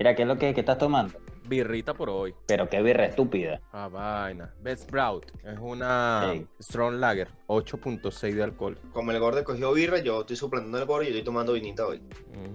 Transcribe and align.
Mira, 0.00 0.14
¿qué 0.14 0.22
es 0.22 0.28
lo 0.28 0.38
que, 0.38 0.54
que 0.54 0.60
estás 0.60 0.78
tomando? 0.78 1.12
Birrita 1.46 1.92
por 1.92 2.08
hoy. 2.08 2.34
Pero 2.46 2.70
qué 2.70 2.80
birra 2.80 3.04
estúpida. 3.04 3.60
Ah, 3.70 3.86
vaina. 3.88 4.50
Best 4.62 4.84
Sprout. 4.84 5.26
Es 5.44 5.58
una 5.60 6.30
Sí. 6.32 6.46
Strong 6.58 6.94
Lager. 6.94 7.28
8.6 7.48 8.34
de 8.34 8.42
alcohol. 8.42 8.78
Como 8.94 9.10
el 9.12 9.20
gordo 9.20 9.44
cogió 9.44 9.74
birra, 9.74 9.98
yo 9.98 10.20
estoy 10.22 10.36
suplantando 10.36 10.78
el 10.78 10.86
gordo 10.86 11.02
y 11.02 11.08
yo 11.08 11.10
estoy 11.10 11.24
tomando 11.24 11.52
vinita 11.52 11.86
hoy. 11.86 12.00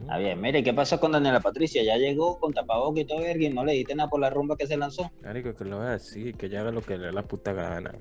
Está 0.01 0.17
bien, 0.17 0.41
mire, 0.41 0.63
¿qué 0.63 0.73
pasó 0.73 0.99
con 0.99 1.11
Daniela 1.11 1.39
Patricia? 1.39 1.83
Ya 1.83 1.97
llegó 1.97 2.39
con 2.39 2.51
tapabocas 2.51 3.03
y 3.03 3.05
todo, 3.05 3.19
y 3.23 3.49
no 3.49 3.63
le 3.63 3.73
diste 3.73 3.93
nada 3.93 4.09
por 4.09 4.21
la 4.21 4.31
rumba 4.31 4.57
que 4.57 4.65
se 4.65 4.75
lanzó. 4.75 5.11
Marico, 5.23 5.53
que 5.53 5.65
lo 5.65 5.77
voy 5.77 5.85
a 5.85 5.91
decir, 5.91 6.35
que 6.35 6.49
ya 6.49 6.61
haga 6.61 6.71
lo 6.71 6.81
que 6.81 6.97
le 6.97 7.05
dé 7.05 7.13
la 7.13 7.21
puta 7.21 7.53
gana. 7.53 7.93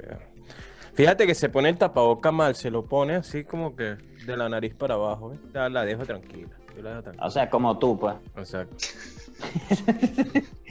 Fíjate 0.94 1.26
que 1.26 1.34
se 1.34 1.50
pone 1.50 1.68
el 1.68 1.76
tapaboca 1.76 2.32
mal, 2.32 2.54
se 2.54 2.70
lo 2.70 2.86
pone 2.86 3.16
así 3.16 3.44
como 3.44 3.76
que 3.76 3.96
de 4.24 4.36
la 4.38 4.48
nariz 4.48 4.74
para 4.74 4.94
abajo, 4.94 5.34
¿eh? 5.34 5.38
Ya 5.52 5.68
la 5.68 5.84
dejo 5.84 6.06
tranquila. 6.06 6.56
Yo 6.76 6.82
la 6.82 6.90
dejo 6.90 7.02
tranquila. 7.02 7.26
O 7.26 7.30
sea, 7.30 7.50
como 7.50 7.78
tú, 7.78 7.98
pues. 7.98 8.14
Exacto. 8.36 8.76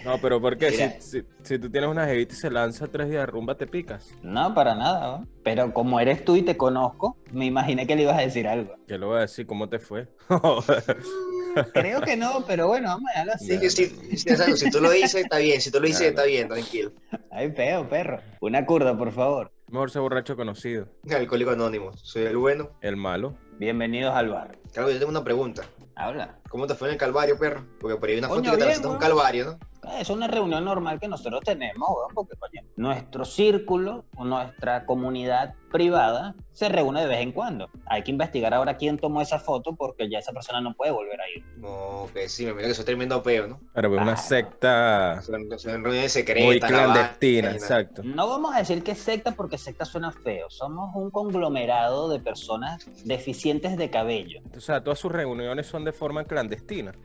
No, 0.06 0.18
pero 0.22 0.42
¿por 0.42 0.58
qué? 0.58 0.70
Si, 0.72 0.78
Mira. 0.84 0.96
si, 1.00 1.24
si 1.44 1.60
tú 1.60 1.70
tienes 1.70 1.90
una 1.90 2.06
jevita 2.06 2.34
y 2.34 2.36
se 2.38 2.52
lanza 2.52 2.88
tres 2.88 3.08
días 3.10 3.22
de 3.22 3.26
rumba, 3.28 3.56
te 3.56 3.66
picas. 3.68 4.10
No, 4.22 4.54
para 4.54 4.76
nada, 4.76 5.20
¿no? 5.20 5.28
Pero 5.44 5.74
como 5.74 5.98
eres 5.98 6.26
tú 6.26 6.36
y 6.36 6.42
te 6.42 6.58
conozco, 6.58 7.16
me 7.32 7.46
imaginé 7.46 7.88
que 7.88 7.96
le 7.96 8.02
ibas 8.02 8.18
a 8.18 8.22
decir 8.22 8.46
algo. 8.46 8.76
Que 8.86 8.98
lo 8.98 9.08
voy 9.08 9.20
a 9.20 9.22
decir, 9.22 9.48
¿cómo 9.48 9.70
te 9.70 9.80
fue? 9.80 10.10
Creo 11.74 12.02
que 12.02 12.18
no, 12.18 12.44
pero 12.46 12.68
bueno, 12.68 12.90
vamos 12.90 13.06
a 13.10 13.20
dejarlo 13.20 13.34
así. 13.36 13.46
Sí, 13.54 13.60
que 13.62 13.70
sí, 13.70 13.86
sí, 14.18 14.30
exacto, 14.30 14.58
si 14.58 14.70
tú 14.72 14.82
lo 14.82 14.90
dices, 14.92 15.16
está 15.16 15.38
bien. 15.38 15.62
Si 15.62 15.72
tú 15.72 15.80
lo 15.80 15.86
dices, 15.88 16.00
Claro. 16.00 16.10
está 16.12 16.24
bien, 16.26 16.48
tranquilo. 16.50 16.92
Ay, 17.32 17.52
feo, 17.54 17.88
perro. 17.88 18.20
Una 18.42 18.66
curda, 18.66 18.98
por 18.98 19.12
favor. 19.14 19.52
Mejor 19.70 19.90
ser 19.90 20.02
borracho 20.02 20.36
conocido. 20.36 20.88
Alcohólico 21.10 21.52
anónimo. 21.52 21.94
Soy 21.96 22.24
el 22.24 22.36
bueno. 22.38 22.72
El 22.82 22.98
malo. 22.98 23.36
Bienvenidos 23.58 24.14
al 24.16 24.30
bar. 24.30 24.58
Claro, 24.74 24.90
yo 24.92 24.98
tengo 24.98 25.12
una 25.12 25.24
pregunta. 25.24 25.64
Habla. 25.96 26.43
¿Cómo 26.54 26.68
te 26.68 26.76
fue 26.76 26.88
en 26.90 26.94
el 26.94 27.00
Calvario, 27.00 27.36
perro? 27.36 27.66
Porque 27.82 27.98
por 27.98 28.08
ahí 28.08 28.14
hay 28.14 28.20
una 28.20 28.28
foto 28.28 28.44
que 28.44 28.52
te 28.52 28.58
lanzaste 28.66 28.88
un. 28.88 28.98
Calvario, 29.00 29.46
¿no? 29.46 29.60
Es 30.00 30.10
una 30.10 30.28
reunión 30.28 30.64
normal 30.64 30.98
que 31.00 31.08
nosotros 31.10 31.42
tenemos, 31.44 31.90
weón, 31.90 32.14
porque 32.14 32.38
coño, 32.38 32.62
nuestro 32.78 33.26
círculo 33.26 34.06
o 34.16 34.24
nuestra 34.24 34.86
comunidad 34.86 35.56
privada 35.72 36.36
se 36.54 36.70
reúne 36.70 37.02
de 37.02 37.08
vez 37.08 37.20
en 37.22 37.32
cuando. 37.34 37.68
Hay 37.88 38.04
que 38.04 38.12
investigar 38.12 38.54
ahora 38.54 38.78
quién 38.78 38.98
tomó 38.98 39.20
esa 39.22 39.40
foto 39.40 39.76
porque 39.76 40.08
ya 40.10 40.20
esa 40.20 40.32
persona 40.32 40.62
no 40.62 40.74
puede 40.76 40.92
volver 40.92 41.20
a 41.20 41.24
ir. 41.36 41.44
No, 41.58 42.08
que 42.14 42.30
sí, 42.30 42.46
me 42.46 42.54
mira 42.54 42.68
que 42.70 42.76
soy 42.76 42.86
tremendo 42.86 43.22
peo, 43.24 43.48
¿no? 43.48 43.60
Pero 43.74 43.94
es 43.96 44.02
una 44.02 44.14
Ah. 44.14 44.18
secta 44.18 45.22
Son, 45.24 45.50
son 45.60 45.84
reuniones 45.84 46.14
secretas. 46.14 46.46
muy 46.46 46.60
la 46.60 46.68
clandestina, 46.68 47.52
exacto. 47.52 48.04
No 48.06 48.30
vamos 48.30 48.56
a 48.56 48.60
decir 48.60 48.84
que 48.84 48.92
es 48.92 49.00
secta 49.00 49.32
porque 49.32 49.58
secta 49.58 49.84
suena 49.84 50.12
feo. 50.12 50.50
Somos 50.50 50.96
un 50.96 51.10
conglomerado 51.12 52.08
de 52.08 52.20
personas 52.20 52.88
deficientes 53.04 53.76
de 53.76 53.90
cabello. 53.90 54.40
O 54.56 54.62
sea, 54.62 54.82
todas 54.82 55.00
sus 55.00 55.12
reuniones 55.12 55.66
son 55.68 55.84
de 55.84 55.92
forma 55.92 56.24
clandestina. 56.24 56.43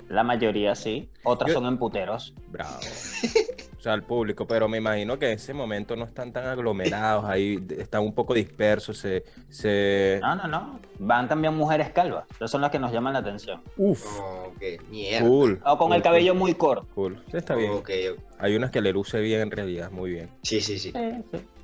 La 0.09 0.23
mayoría 0.23 0.75
sí, 0.75 1.09
otras 1.25 1.49
Yo- 1.49 1.55
son 1.55 1.67
en 1.67 1.79
puteros. 1.79 2.35
Bravo. 2.49 2.79
O 3.79 3.81
sea, 3.81 3.93
al 3.93 4.03
público, 4.03 4.45
pero 4.45 4.67
me 4.69 4.79
imagino 4.79 5.21
que 5.21 5.27
en 5.27 5.33
ese 5.35 5.55
momento 5.55 5.95
no 5.95 6.05
están 6.05 6.33
tan 6.33 6.47
aglomerados, 6.47 7.25
ahí 7.27 7.65
están 7.79 8.03
un 8.03 8.13
poco 8.13 8.35
dispersos, 8.35 8.99
se... 8.99 9.23
se... 9.49 10.19
No, 10.21 10.35
no, 10.35 10.49
no. 10.49 10.81
Van 10.99 11.29
también 11.29 11.55
mujeres 11.55 11.91
calvas. 11.91 12.25
Esas 12.33 12.51
son 12.51 12.61
las 12.61 12.73
que 12.73 12.81
nos 12.81 12.91
llaman 12.91 13.13
la 13.13 13.21
atención. 13.21 13.63
Uf, 13.77 14.05
No, 14.19 14.53
que 14.59 14.81
mierda. 14.91 15.25
cool. 15.29 15.61
O 15.65 15.79
con 15.79 15.93
el 15.93 15.99
cool, 15.99 16.03
cabello 16.03 16.35
muy 16.35 16.55
corto. 16.55 16.89
Cool. 16.93 17.23
está 17.33 17.55
bien. 17.55 17.71
Ok, 17.71 17.89
ok. 18.15 18.21
Hay 18.39 18.55
unas 18.57 18.71
que 18.71 18.81
le 18.81 18.93
luce 18.93 19.21
bien 19.21 19.41
en 19.41 19.51
realidad, 19.51 19.91
muy 19.91 20.11
bien. 20.11 20.31
Sí, 20.43 20.61
sí, 20.61 20.79
sí. 20.79 20.93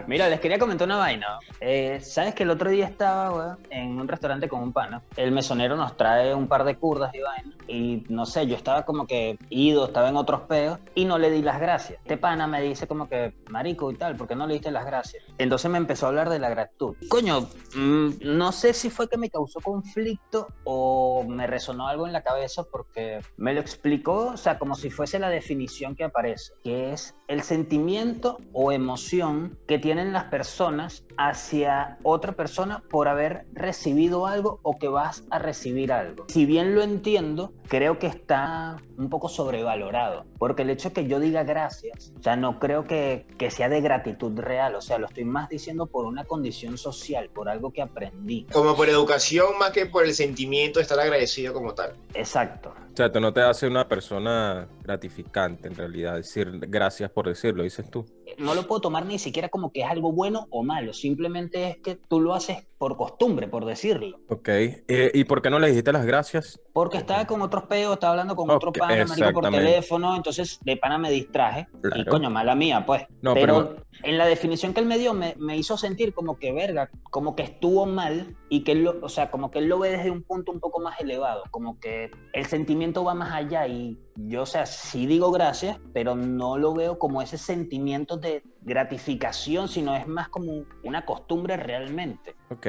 Mira, 0.07 0.29
les 0.29 0.41
quería 0.41 0.59
comentar 0.59 0.87
una 0.87 0.97
vaina. 0.97 1.39
Eh, 1.61 2.01
Sabes 2.01 2.35
que 2.35 2.43
el 2.43 2.51
otro 2.51 2.71
día 2.71 2.87
estaba 2.87 3.33
weón, 3.33 3.59
en 3.71 4.01
un 4.01 4.09
restaurante 4.09 4.49
con 4.49 4.63
un 4.63 4.73
pana. 4.73 5.03
El 5.17 5.33
mesonero 5.33 5.77
nos 5.77 5.97
trae 5.97 6.35
un 6.35 6.49
par 6.49 6.65
de 6.65 6.77
curdas 6.77 7.15
y 7.15 7.21
vaina. 7.21 7.53
Y 7.67 8.05
no 8.09 8.27
sé, 8.27 8.47
yo 8.47 8.57
estaba 8.57 8.85
como 8.85 9.07
que 9.07 9.39
ido, 9.49 9.87
estaba 9.87 10.09
en 10.09 10.17
otros 10.17 10.43
peos 10.43 10.79
y 10.95 11.05
no 11.05 11.19
le 11.19 11.31
di 11.31 11.43
las 11.43 11.61
gracias. 11.61 11.99
Este 12.03 12.19
pana 12.19 12.47
me 12.47 12.61
dice 12.61 12.87
como 12.87 13.09
que, 13.09 13.33
marico 13.49 13.91
y 13.91 13.95
tal, 13.95 14.17
¿por 14.17 14.29
qué 14.29 14.35
no 14.35 14.47
le 14.47 14.55
diste 14.55 14.71
las 14.71 14.85
gracias? 14.85 15.25
Entonces 15.39 15.71
me 15.71 15.79
empezó 15.79 16.07
a 16.07 16.09
hablar 16.11 16.29
de 16.29 16.39
la 16.39 16.51
gratitud. 16.51 16.97
Coño, 17.09 17.49
mm, 17.75 18.11
no 18.23 18.53
sé 18.53 18.75
si 18.75 18.91
fue 18.91 19.09
que 19.09 19.17
me 19.17 19.31
causó 19.31 19.61
conflicto 19.61 20.49
o 20.65 21.25
me 21.27 21.47
resonó 21.47 21.89
algo 21.89 22.07
en 22.07 22.13
la 22.13 22.23
cabeza 22.23 22.65
porque 22.65 23.21
me 23.37 23.55
lo 23.55 23.61
explicó, 23.61 24.27
o 24.35 24.37
sea, 24.37 24.59
como 24.59 24.75
si 24.75 24.91
fuese 24.91 25.19
la 25.19 25.31
definición 25.31 25.97
que 25.97 26.05
aparece, 26.05 26.53
que 26.65 26.93
es 26.93 27.15
el 27.29 27.43
sentimiento 27.43 28.39
o 28.55 28.73
emoción 28.73 29.59
que 29.69 29.79
tienen 29.79 30.15
las 30.15 30.25
personas 30.25 31.05
hacia 31.19 31.99
otra 32.03 32.33
persona 32.33 32.83
por 32.91 33.07
haber 33.07 33.45
recibido 33.53 34.27
algo 34.27 34.61
o 34.63 34.79
que 34.79 34.89
vas 34.89 35.25
a 35.31 35.39
recibir 35.39 35.93
algo. 35.93 36.25
Si 36.29 36.47
bien 36.47 36.75
lo 36.75 36.83
entiendo, 36.83 37.53
creo 37.69 37.99
que 37.99 38.07
está 38.07 38.79
un 38.97 39.11
poco 39.11 39.29
sobrevalorado, 39.29 40.25
porque 40.39 40.63
el 40.63 40.71
hecho 40.71 40.89
de 40.89 40.95
que 40.95 41.07
yo 41.07 41.21
diga 41.21 41.45
gracias, 41.45 42.13
o 42.19 42.23
sea, 42.23 42.37
no 42.37 42.59
creo 42.59 42.85
que, 42.85 43.27
que 43.37 43.51
sea 43.51 43.69
de 43.69 43.83
gratitud 43.83 44.39
real, 44.39 44.75
o 44.75 44.81
sea, 44.81 44.99
lo 44.99 45.07
estoy 45.07 45.25
más 45.27 45.51
diciendo 45.51 45.87
por 45.87 46.07
una 46.07 46.25
condición 46.25 46.79
social, 46.79 47.29
por 47.29 47.51
algo 47.51 47.73
que 47.73 47.83
aprendí. 47.83 48.47
Como 48.51 48.75
por 48.75 48.89
educación 48.89 49.59
más 49.59 49.73
que 49.73 49.85
por 49.85 50.05
el 50.05 50.15
sentimiento 50.15 50.79
de 50.79 50.85
estar 50.85 50.99
agradecido 50.99 51.53
como 51.53 51.75
tal. 51.75 51.93
Exacto. 52.15 52.73
O 52.95 52.97
sea, 52.97 53.11
tú 53.11 53.19
no 53.19 53.33
te 53.33 53.41
hace 53.41 53.67
una 53.67 53.89
persona 53.89 54.69
gratificante 54.85 55.67
en 55.67 55.75
realidad, 55.75 56.15
decir 56.15 56.61
gracias 56.69 57.11
por 57.11 57.27
decirlo, 57.27 57.65
dices 57.65 57.91
tú. 57.91 58.07
no 58.39 58.55
lo 58.55 58.69
puedo 58.69 58.83
tomar 58.83 59.05
ni 59.05 59.19
siquiera 59.19 59.49
como 59.49 59.73
que 59.73 59.81
es 59.81 59.89
algo 59.89 60.13
bueno 60.13 60.47
o 60.51 60.63
malo, 60.63 60.93
simplemente 60.93 61.71
es 61.71 61.79
que 61.79 61.97
tú 61.97 62.21
lo 62.21 62.35
haces 62.35 62.69
por 62.85 62.99
costumbre, 62.99 63.49
por 63.49 63.65
decirlo. 63.65 64.19
Ok. 64.29 64.47
Eh, 64.51 65.11
¿Y 65.15 65.25
por 65.25 65.41
qué 65.41 65.49
no 65.49 65.59
le 65.59 65.69
dijiste 65.69 65.91
las 65.91 66.05
gracias? 66.05 66.61
Porque 66.75 66.99
estaba 66.99 67.27
con 67.27 67.41
otros 67.41 67.63
peos, 67.65 67.95
estaba 67.95 68.11
hablando 68.11 68.37
con 68.37 68.51
Ok, 68.51 68.57
otro 68.57 68.73
pana, 68.73 69.07
marico, 69.07 69.33
por 69.41 69.51
teléfono, 69.51 70.15
entonces 70.15 70.59
de 70.63 70.77
pana 70.77 70.99
me 70.99 71.11
distraje. 71.11 71.67
Y 71.73 71.81
Claro. 71.89 72.11
coño, 72.11 72.29
mala 72.29 72.55
mía, 72.55 72.85
pues. 72.85 73.05
No, 73.23 73.33
pero, 73.33 73.71
pero- 73.71 73.85
en 74.03 74.19
la 74.19 74.27
definición 74.27 74.75
que 74.75 74.81
él 74.81 74.87
me 74.87 74.99
dio 74.99 75.15
me, 75.15 75.35
me 75.39 75.57
hizo 75.57 75.79
sentir 75.79 76.13
como 76.13 76.39
que 76.39 76.53
verga, 76.53 76.91
como 77.11 77.35
que 77.35 77.45
estuvo 77.45 77.87
mal 77.87 78.37
y 78.51 78.65
que 78.65 78.73
él 78.73 78.83
lo, 78.85 78.99
o 79.01 79.09
sea, 79.09 79.31
como 79.31 79.51
que 79.51 79.61
él 79.61 79.67
lo 79.69 79.79
ve 79.79 79.91
desde 79.91 80.11
un 80.11 80.23
punto 80.23 80.53
un 80.53 80.61
poco 80.61 80.81
más 80.81 81.01
elevado, 81.01 81.45
como 81.51 81.81
que 81.81 82.11
el 82.35 82.45
sentimiento 82.45 83.03
va 83.03 83.15
más 83.15 83.33
allá 83.33 83.67
y 83.67 83.99
yo, 84.17 84.43
o 84.43 84.47
sea, 84.47 84.67
sí 84.67 85.07
digo 85.07 85.31
gracias, 85.31 85.79
pero 85.95 86.15
no 86.17 86.59
lo 86.59 86.75
veo 86.75 86.99
como 86.99 87.23
ese 87.23 87.39
sentimiento 87.39 88.17
de 88.19 88.43
gratificación, 88.65 89.69
sino 89.69 89.95
es 89.97 90.07
más 90.07 90.29
como 90.29 90.65
una 90.83 91.05
costumbre 91.05 91.57
realmente. 91.57 92.35
Ok. 92.51 92.67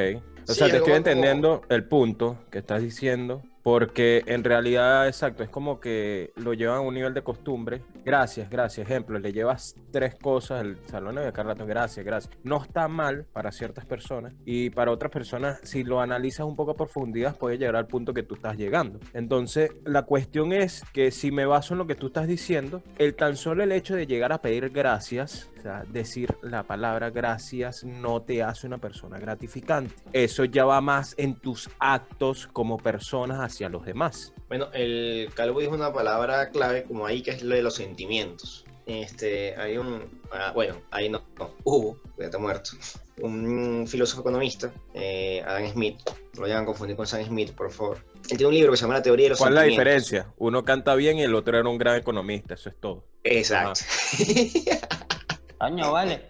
O 0.47 0.53
Sí, 0.53 0.59
sea, 0.59 0.67
te 0.67 0.73
estoy 0.77 0.79
como- 0.81 0.95
entendiendo 0.97 1.61
el 1.69 1.85
punto 1.85 2.37
que 2.51 2.59
estás 2.59 2.81
diciendo, 2.81 3.41
porque 3.63 4.21
en 4.27 4.43
realidad, 4.43 5.07
exacto, 5.07 5.41
es 5.41 5.49
como 5.49 5.79
que 5.79 6.31
lo 6.35 6.53
llevan 6.53 6.77
a 6.77 6.81
un 6.81 6.93
nivel 6.93 7.15
de 7.15 7.23
costumbre. 7.23 7.81
Gracias, 8.03 8.47
gracias. 8.47 8.85
Ejemplo, 8.85 9.17
le 9.17 9.33
llevas 9.33 9.73
tres 9.91 10.13
cosas 10.13 10.61
al 10.61 10.77
salón 10.85 11.15
de 11.15 11.31
Carlato, 11.33 11.65
gracias, 11.65 12.05
gracias. 12.05 12.31
No 12.43 12.61
está 12.61 12.87
mal 12.87 13.25
para 13.33 13.51
ciertas 13.51 13.85
personas 13.87 14.33
y 14.45 14.69
para 14.69 14.91
otras 14.91 15.11
personas, 15.11 15.59
si 15.63 15.83
lo 15.83 15.99
analizas 15.99 16.45
un 16.45 16.55
poco 16.55 16.71
a 16.71 16.75
profundidad, 16.75 17.35
puede 17.37 17.57
llegar 17.57 17.75
al 17.75 17.87
punto 17.87 18.13
que 18.13 18.21
tú 18.21 18.35
estás 18.35 18.55
llegando. 18.55 18.99
Entonces, 19.13 19.71
la 19.83 20.03
cuestión 20.03 20.53
es 20.53 20.83
que 20.93 21.09
si 21.09 21.31
me 21.31 21.47
baso 21.47 21.73
en 21.73 21.79
lo 21.79 21.87
que 21.87 21.95
tú 21.95 22.07
estás 22.07 22.27
diciendo, 22.27 22.83
el 22.99 23.15
tan 23.15 23.35
solo 23.35 23.63
el 23.63 23.71
hecho 23.71 23.95
de 23.95 24.05
llegar 24.05 24.31
a 24.31 24.41
pedir 24.43 24.69
gracias, 24.69 25.49
sea, 25.65 25.83
decir 25.87 26.35
la 26.41 26.63
palabra 26.63 27.09
gracias 27.09 27.83
no 27.83 28.21
te 28.21 28.43
hace 28.43 28.67
una 28.67 28.77
persona 28.77 29.17
gratificante. 29.17 29.95
Eso 30.13 30.45
ya 30.45 30.65
va 30.65 30.79
más 30.81 31.15
en 31.17 31.35
tus 31.35 31.69
actos 31.79 32.47
como 32.53 32.77
personas 32.77 33.39
hacia 33.39 33.69
los 33.69 33.85
demás. 33.85 34.33
Bueno, 34.47 34.67
el 34.73 35.29
Calvo 35.33 35.59
dijo 35.59 35.73
una 35.73 35.91
palabra 35.91 36.49
clave 36.49 36.83
como 36.83 37.05
ahí 37.05 37.21
que 37.21 37.31
es 37.31 37.43
lo 37.43 37.55
de 37.55 37.63
los 37.63 37.75
sentimientos. 37.75 38.65
Este, 38.85 39.55
hay 39.55 39.77
un, 39.77 40.03
ah, 40.31 40.51
bueno, 40.53 40.75
ahí 40.91 41.09
no, 41.09 41.23
no, 41.39 41.49
hubo, 41.63 41.97
ya 42.19 42.25
está 42.25 42.37
muerto, 42.37 42.69
un 43.19 43.87
filósofo 43.87 44.21
economista, 44.21 44.71
eh, 44.93 45.41
Adam 45.43 45.71
Smith, 45.71 45.97
no 46.35 46.41
lo 46.41 46.47
llevan 46.47 46.63
a 46.63 46.65
confundir 46.67 46.95
con 46.95 47.07
Sam 47.07 47.25
Smith, 47.25 47.51
por 47.53 47.71
favor. 47.71 47.97
Él 48.29 48.37
tiene 48.37 48.45
un 48.45 48.53
libro 48.53 48.71
que 48.71 48.77
se 48.77 48.83
llama 48.83 48.93
La 48.93 49.01
teoría 49.01 49.25
de 49.25 49.29
los 49.31 49.39
¿Cuál 49.39 49.53
es 49.53 49.55
la 49.55 49.63
diferencia? 49.63 50.27
Uno 50.37 50.63
canta 50.63 50.93
bien 50.93 51.17
y 51.17 51.23
el 51.23 51.33
otro 51.33 51.57
era 51.57 51.67
un 51.67 51.79
gran 51.79 51.95
economista, 51.95 52.53
eso 52.53 52.69
es 52.69 52.75
todo. 52.79 53.05
Exacto. 53.23 53.79
Coño, 55.65 55.91
vale. 55.91 56.29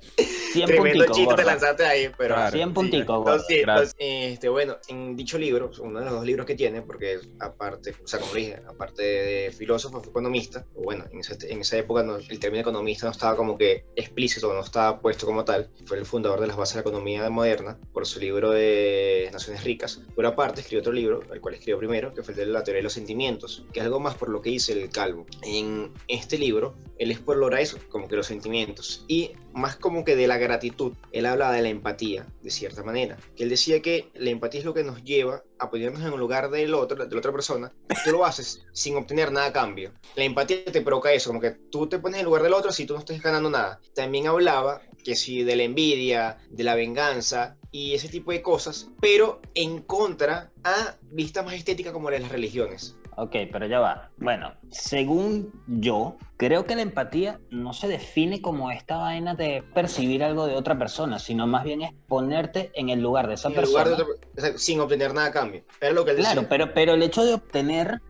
100 0.55 0.67
Tremendo 0.67 1.05
chiste 1.13 1.35
te 1.35 1.43
lanzaste 1.43 1.85
ahí, 1.85 2.11
pero... 2.17 2.35
Claro. 2.35 2.51
100 2.51 2.73
punticos, 2.73 3.25
Gracias. 3.25 3.95
este, 3.97 4.49
bueno, 4.49 4.77
en 4.87 5.15
dicho 5.15 5.37
libro, 5.37 5.71
uno 5.81 5.99
de 5.99 6.05
los 6.05 6.13
dos 6.15 6.25
libros 6.25 6.45
que 6.45 6.55
tiene, 6.55 6.81
porque 6.81 7.19
aparte, 7.39 7.93
o 8.03 8.07
sea, 8.07 8.19
como 8.19 8.33
dije, 8.33 8.59
aparte 8.67 9.01
de 9.03 9.51
filósofo, 9.51 10.01
fue 10.01 10.09
economista, 10.11 10.65
bueno, 10.75 11.05
en 11.11 11.19
esa, 11.19 11.35
en 11.47 11.61
esa 11.61 11.77
época 11.77 12.03
no- 12.03 12.17
el 12.17 12.39
término 12.39 12.61
economista 12.61 13.05
no 13.05 13.11
estaba 13.11 13.35
como 13.35 13.57
que 13.57 13.85
explícito, 13.95 14.53
no 14.53 14.59
estaba 14.61 14.99
puesto 15.01 15.25
como 15.25 15.43
tal. 15.45 15.69
Fue 15.85 15.97
el 15.97 16.05
fundador 16.05 16.39
de 16.39 16.47
las 16.47 16.57
bases 16.57 16.75
de 16.75 16.79
la 16.83 16.89
economía 16.89 17.29
moderna 17.29 17.77
por 17.93 18.05
su 18.05 18.19
libro 18.19 18.51
de 18.51 19.29
Naciones 19.31 19.63
Ricas. 19.63 20.01
Por 20.15 20.25
aparte, 20.25 20.61
escribió 20.61 20.81
otro 20.81 20.93
libro, 20.93 21.21
el 21.33 21.41
cual 21.41 21.53
escribió 21.55 21.77
primero, 21.77 22.13
que 22.13 22.23
fue 22.23 22.33
el 22.33 22.39
de 22.39 22.45
la 22.47 22.63
teoría 22.63 22.79
de 22.79 22.83
los 22.83 22.93
sentimientos, 22.93 23.65
que 23.73 23.79
es 23.79 23.85
algo 23.85 23.99
más 23.99 24.15
por 24.15 24.29
lo 24.29 24.41
que 24.41 24.49
dice 24.49 24.73
el 24.73 24.89
calvo. 24.89 25.25
En 25.43 25.91
este 26.07 26.37
libro, 26.37 26.75
él 26.97 27.11
explora 27.11 27.59
eso, 27.61 27.77
como 27.89 28.07
que 28.07 28.15
los 28.15 28.27
sentimientos, 28.27 29.03
y 29.07 29.31
más 29.53 29.75
como 29.75 30.03
que 30.03 30.15
de 30.15 30.27
la 30.27 30.37
gratitud, 30.45 30.93
él 31.11 31.25
habla 31.25 31.51
de 31.51 31.61
la 31.61 31.69
empatía, 31.69 32.25
de 32.41 32.49
cierta 32.49 32.83
manera, 32.83 33.17
que 33.35 33.43
él 33.43 33.49
decía 33.49 33.81
que 33.81 34.09
la 34.15 34.29
empatía 34.29 34.59
es 34.59 34.65
lo 34.65 34.73
que 34.73 34.83
nos 34.83 35.03
lleva 35.03 35.43
a 35.59 35.69
ponernos 35.69 36.01
en 36.01 36.13
el 36.13 36.19
lugar 36.19 36.49
del 36.49 36.73
otro, 36.73 37.05
de 37.05 37.11
la 37.11 37.19
otra 37.19 37.31
persona, 37.31 37.71
tú 38.03 38.11
lo 38.11 38.25
haces 38.25 38.65
sin 38.71 38.95
obtener 38.95 39.31
nada 39.31 39.47
a 39.47 39.53
cambio. 39.53 39.91
La 40.15 40.23
empatía 40.23 40.65
te 40.65 40.81
provoca 40.81 41.11
eso, 41.11 41.29
como 41.29 41.41
que 41.41 41.51
tú 41.51 41.87
te 41.87 41.99
pones 41.99 42.15
en 42.15 42.19
el 42.21 42.25
lugar 42.25 42.43
del 42.43 42.53
otro 42.53 42.71
si 42.71 42.85
tú 42.85 42.93
no 42.93 42.99
estás 42.99 43.21
ganando 43.21 43.49
nada. 43.49 43.79
También 43.93 44.27
hablaba 44.27 44.81
que 45.03 45.15
sí 45.15 45.43
de 45.43 45.55
la 45.55 45.63
envidia, 45.63 46.37
de 46.49 46.63
la 46.63 46.75
venganza 46.75 47.57
y 47.71 47.93
ese 47.93 48.09
tipo 48.09 48.31
de 48.31 48.41
cosas, 48.41 48.89
pero 48.99 49.41
en 49.53 49.81
contra 49.81 50.51
a 50.63 50.95
vista 51.11 51.43
más 51.43 51.53
estética 51.53 51.93
como 51.93 52.09
las 52.09 52.27
religiones. 52.29 52.97
Ok, 53.17 53.35
pero 53.51 53.65
ya 53.65 53.79
va. 53.79 54.09
Bueno, 54.17 54.53
según 54.75 55.51
yo, 55.67 56.17
creo 56.37 56.65
que 56.65 56.75
la 56.75 56.81
empatía 56.81 57.39
no 57.49 57.73
se 57.73 57.87
define 57.87 58.41
como 58.41 58.71
esta 58.71 58.97
vaina 58.97 59.33
de 59.35 59.63
percibir 59.73 60.23
algo 60.23 60.45
de 60.47 60.55
otra 60.55 60.77
persona, 60.77 61.17
sino 61.17 61.47
más 61.47 61.63
bien 61.63 61.81
es 61.81 61.91
ponerte 62.07 62.71
en 62.75 62.89
el 62.89 63.01
lugar 63.01 63.27
de 63.27 63.35
esa 63.35 63.47
En 63.47 63.53
el 63.53 63.59
persona. 63.61 63.83
lugar 63.85 63.97
de 63.97 64.03
otra- 64.03 64.27
o 64.37 64.41
sea, 64.41 64.57
sin 64.57 64.79
obtener 64.81 65.13
nada 65.13 65.27
a 65.27 65.31
cambio. 65.31 65.63
Era 65.79 65.93
lo 65.93 66.03
que 66.03 66.11
él 66.11 66.17
Claro, 66.17 66.41
decía. 66.41 66.49
pero, 66.49 66.73
pero 66.73 66.93
el 66.93 67.03
hecho 67.03 67.23
de 67.23 67.33
obtener 67.35 68.01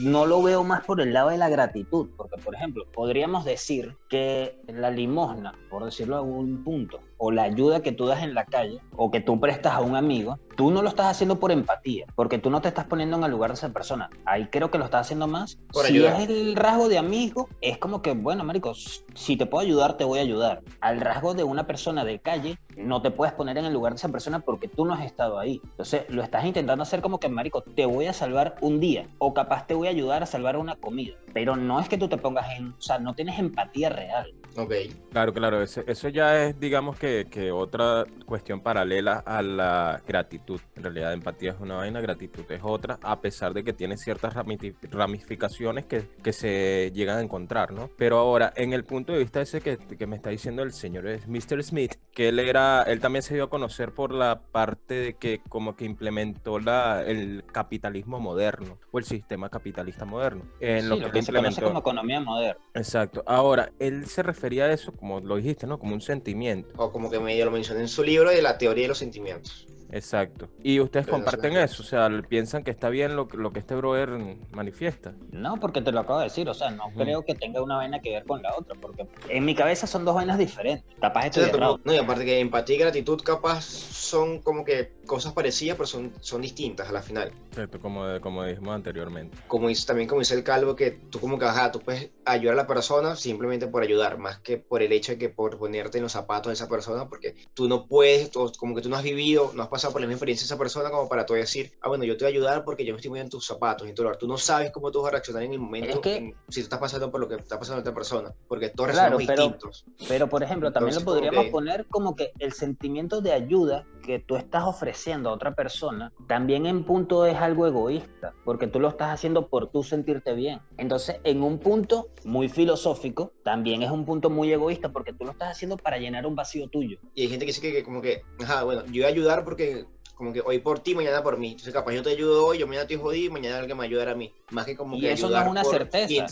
no 0.00 0.24
lo 0.26 0.42
veo 0.42 0.64
más 0.64 0.82
por 0.84 1.00
el 1.00 1.12
lado 1.12 1.28
de 1.28 1.38
la 1.38 1.48
gratitud, 1.48 2.08
porque 2.16 2.36
por 2.42 2.54
ejemplo, 2.54 2.84
podríamos 2.92 3.44
decir 3.44 3.96
que 4.08 4.58
la 4.66 4.90
limosna, 4.90 5.54
por 5.70 5.84
decirlo 5.84 6.16
a 6.16 6.18
algún 6.20 6.64
punto, 6.64 7.00
o 7.18 7.30
la 7.30 7.44
ayuda 7.44 7.80
que 7.80 7.92
tú 7.92 8.06
das 8.06 8.22
en 8.22 8.34
la 8.34 8.44
calle, 8.44 8.80
o 8.96 9.10
que 9.10 9.20
tú 9.20 9.38
prestas 9.40 9.74
a 9.74 9.80
un 9.80 9.96
amigo, 9.96 10.38
tú 10.56 10.70
no 10.70 10.82
lo 10.82 10.88
estás 10.88 11.06
haciendo 11.06 11.38
por 11.38 11.52
empatía, 11.52 12.06
porque 12.16 12.38
tú 12.38 12.50
no 12.50 12.60
te 12.60 12.68
estás 12.68 12.84
poniendo 12.86 13.16
en 13.16 13.24
el 13.24 13.30
lugar 13.30 13.50
de 13.50 13.54
esa 13.54 13.72
persona. 13.72 14.10
Ahí 14.24 14.48
creo 14.50 14.70
que 14.70 14.78
lo 14.78 14.84
estás 14.84 15.02
haciendo 15.02 15.26
más. 15.26 15.56
Por 15.72 15.84
si 15.86 15.94
ayudar. 15.94 16.13
Es 16.22 16.28
el 16.28 16.56
rasgo 16.56 16.88
de 16.88 16.98
amigo, 16.98 17.48
es 17.60 17.78
como 17.78 18.02
que, 18.02 18.12
bueno, 18.12 18.44
marico, 18.44 18.74
si 19.14 19.36
te 19.36 19.46
puedo 19.46 19.64
ayudar, 19.64 19.96
te 19.96 20.04
voy 20.04 20.18
a 20.18 20.22
ayudar. 20.22 20.62
Al 20.80 21.00
rasgo 21.00 21.34
de 21.34 21.44
una 21.44 21.66
persona 21.66 22.04
de 22.04 22.18
calle, 22.18 22.58
no 22.76 23.02
te 23.02 23.10
puedes 23.10 23.34
poner 23.34 23.58
en 23.58 23.64
el 23.64 23.72
lugar 23.72 23.92
de 23.92 23.96
esa 23.96 24.08
persona 24.08 24.40
porque 24.40 24.68
tú 24.68 24.84
no 24.84 24.94
has 24.94 25.04
estado 25.04 25.38
ahí. 25.38 25.60
Entonces, 25.64 26.04
lo 26.08 26.22
estás 26.22 26.44
intentando 26.44 26.82
hacer 26.82 27.00
como 27.00 27.18
que, 27.18 27.28
marico, 27.28 27.62
te 27.62 27.86
voy 27.86 28.06
a 28.06 28.12
salvar 28.12 28.56
un 28.60 28.80
día, 28.80 29.06
o 29.18 29.34
capaz 29.34 29.66
te 29.66 29.74
voy 29.74 29.88
a 29.88 29.90
ayudar 29.90 30.22
a 30.22 30.26
salvar 30.26 30.56
una 30.56 30.76
comida. 30.76 31.14
Pero 31.32 31.56
no 31.56 31.80
es 31.80 31.88
que 31.88 31.98
tú 31.98 32.08
te 32.08 32.16
pongas 32.16 32.46
en, 32.56 32.68
o 32.68 32.82
sea, 32.82 32.98
no 32.98 33.14
tienes 33.14 33.38
empatía 33.38 33.88
real. 33.88 34.32
Ok. 34.56 34.72
Claro, 35.10 35.32
claro, 35.32 35.62
eso, 35.62 35.82
eso 35.86 36.08
ya 36.08 36.44
es, 36.44 36.58
digamos 36.58 36.98
que, 36.98 37.26
que 37.30 37.50
otra 37.50 38.04
cuestión 38.26 38.60
paralela 38.60 39.22
a 39.26 39.42
la 39.42 40.02
gratitud. 40.06 40.60
En 40.76 40.82
realidad, 40.82 41.12
empatía 41.12 41.52
es 41.52 41.60
una 41.60 41.76
vaina, 41.76 42.00
gratitud 42.00 42.44
es 42.48 42.60
otra, 42.62 42.98
a 43.02 43.20
pesar 43.20 43.54
de 43.54 43.64
que 43.64 43.72
tiene 43.72 43.96
ciertas 43.96 44.34
ramificaciones 44.34 45.86
que, 45.86 46.08
que 46.22 46.32
se 46.32 46.90
llegan 46.94 47.18
a 47.18 47.20
encontrar, 47.22 47.72
¿no? 47.72 47.90
Pero 47.96 48.18
ahora, 48.18 48.52
en 48.56 48.72
el 48.72 48.84
punto 48.84 49.12
de 49.12 49.18
vista 49.18 49.40
ese 49.40 49.60
que, 49.60 49.76
que 49.76 50.06
me 50.06 50.16
está 50.16 50.30
diciendo 50.30 50.62
el 50.62 50.72
señor 50.72 51.06
es 51.06 51.26
Mr. 51.26 51.62
Smith, 51.62 51.94
que 52.12 52.28
él 52.28 52.38
era, 52.38 52.82
él 52.82 53.00
también 53.00 53.22
se 53.22 53.34
dio 53.34 53.44
a 53.44 53.50
conocer 53.50 53.92
por 53.92 54.12
la 54.12 54.40
parte 54.52 54.94
de 54.94 55.14
que 55.14 55.40
como 55.48 55.76
que 55.76 55.84
implementó 55.84 56.58
la, 56.58 57.02
el 57.02 57.44
capitalismo 57.52 58.20
moderno 58.20 58.78
o 58.90 58.98
el 58.98 59.04
sistema 59.04 59.48
capitalista 59.48 60.04
moderno. 60.04 60.44
En 60.60 60.82
Sí, 60.82 60.88
lo 60.88 60.96
lo 60.96 61.10
que, 61.10 61.22
se 61.22 61.32
conoce 61.32 61.62
como 61.62 61.78
economía 61.80 62.20
moderna. 62.20 62.60
Exacto. 62.74 63.22
Ahora, 63.26 63.70
él 63.78 64.06
se 64.06 64.22
refería 64.44 64.64
a 64.66 64.72
eso, 64.72 64.92
como 64.92 65.20
lo 65.20 65.36
dijiste, 65.36 65.66
¿no? 65.66 65.78
Como 65.78 65.94
un 65.94 66.02
sentimiento. 66.02 66.68
O 66.76 66.92
como 66.92 67.10
que 67.10 67.18
medio 67.18 67.46
lo 67.46 67.50
mencioné 67.50 67.80
en 67.80 67.88
su 67.88 68.02
libro 68.02 68.28
de 68.30 68.42
la 68.42 68.58
teoría 68.58 68.82
de 68.84 68.88
los 68.88 68.98
sentimientos. 68.98 69.66
Exacto. 69.90 70.48
Y 70.62 70.80
ustedes 70.80 71.06
Pero 71.06 71.18
comparten 71.18 71.56
eso, 71.56 71.82
o 71.82 71.86
sea, 71.86 72.10
piensan 72.28 72.64
que 72.64 72.72
está 72.72 72.88
bien 72.88 73.14
lo, 73.14 73.28
que- 73.28 73.36
lo 73.36 73.52
que 73.52 73.60
este 73.60 73.74
brother 73.76 74.10
manifiesta. 74.50 75.14
No, 75.30 75.58
porque 75.60 75.80
te 75.82 75.92
lo 75.92 76.00
acabo 76.00 76.18
de 76.18 76.24
decir, 76.24 76.48
o 76.48 76.54
sea, 76.54 76.70
no 76.70 76.90
creo 76.96 77.22
que 77.24 77.34
tenga 77.34 77.62
una 77.62 77.76
vaina 77.76 78.00
que 78.00 78.10
ver 78.10 78.24
con 78.24 78.42
la 78.42 78.54
otra, 78.56 78.74
porque 78.80 79.06
en 79.28 79.44
mi 79.44 79.54
cabeza 79.54 79.86
son 79.86 80.04
dos 80.04 80.16
vainas 80.16 80.36
diferentes. 80.36 80.84
Capaz 81.00 81.26
estoy 81.26 81.50
como- 81.50 81.78
no, 81.84 81.94
y 81.94 81.98
aparte 81.98 82.24
que 82.24 82.40
empatía 82.40 82.74
y 82.76 82.78
gratitud 82.80 83.20
capaz 83.22 83.62
son 83.62 84.40
como 84.42 84.64
que 84.64 84.92
cosas 85.04 85.32
parecidas, 85.32 85.76
pero 85.76 85.86
son, 85.86 86.12
son 86.20 86.42
distintas 86.42 86.88
a 86.88 86.92
la 86.92 87.02
final. 87.02 87.32
Exacto, 87.50 87.78
como, 87.80 88.04
como 88.20 88.44
dijimos 88.44 88.74
anteriormente. 88.74 89.36
Como 89.48 89.68
dice, 89.68 89.86
también 89.86 90.08
como 90.08 90.20
dice 90.20 90.34
el 90.34 90.42
calvo, 90.44 90.74
que 90.76 90.90
tú 90.92 91.20
como 91.20 91.38
que, 91.38 91.44
ajá, 91.44 91.70
tú 91.72 91.80
puedes 91.80 92.10
ayudar 92.24 92.54
a 92.54 92.62
la 92.62 92.66
persona 92.66 93.16
simplemente 93.16 93.66
por 93.66 93.82
ayudar, 93.82 94.18
más 94.18 94.38
que 94.40 94.58
por 94.58 94.82
el 94.82 94.92
hecho 94.92 95.12
de 95.12 95.18
que 95.18 95.28
por 95.28 95.58
ponerte 95.58 95.98
en 95.98 96.02
los 96.04 96.12
zapatos 96.12 96.50
de 96.50 96.54
esa 96.54 96.68
persona, 96.68 97.08
porque 97.08 97.34
tú 97.54 97.68
no 97.68 97.86
puedes, 97.86 98.30
tú- 98.30 98.50
como 98.58 98.74
que 98.74 98.82
tú 98.82 98.88
no 98.88 98.96
has 98.96 99.02
vivido, 99.02 99.52
no 99.54 99.62
has 99.62 99.68
pasado 99.68 99.92
por 99.92 100.00
la 100.00 100.06
misma 100.06 100.16
experiencia 100.16 100.44
de 100.44 100.46
esa 100.46 100.58
persona 100.58 100.90
como 100.90 101.08
para 101.08 101.26
tú 101.26 101.34
decir, 101.34 101.72
ah, 101.80 101.88
bueno, 101.88 102.04
yo 102.04 102.16
te 102.16 102.24
voy 102.24 102.32
a 102.32 102.34
ayudar 102.34 102.64
porque 102.64 102.84
yo 102.84 102.92
me 102.92 102.96
estoy 102.98 103.10
poniendo 103.10 103.26
en 103.26 103.30
tus 103.30 103.46
zapatos, 103.46 103.86
en 103.88 103.94
tu 103.94 104.02
lugar. 104.02 104.16
Tú 104.18 104.26
no 104.26 104.38
sabes 104.38 104.70
cómo 104.72 104.90
tú 104.90 105.00
vas 105.02 105.08
a 105.08 105.12
reaccionar 105.12 105.42
en 105.42 105.52
el 105.52 105.58
momento, 105.58 105.90
Es 105.96 105.98
que- 106.00 106.16
en- 106.16 106.34
si 106.48 106.60
tú 106.60 106.64
estás 106.64 106.78
pasando 106.80 107.10
por 107.10 107.20
lo 107.20 107.28
que 107.28 107.34
está 107.36 107.58
pasando 107.58 107.78
a 107.78 107.80
otra 107.80 107.94
persona, 107.94 108.32
porque 108.48 108.70
todos 108.70 108.90
Claro, 108.90 109.18
reaccionamos 109.18 109.26
pero- 109.26 109.42
distintos. 109.68 110.08
Pero, 110.08 110.28
por 110.28 110.42
ejemplo, 110.42 110.72
también 110.72 110.94
Entonces, 110.96 111.02
lo 111.02 111.04
como 111.04 111.14
podríamos 111.20 111.44
que- 111.46 111.50
poner 111.50 111.86
como 111.88 112.16
que 112.16 112.32
el 112.38 112.52
sentimiento 112.52 113.20
de 113.20 113.32
ayuda 113.32 113.84
que 114.04 114.18
tú 114.18 114.36
estás 114.36 114.64
ofreciendo 114.64 114.93
a 115.24 115.30
otra 115.30 115.54
persona, 115.54 116.12
también 116.28 116.66
en 116.66 116.84
punto 116.84 117.26
es 117.26 117.36
algo 117.36 117.66
egoísta, 117.66 118.32
porque 118.44 118.66
tú 118.66 118.80
lo 118.80 118.88
estás 118.88 119.10
haciendo 119.10 119.48
por 119.48 119.70
tú 119.70 119.82
sentirte 119.82 120.34
bien. 120.34 120.60
Entonces, 120.78 121.16
en 121.24 121.42
un 121.42 121.58
punto 121.58 122.08
muy 122.24 122.48
filosófico, 122.48 123.32
también 123.42 123.82
es 123.82 123.90
un 123.90 124.04
punto 124.04 124.30
muy 124.30 124.52
egoísta, 124.52 124.92
porque 124.92 125.12
tú 125.12 125.24
lo 125.24 125.32
estás 125.32 125.50
haciendo 125.50 125.76
para 125.76 125.98
llenar 125.98 126.26
un 126.26 126.34
vacío 126.34 126.68
tuyo. 126.68 126.98
Y 127.14 127.22
hay 127.22 127.28
gente 127.28 127.44
que 127.44 127.50
dice 127.50 127.60
que, 127.60 127.72
que 127.72 127.82
como 127.82 128.00
que, 128.00 128.22
ajá, 128.40 128.62
bueno, 128.62 128.84
yo 128.86 129.02
voy 129.02 129.04
a 129.04 129.08
ayudar 129.08 129.44
porque 129.44 129.84
como 130.14 130.32
que 130.32 130.40
hoy 130.40 130.60
por 130.60 130.78
ti, 130.80 130.94
mañana 130.94 131.22
por 131.22 131.36
mí. 131.38 131.48
Entonces 131.48 131.72
capaz 131.74 131.92
yo 131.92 132.02
te 132.02 132.10
ayudo 132.10 132.46
hoy, 132.46 132.58
yo 132.58 132.66
mañana 132.66 132.86
te 132.86 132.96
jodí, 132.96 133.28
mañana 133.30 133.58
alguien 133.58 133.76
me 133.76 133.88
va 133.94 134.10
a 134.10 134.14
mí. 134.14 134.32
Más 134.50 134.64
que 134.64 134.76
como 134.76 134.96
Y 134.96 135.00
que 135.00 135.12
eso 135.12 135.28
no 135.28 135.40
es 135.40 135.48
una 135.48 135.64
certeza. 135.64 136.26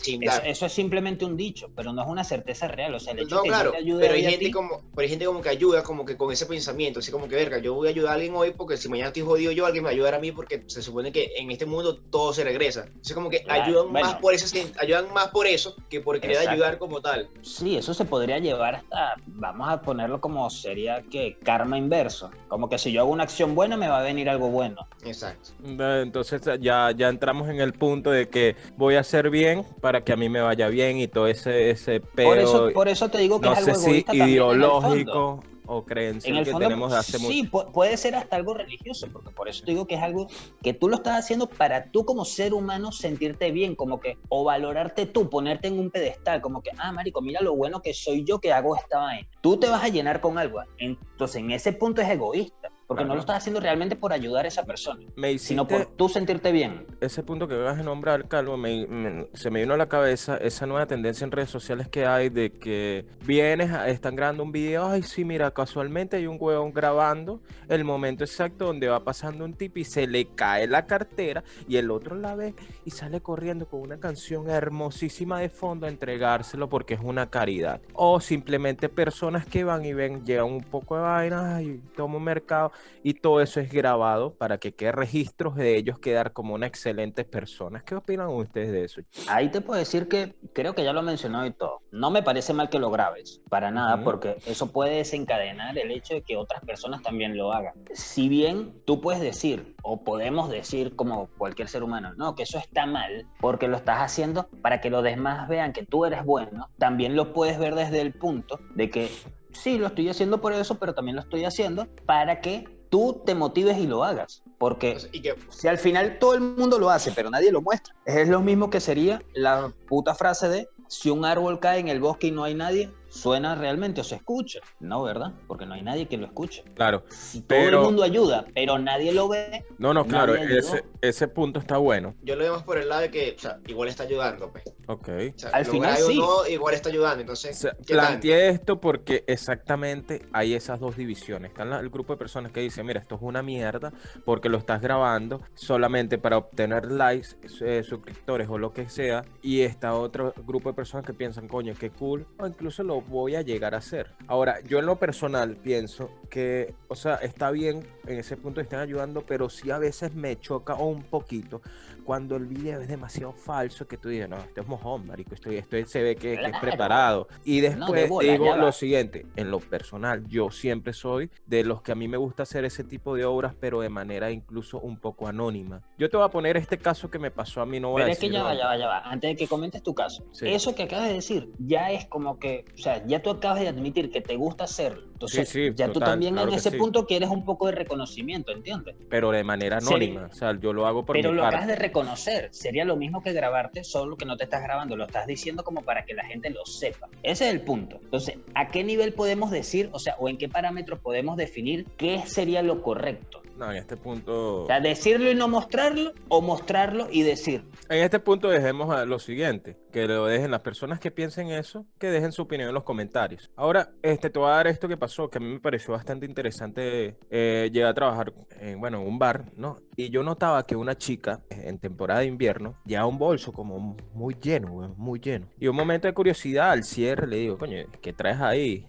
Eso, 0.44 0.66
es 0.66 0.72
simplemente 0.72 1.24
un 1.24 1.36
dicho, 1.36 1.70
pero 1.74 1.92
no 1.92 2.02
es 2.02 2.08
una 2.08 2.22
certeza 2.24 2.68
real. 2.68 2.94
O 2.94 3.00
sea, 3.00 3.12
el 3.12 3.20
hecho 3.20 3.36
No, 3.36 3.42
que 3.42 3.48
claro, 3.48 3.64
yo 3.66 3.72
te 3.72 3.78
ayude 3.78 4.00
pero 4.02 4.14
hay 4.14 4.20
hoy 4.20 4.26
a 4.26 4.30
gente 4.30 4.44
ti- 4.46 4.50
como, 4.52 4.80
pero 4.94 5.02
hay 5.02 5.08
gente 5.08 5.24
como 5.26 5.40
que 5.42 5.48
ayuda 5.48 5.82
como 5.82 6.04
que 6.04 6.16
con 6.16 6.30
ese 6.32 6.46
pensamiento, 6.46 7.00
así 7.00 7.10
como 7.10 7.26
que 7.26 7.34
verga, 7.34 7.58
yo 7.58 7.74
voy 7.74 7.88
a 7.88 7.90
ayudar 7.90 8.12
a 8.12 8.14
alguien 8.14 8.34
hoy 8.36 8.52
porque 8.52 8.76
si 8.76 8.88
mañana 8.88 9.08
estoy 9.08 9.22
jodido 9.22 9.50
yo, 9.52 9.66
alguien 9.66 9.84
me 9.84 9.98
va 9.98 10.16
a 10.16 10.18
mí 10.20 10.30
porque 10.32 10.62
se 10.68 10.82
supone 10.82 11.10
que 11.10 11.30
en 11.36 11.50
este 11.50 11.66
mundo 11.66 11.98
todo 12.10 12.32
se 12.32 12.44
regresa. 12.44 12.84
Entonces 12.86 13.14
como 13.14 13.30
que 13.30 13.42
Claro, 13.42 13.62
ayudan 13.62 13.92
bueno. 13.92 14.06
más 14.06 14.14
por 14.16 14.34
eso, 14.34 14.46
ayudan 14.78 15.12
más 15.12 15.28
por 15.28 15.46
eso 15.46 15.74
que 15.90 16.00
por 16.00 16.20
querer 16.20 16.36
Exacto. 16.36 16.52
ayudar 16.52 16.78
como 16.78 17.00
tal. 17.00 17.28
Sí, 17.42 17.76
eso 17.76 17.92
se 17.94 18.04
podría 18.04 18.38
llevar 18.38 18.76
hasta, 18.76 19.14
vamos 19.26 19.68
a 19.68 19.82
ponerlo 19.82 20.20
como 20.20 20.48
sería 20.50 21.02
que 21.02 21.38
karma 21.42 21.76
inverso. 21.78 22.30
Como 22.48 22.68
que 22.68 22.78
si 22.78 22.92
yo 22.92 23.00
hago 23.00 23.10
una 23.10 23.24
acción 23.24 23.54
buena, 23.54 23.71
me 23.76 23.88
va 23.88 24.00
a 24.00 24.02
venir 24.02 24.28
algo 24.28 24.48
bueno. 24.48 24.86
Exacto. 25.04 25.50
Entonces 25.62 26.42
ya, 26.60 26.90
ya 26.92 27.08
entramos 27.08 27.48
en 27.48 27.60
el 27.60 27.72
punto 27.72 28.10
de 28.10 28.28
que 28.28 28.56
voy 28.76 28.96
a 28.96 29.00
hacer 29.00 29.30
bien 29.30 29.64
para 29.80 30.02
que 30.02 30.12
a 30.12 30.16
mí 30.16 30.28
me 30.28 30.40
vaya 30.40 30.68
bien 30.68 30.98
y 30.98 31.08
todo 31.08 31.26
ese, 31.26 31.70
ese 31.70 32.00
pedo, 32.00 32.28
Por 32.28 32.38
eso, 32.38 32.70
por 32.72 32.88
eso 32.88 33.08
te 33.08 33.18
digo 33.18 33.40
que 33.40 33.46
no 33.46 33.52
es 33.52 33.58
algo 33.58 33.74
sé 33.74 33.80
si 33.80 33.86
egoísta 33.86 34.14
ideológico 34.14 35.42
o 35.66 35.84
creencia 35.84 36.30
En 36.30 36.36
el 36.36 36.44
que 36.44 36.50
fondo, 36.50 36.66
tenemos 36.66 36.92
de 36.92 36.98
hace 36.98 37.18
sí, 37.18 37.48
mucho. 37.50 37.72
puede 37.72 37.96
ser 37.96 38.14
hasta 38.14 38.36
algo 38.36 38.54
religioso, 38.54 39.08
porque 39.12 39.30
por 39.30 39.48
eso 39.48 39.64
te 39.64 39.70
digo 39.70 39.86
que 39.86 39.94
es 39.94 40.02
algo 40.02 40.26
que 40.62 40.74
tú 40.74 40.88
lo 40.88 40.96
estás 40.96 41.18
haciendo 41.18 41.48
para 41.48 41.90
tú 41.90 42.04
como 42.04 42.24
ser 42.24 42.52
humano 42.52 42.92
sentirte 42.92 43.50
bien, 43.52 43.74
como 43.74 44.00
que, 44.00 44.18
o 44.28 44.44
valorarte 44.44 45.06
tú, 45.06 45.30
ponerte 45.30 45.68
en 45.68 45.78
un 45.78 45.90
pedestal, 45.90 46.40
como 46.40 46.62
que, 46.62 46.70
ah, 46.78 46.92
marico, 46.92 47.20
mira 47.22 47.40
lo 47.40 47.54
bueno 47.54 47.80
que 47.80 47.94
soy 47.94 48.24
yo 48.24 48.40
que 48.40 48.52
hago 48.52 48.76
esta 48.76 48.98
vaina. 48.98 49.28
Tú 49.40 49.56
te 49.56 49.68
vas 49.68 49.82
a 49.82 49.88
llenar 49.88 50.20
con 50.20 50.38
algo. 50.38 50.60
Entonces, 50.78 51.36
en 51.36 51.50
ese 51.52 51.72
punto 51.72 52.02
es 52.02 52.08
egoísta, 52.08 52.70
porque 52.94 53.04
no 53.08 53.14
lo 53.14 53.20
estás 53.20 53.36
haciendo 53.38 53.60
realmente 53.60 53.96
por 53.96 54.12
ayudar 54.12 54.44
a 54.44 54.48
esa 54.48 54.64
persona, 54.64 55.00
Me 55.16 55.36
sino 55.38 55.66
por 55.66 55.86
tú 55.86 56.08
sentirte 56.08 56.52
bien. 56.52 56.86
ese 57.00 57.22
punto 57.22 57.48
que 57.48 57.54
vas 57.56 57.78
a 57.78 57.82
nombrar, 57.82 58.28
Calvo, 58.28 58.56
me- 58.56 58.86
me- 58.86 59.26
se 59.34 59.50
me 59.50 59.60
vino 59.60 59.74
a 59.74 59.76
la 59.76 59.88
cabeza 59.88 60.36
esa 60.36 60.66
nueva 60.66 60.86
tendencia 60.86 61.24
en 61.24 61.30
redes 61.32 61.50
sociales 61.50 61.88
que 61.88 62.06
hay 62.06 62.28
de 62.28 62.52
que 62.52 63.06
vienes, 63.24 63.70
están 63.86 64.16
grabando 64.16 64.42
un 64.42 64.52
video, 64.52 64.86
ay, 64.86 65.02
sí, 65.02 65.24
mira, 65.24 65.50
casualmente 65.50 66.16
hay 66.16 66.26
un 66.26 66.36
huevón 66.40 66.72
grabando 66.72 67.40
el 67.68 67.84
momento 67.84 68.24
exacto 68.24 68.66
donde 68.66 68.88
va 68.88 69.02
pasando 69.04 69.44
un 69.44 69.54
tipo 69.54 69.78
y 69.78 69.84
se 69.84 70.06
le 70.06 70.26
cae 70.26 70.66
la 70.66 70.86
cartera 70.86 71.42
y 71.68 71.76
el 71.76 71.90
otro 71.90 72.16
la 72.16 72.34
ve 72.34 72.54
y 72.84 72.90
sale 72.90 73.20
corriendo 73.20 73.66
con 73.66 73.80
una 73.80 73.98
canción 73.98 74.48
hermosísima 74.50 75.40
de 75.40 75.48
fondo 75.48 75.86
a 75.86 75.88
entregárselo 75.88 76.68
porque 76.68 76.94
es 76.94 77.00
una 77.02 77.28
caridad. 77.30 77.80
O 77.94 78.20
simplemente 78.20 78.88
personas 78.88 79.46
que 79.46 79.64
van 79.64 79.84
y 79.84 79.92
ven, 79.92 80.24
llegan 80.24 80.46
un 80.46 80.62
poco 80.62 80.96
de 80.96 81.02
vaina, 81.02 81.56
ay, 81.56 81.80
tomo 81.96 82.18
un 82.18 82.24
mercado 82.24 82.72
y 83.02 83.14
todo 83.14 83.40
eso 83.40 83.60
es 83.60 83.70
grabado 83.72 84.34
para 84.34 84.58
que 84.58 84.74
quede 84.74 84.92
registros 84.92 85.56
de 85.56 85.76
ellos 85.76 85.98
quedar 85.98 86.32
como 86.32 86.54
unas 86.54 86.68
excelentes 86.68 87.24
personas. 87.24 87.82
¿Qué 87.82 87.94
opinan 87.94 88.28
ustedes 88.28 88.72
de 88.72 88.84
eso? 88.84 89.00
Ahí 89.28 89.50
te 89.50 89.60
puedo 89.60 89.78
decir 89.78 90.08
que 90.08 90.34
creo 90.52 90.74
que 90.74 90.84
ya 90.84 90.92
lo 90.92 91.00
he 91.00 91.04
mencionado 91.04 91.46
y 91.46 91.52
todo. 91.52 91.82
No 91.90 92.10
me 92.10 92.22
parece 92.22 92.52
mal 92.52 92.70
que 92.70 92.78
lo 92.78 92.90
grabes, 92.90 93.40
para 93.48 93.70
nada, 93.70 94.02
porque 94.02 94.36
eso 94.46 94.70
puede 94.72 94.96
desencadenar 94.96 95.76
el 95.78 95.90
hecho 95.90 96.14
de 96.14 96.22
que 96.22 96.36
otras 96.36 96.64
personas 96.64 97.02
también 97.02 97.36
lo 97.36 97.52
hagan. 97.52 97.74
Si 97.92 98.28
bien 98.28 98.82
tú 98.84 99.00
puedes 99.00 99.20
decir, 99.20 99.74
o 99.82 100.04
podemos 100.04 100.50
decir 100.50 100.96
como 100.96 101.28
cualquier 101.38 101.68
ser 101.68 101.82
humano, 101.82 102.14
no, 102.16 102.34
que 102.34 102.44
eso 102.44 102.58
está 102.58 102.86
mal, 102.86 103.26
porque 103.40 103.68
lo 103.68 103.76
estás 103.76 103.98
haciendo 103.98 104.48
para 104.62 104.80
que 104.80 104.90
los 104.90 105.02
demás 105.02 105.48
vean 105.48 105.72
que 105.72 105.84
tú 105.84 106.04
eres 106.04 106.24
bueno, 106.24 106.70
también 106.78 107.16
lo 107.16 107.32
puedes 107.32 107.58
ver 107.58 107.74
desde 107.74 108.00
el 108.00 108.12
punto 108.12 108.60
de 108.74 108.90
que 108.90 109.10
sí, 109.52 109.78
lo 109.78 109.86
estoy 109.88 110.08
haciendo 110.08 110.40
por 110.40 110.52
eso, 110.52 110.78
pero 110.78 110.94
también 110.94 111.16
lo 111.16 111.22
estoy 111.22 111.44
haciendo 111.44 111.86
para 112.06 112.40
que 112.40 112.64
tú 112.90 113.22
te 113.24 113.34
motives 113.34 113.78
y 113.78 113.86
lo 113.86 114.04
hagas. 114.04 114.42
Porque 114.58 114.96
Y 115.12 115.22
que 115.22 115.34
si 115.48 115.66
al 115.66 115.78
final 115.78 116.18
todo 116.18 116.34
el 116.34 116.40
mundo 116.40 116.78
lo 116.78 116.90
hace, 116.90 117.10
pero 117.10 117.30
nadie 117.30 117.50
lo 117.50 117.62
muestra, 117.62 117.94
es 118.04 118.28
lo 118.28 118.40
mismo 118.40 118.70
que 118.70 118.80
sería 118.80 119.22
la 119.34 119.72
puta 119.88 120.14
frase 120.14 120.48
de 120.48 120.68
si 120.88 121.10
un 121.10 121.24
árbol 121.24 121.58
cae 121.58 121.80
en 121.80 121.88
el 121.88 122.00
bosque 122.00 122.28
y 122.28 122.30
no 122.30 122.44
hay 122.44 122.54
nadie, 122.54 122.92
suena 123.12 123.54
realmente 123.54 124.00
o 124.00 124.04
se 124.04 124.14
escucha. 124.16 124.60
No, 124.80 125.02
¿verdad? 125.02 125.32
Porque 125.46 125.66
no 125.66 125.74
hay 125.74 125.82
nadie 125.82 126.08
que 126.08 126.16
lo 126.16 126.24
escuche. 126.26 126.64
Claro. 126.74 127.04
Si 127.10 127.42
Pero- 127.42 127.70
todo 127.70 127.80
el 127.80 127.86
mundo 127.86 128.02
ayuda, 128.02 128.46
pero 128.54 128.78
nadie 128.78 129.12
lo 129.12 129.28
ve, 129.28 129.64
No, 129.78 129.92
no, 129.92 130.06
claro, 130.06 130.34
ese, 130.34 130.84
ese 131.02 131.28
punto 131.28 131.58
está 131.60 131.76
bueno. 131.76 132.14
Yo 132.22 132.36
lo 132.36 132.42
veo 132.42 132.54
más 132.54 132.62
por 132.62 132.78
el 132.78 132.88
lado 132.88 133.02
de 133.02 133.10
que, 133.10 133.34
o 133.36 133.38
sea, 133.38 133.58
igual 133.66 133.88
está 133.88 134.04
ayudando, 134.04 134.50
pues. 134.50 134.64
Ok. 134.86 135.08
O 135.34 135.38
sea, 135.38 135.50
Al 135.50 135.66
final 135.66 135.96
sí. 135.98 136.18
no, 136.18 136.46
igual 136.48 136.74
está 136.74 136.88
ayudando. 136.88 137.20
Entonces, 137.20 137.56
O 137.56 137.60
sea, 137.60 137.72
¿qué 137.86 137.94
tal? 137.94 138.06
planteé 138.06 138.48
esto 138.48 138.80
porque 138.80 139.24
exactamente 139.26 140.22
hay 140.32 140.54
esas 140.54 140.80
dos 140.80 140.96
divisiones. 140.96 141.50
Está 141.50 141.64
la- 141.64 141.80
el 141.80 141.90
grupo 141.90 142.14
de 142.14 142.18
personas 142.18 142.52
que 142.52 142.60
dicen, 142.60 142.86
mira, 142.86 143.00
esto 143.00 143.16
es 143.16 143.20
una 143.22 143.42
mierda 143.42 143.92
porque 144.24 144.48
lo 144.48 144.58
estás 144.58 144.80
grabando 144.80 145.40
solamente 145.54 146.18
para 146.18 146.38
obtener 146.38 146.90
likes, 146.90 147.28
eh, 147.60 147.82
suscriptores 147.82 148.48
o 148.48 148.56
lo 148.58 148.72
que 148.72 148.88
sea. 148.88 149.24
Y 149.42 149.60
está 149.60 149.94
otro 149.94 150.32
grupo 150.46 150.70
de 150.70 150.74
personas 150.74 151.04
que 151.06 151.12
piensan, 151.12 151.48
coño, 151.48 151.74
qué 151.78 151.90
cool, 151.90 152.26
o 152.38 152.46
incluso 152.46 152.82
lo 152.82 153.01
voy 153.08 153.36
a 153.36 153.42
llegar 153.42 153.74
a 153.74 153.78
hacer. 153.78 154.10
Ahora, 154.26 154.60
yo 154.60 154.78
en 154.78 154.86
lo 154.86 154.96
personal 154.98 155.56
pienso 155.56 156.10
que, 156.30 156.74
o 156.88 156.94
sea, 156.94 157.16
está 157.16 157.50
bien 157.50 157.86
en 158.06 158.18
ese 158.18 158.36
punto 158.36 158.56
que 158.56 158.62
estén 158.62 158.78
ayudando, 158.80 159.24
pero 159.26 159.48
sí 159.50 159.70
a 159.70 159.78
veces 159.78 160.14
me 160.14 160.38
choca 160.40 160.74
un 160.74 161.02
poquito 161.02 161.62
cuando 162.04 162.36
el 162.36 162.46
video 162.46 162.80
es 162.80 162.88
demasiado 162.88 163.32
falso 163.32 163.86
que 163.86 163.96
tú 163.96 164.08
dices, 164.08 164.28
no, 164.28 164.36
esto 164.36 164.60
es 164.60 164.66
mojón, 164.66 165.06
marico, 165.06 165.34
esto, 165.34 165.50
esto 165.50 165.76
se 165.86 166.02
ve 166.02 166.16
que, 166.16 166.36
que 166.36 166.46
es 166.46 166.58
preparado. 166.60 167.28
Y 167.44 167.60
de 167.60 167.70
después 167.74 168.08
bola, 168.08 168.32
digo 168.32 168.56
lo 168.56 168.72
siguiente, 168.72 169.26
en 169.36 169.50
lo 169.50 169.60
personal, 169.60 170.26
yo 170.28 170.50
siempre 170.50 170.92
soy 170.92 171.30
de 171.46 171.64
los 171.64 171.82
que 171.82 171.92
a 171.92 171.94
mí 171.94 172.08
me 172.08 172.16
gusta 172.16 172.42
hacer 172.44 172.64
ese 172.64 172.84
tipo 172.84 173.14
de 173.14 173.24
obras, 173.24 173.54
pero 173.58 173.80
de 173.80 173.88
manera 173.88 174.30
incluso 174.30 174.78
un 174.80 174.98
poco 174.98 175.26
anónima. 175.28 175.82
Yo 175.98 176.10
te 176.10 176.16
voy 176.16 176.26
a 176.26 176.30
poner 176.30 176.56
este 176.56 176.78
caso 176.78 177.10
que 177.10 177.18
me 177.18 177.30
pasó 177.30 177.60
a 177.60 177.66
mí, 177.66 177.80
no 177.80 177.90
voy 177.90 178.00
Pero 178.02 178.08
a 178.08 178.12
es 178.12 178.18
que 178.18 178.26
decir 178.26 178.38
ya 178.38 178.42
va, 178.44 178.54
ya 178.54 178.66
va, 178.66 178.76
ya 178.76 178.86
va. 178.86 178.98
Antes 179.00 179.30
de 179.30 179.36
que 179.36 179.46
comentes 179.48 179.82
tu 179.82 179.94
caso, 179.94 180.24
Sí. 180.32 180.48
eso 180.48 180.74
que 180.74 180.84
acabas 180.84 181.08
de 181.08 181.14
decir 181.14 181.50
ya 181.58 181.90
es 181.90 182.06
como 182.06 182.38
que, 182.38 182.64
o 182.74 182.78
sea, 182.78 183.04
ya 183.06 183.20
tú 183.22 183.30
acabas 183.30 183.60
de 183.60 183.68
admitir 183.68 184.10
que 184.10 184.20
te 184.20 184.36
gusta 184.36 184.64
hacerlo. 184.64 185.11
Entonces, 185.26 185.48
Sí, 185.48 185.68
sí, 185.68 185.72
ya 185.76 185.86
tú 185.86 185.94
total, 185.94 186.10
también 186.10 186.34
claro 186.34 186.48
en 186.50 186.54
ese 186.54 186.70
sí. 186.70 186.76
punto 186.76 187.06
quieres 187.06 187.28
un 187.30 187.44
poco 187.44 187.66
de 187.66 187.72
reconocimiento, 187.72 188.52
¿entiendes? 188.52 188.94
pero 189.08 189.30
de 189.30 189.44
manera 189.44 189.80
Sería- 189.80 189.96
anónima. 189.96 190.28
O 190.30 190.34
sea, 190.34 190.58
yo 190.58 190.72
lo 190.72 190.86
hago 190.86 191.04
por 191.04 191.14
Pero 191.16 191.30
mi 191.30 191.36
lo 191.36 191.42
parte. 191.42 191.56
acabas 191.56 191.68
de 191.68 191.76
reconocer. 191.82 192.48
Sería 192.52 192.84
lo 192.84 192.96
mismo 192.96 193.22
que 193.22 193.32
grabarte, 193.32 193.84
solo 193.84 194.16
que 194.16 194.24
no 194.24 194.36
te 194.36 194.44
estás 194.44 194.62
grabando, 194.62 194.96
lo 194.96 195.04
estás 195.04 195.26
diciendo 195.26 195.62
como 195.64 195.82
para 195.82 196.04
que 196.04 196.14
la 196.14 196.24
gente 196.24 196.50
lo 196.50 196.64
sepa. 196.64 197.08
Ese 197.22 197.46
es 197.48 197.54
el 197.54 197.60
punto. 197.60 197.98
Entonces, 198.02 198.36
¿a 198.54 198.68
qué 198.68 198.82
nivel 198.84 199.12
podemos 199.12 199.50
decir, 199.50 199.90
o 199.92 199.98
sea, 199.98 200.16
o 200.18 200.28
en 200.28 200.38
qué 200.38 200.48
parámetros 200.48 200.98
podemos 201.00 201.36
definir 201.36 201.86
qué 201.96 202.22
sería 202.26 202.62
lo 202.62 202.82
correcto? 202.82 203.41
No, 203.62 203.70
en 203.70 203.76
este 203.76 203.96
punto. 203.96 204.64
O 204.64 204.66
sea, 204.66 204.80
decirlo 204.80 205.30
y 205.30 205.36
no 205.36 205.46
mostrarlo, 205.46 206.12
o 206.26 206.42
mostrarlo 206.42 207.06
y 207.12 207.22
decir. 207.22 207.62
En 207.88 208.02
este 208.02 208.18
punto 208.18 208.48
dejemos 208.48 208.92
a 208.92 209.04
lo 209.04 209.20
siguiente, 209.20 209.78
que 209.92 210.08
lo 210.08 210.26
dejen 210.26 210.50
las 210.50 210.62
personas 210.62 210.98
que 210.98 211.12
piensen 211.12 211.50
eso, 211.50 211.86
que 212.00 212.08
dejen 212.08 212.32
su 212.32 212.42
opinión 212.42 212.70
en 212.70 212.74
los 212.74 212.82
comentarios. 212.82 213.52
Ahora, 213.54 213.90
este, 214.02 214.30
te 214.30 214.38
voy 214.40 214.48
a 214.48 214.54
dar 214.54 214.66
esto 214.66 214.88
que 214.88 214.96
pasó, 214.96 215.30
que 215.30 215.38
a 215.38 215.40
mí 215.40 215.46
me 215.46 215.60
pareció 215.60 215.94
bastante 215.94 216.26
interesante. 216.26 217.16
Eh, 217.30 217.70
llegué 217.72 217.86
a 217.86 217.94
trabajar 217.94 218.32
en, 218.58 218.80
bueno, 218.80 219.00
en 219.00 219.06
un 219.06 219.20
bar, 219.20 219.52
¿no? 219.54 219.76
Y 219.94 220.10
yo 220.10 220.24
notaba 220.24 220.66
que 220.66 220.74
una 220.74 220.96
chica 220.96 221.44
en 221.48 221.78
temporada 221.78 222.18
de 222.18 222.26
invierno 222.26 222.74
llevaba 222.84 223.06
un 223.06 223.18
bolso 223.18 223.52
como 223.52 223.96
muy 224.12 224.34
lleno, 224.42 224.92
muy 224.96 225.20
lleno. 225.20 225.46
Y 225.60 225.68
un 225.68 225.76
momento 225.76 226.08
de 226.08 226.14
curiosidad 226.14 226.72
al 226.72 226.82
cierre 226.82 227.28
le 227.28 227.36
digo, 227.36 227.58
coño, 227.58 227.76
¿qué 228.00 228.12
traes 228.12 228.40
ahí? 228.40 228.88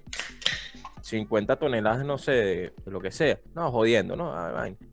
50 1.03 1.57
toneladas, 1.57 2.05
no 2.05 2.17
sé, 2.17 2.31
de, 2.31 2.73
lo 2.85 3.01
que 3.01 3.11
sea. 3.11 3.37
No, 3.53 3.69
jodiendo, 3.71 4.15
¿no? 4.15 4.33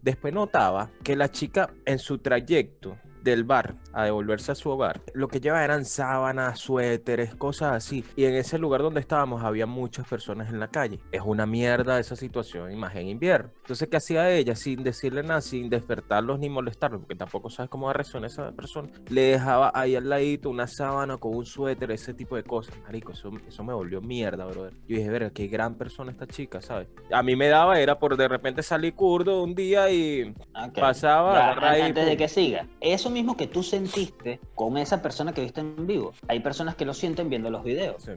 Después 0.02 0.34
notaba 0.34 0.90
que 1.04 1.14
la 1.14 1.30
chica 1.30 1.72
en 1.84 2.00
su 2.00 2.18
trayecto 2.18 2.98
del 3.22 3.44
bar 3.44 3.76
a 3.92 4.04
devolverse 4.04 4.52
a 4.52 4.54
su 4.54 4.70
hogar, 4.70 5.00
lo 5.14 5.28
que 5.28 5.40
lleva 5.40 5.64
eran 5.64 5.84
sábanas, 5.84 6.58
suéteres, 6.58 7.34
cosas 7.34 7.72
así. 7.72 8.04
Y 8.16 8.24
en 8.24 8.34
ese 8.34 8.58
lugar 8.58 8.82
donde 8.82 9.00
estábamos 9.00 9.42
había 9.42 9.66
muchas 9.66 10.06
personas 10.06 10.48
en 10.48 10.60
la 10.60 10.68
calle. 10.68 11.00
Es 11.12 11.22
una 11.24 11.46
mierda 11.46 11.98
esa 11.98 12.16
situación, 12.16 12.72
y 12.72 12.76
más 12.76 12.94
en 12.94 13.08
invierno. 13.08 13.50
Entonces, 13.60 13.88
¿qué 13.88 13.96
hacía 13.96 14.30
ella? 14.30 14.54
Sin 14.54 14.82
decirle 14.82 15.22
nada, 15.22 15.40
sin 15.40 15.68
despertarlos 15.70 16.38
ni 16.38 16.48
molestarlos, 16.48 17.00
porque 17.00 17.16
tampoco 17.16 17.50
sabes 17.50 17.70
cómo 17.70 17.86
va 17.86 17.90
a 17.92 17.94
reaccionar 17.94 18.30
esa 18.30 18.52
persona. 18.52 18.88
Le 19.08 19.22
dejaba 19.22 19.72
ahí 19.74 19.96
al 19.96 20.08
ladito 20.08 20.50
una 20.50 20.66
sábana 20.66 21.16
con 21.16 21.34
un 21.34 21.46
suéter, 21.46 21.90
ese 21.90 22.14
tipo 22.14 22.36
de 22.36 22.44
cosas. 22.44 22.76
Marico, 22.84 23.12
eso, 23.12 23.30
eso 23.46 23.64
me 23.64 23.74
volvió 23.74 24.00
mierda, 24.00 24.44
brother. 24.46 24.72
Yo 24.88 24.96
dije, 24.96 25.08
verga, 25.10 25.30
qué 25.30 25.46
gran 25.46 25.74
persona 25.74 26.10
esta 26.10 26.26
chica, 26.26 26.60
¿sabes? 26.60 26.88
A 27.12 27.22
mí 27.22 27.36
me 27.36 27.48
daba, 27.48 27.80
era 27.80 27.98
por 27.98 28.16
de 28.16 28.28
repente 28.28 28.62
salir 28.62 28.94
kurdo 28.94 29.42
un 29.42 29.54
día 29.54 29.90
y 29.90 30.34
pasaba, 30.74 31.34
ya, 31.34 31.44
agarra 31.50 31.70
ahí, 31.70 31.82
antes 31.82 32.06
de 32.06 32.16
que 32.16 32.28
siga. 32.28 32.66
Eso 32.80 33.09
mismo 33.10 33.36
que 33.36 33.46
tú 33.46 33.62
sentiste 33.62 34.40
con 34.54 34.76
esa 34.78 35.02
persona 35.02 35.32
que 35.34 35.42
viste 35.42 35.60
en 35.60 35.86
vivo. 35.86 36.12
Hay 36.28 36.40
personas 36.40 36.74
que 36.76 36.84
lo 36.84 36.94
sienten 36.94 37.28
viendo 37.28 37.50
los 37.50 37.62
videos. 37.64 38.08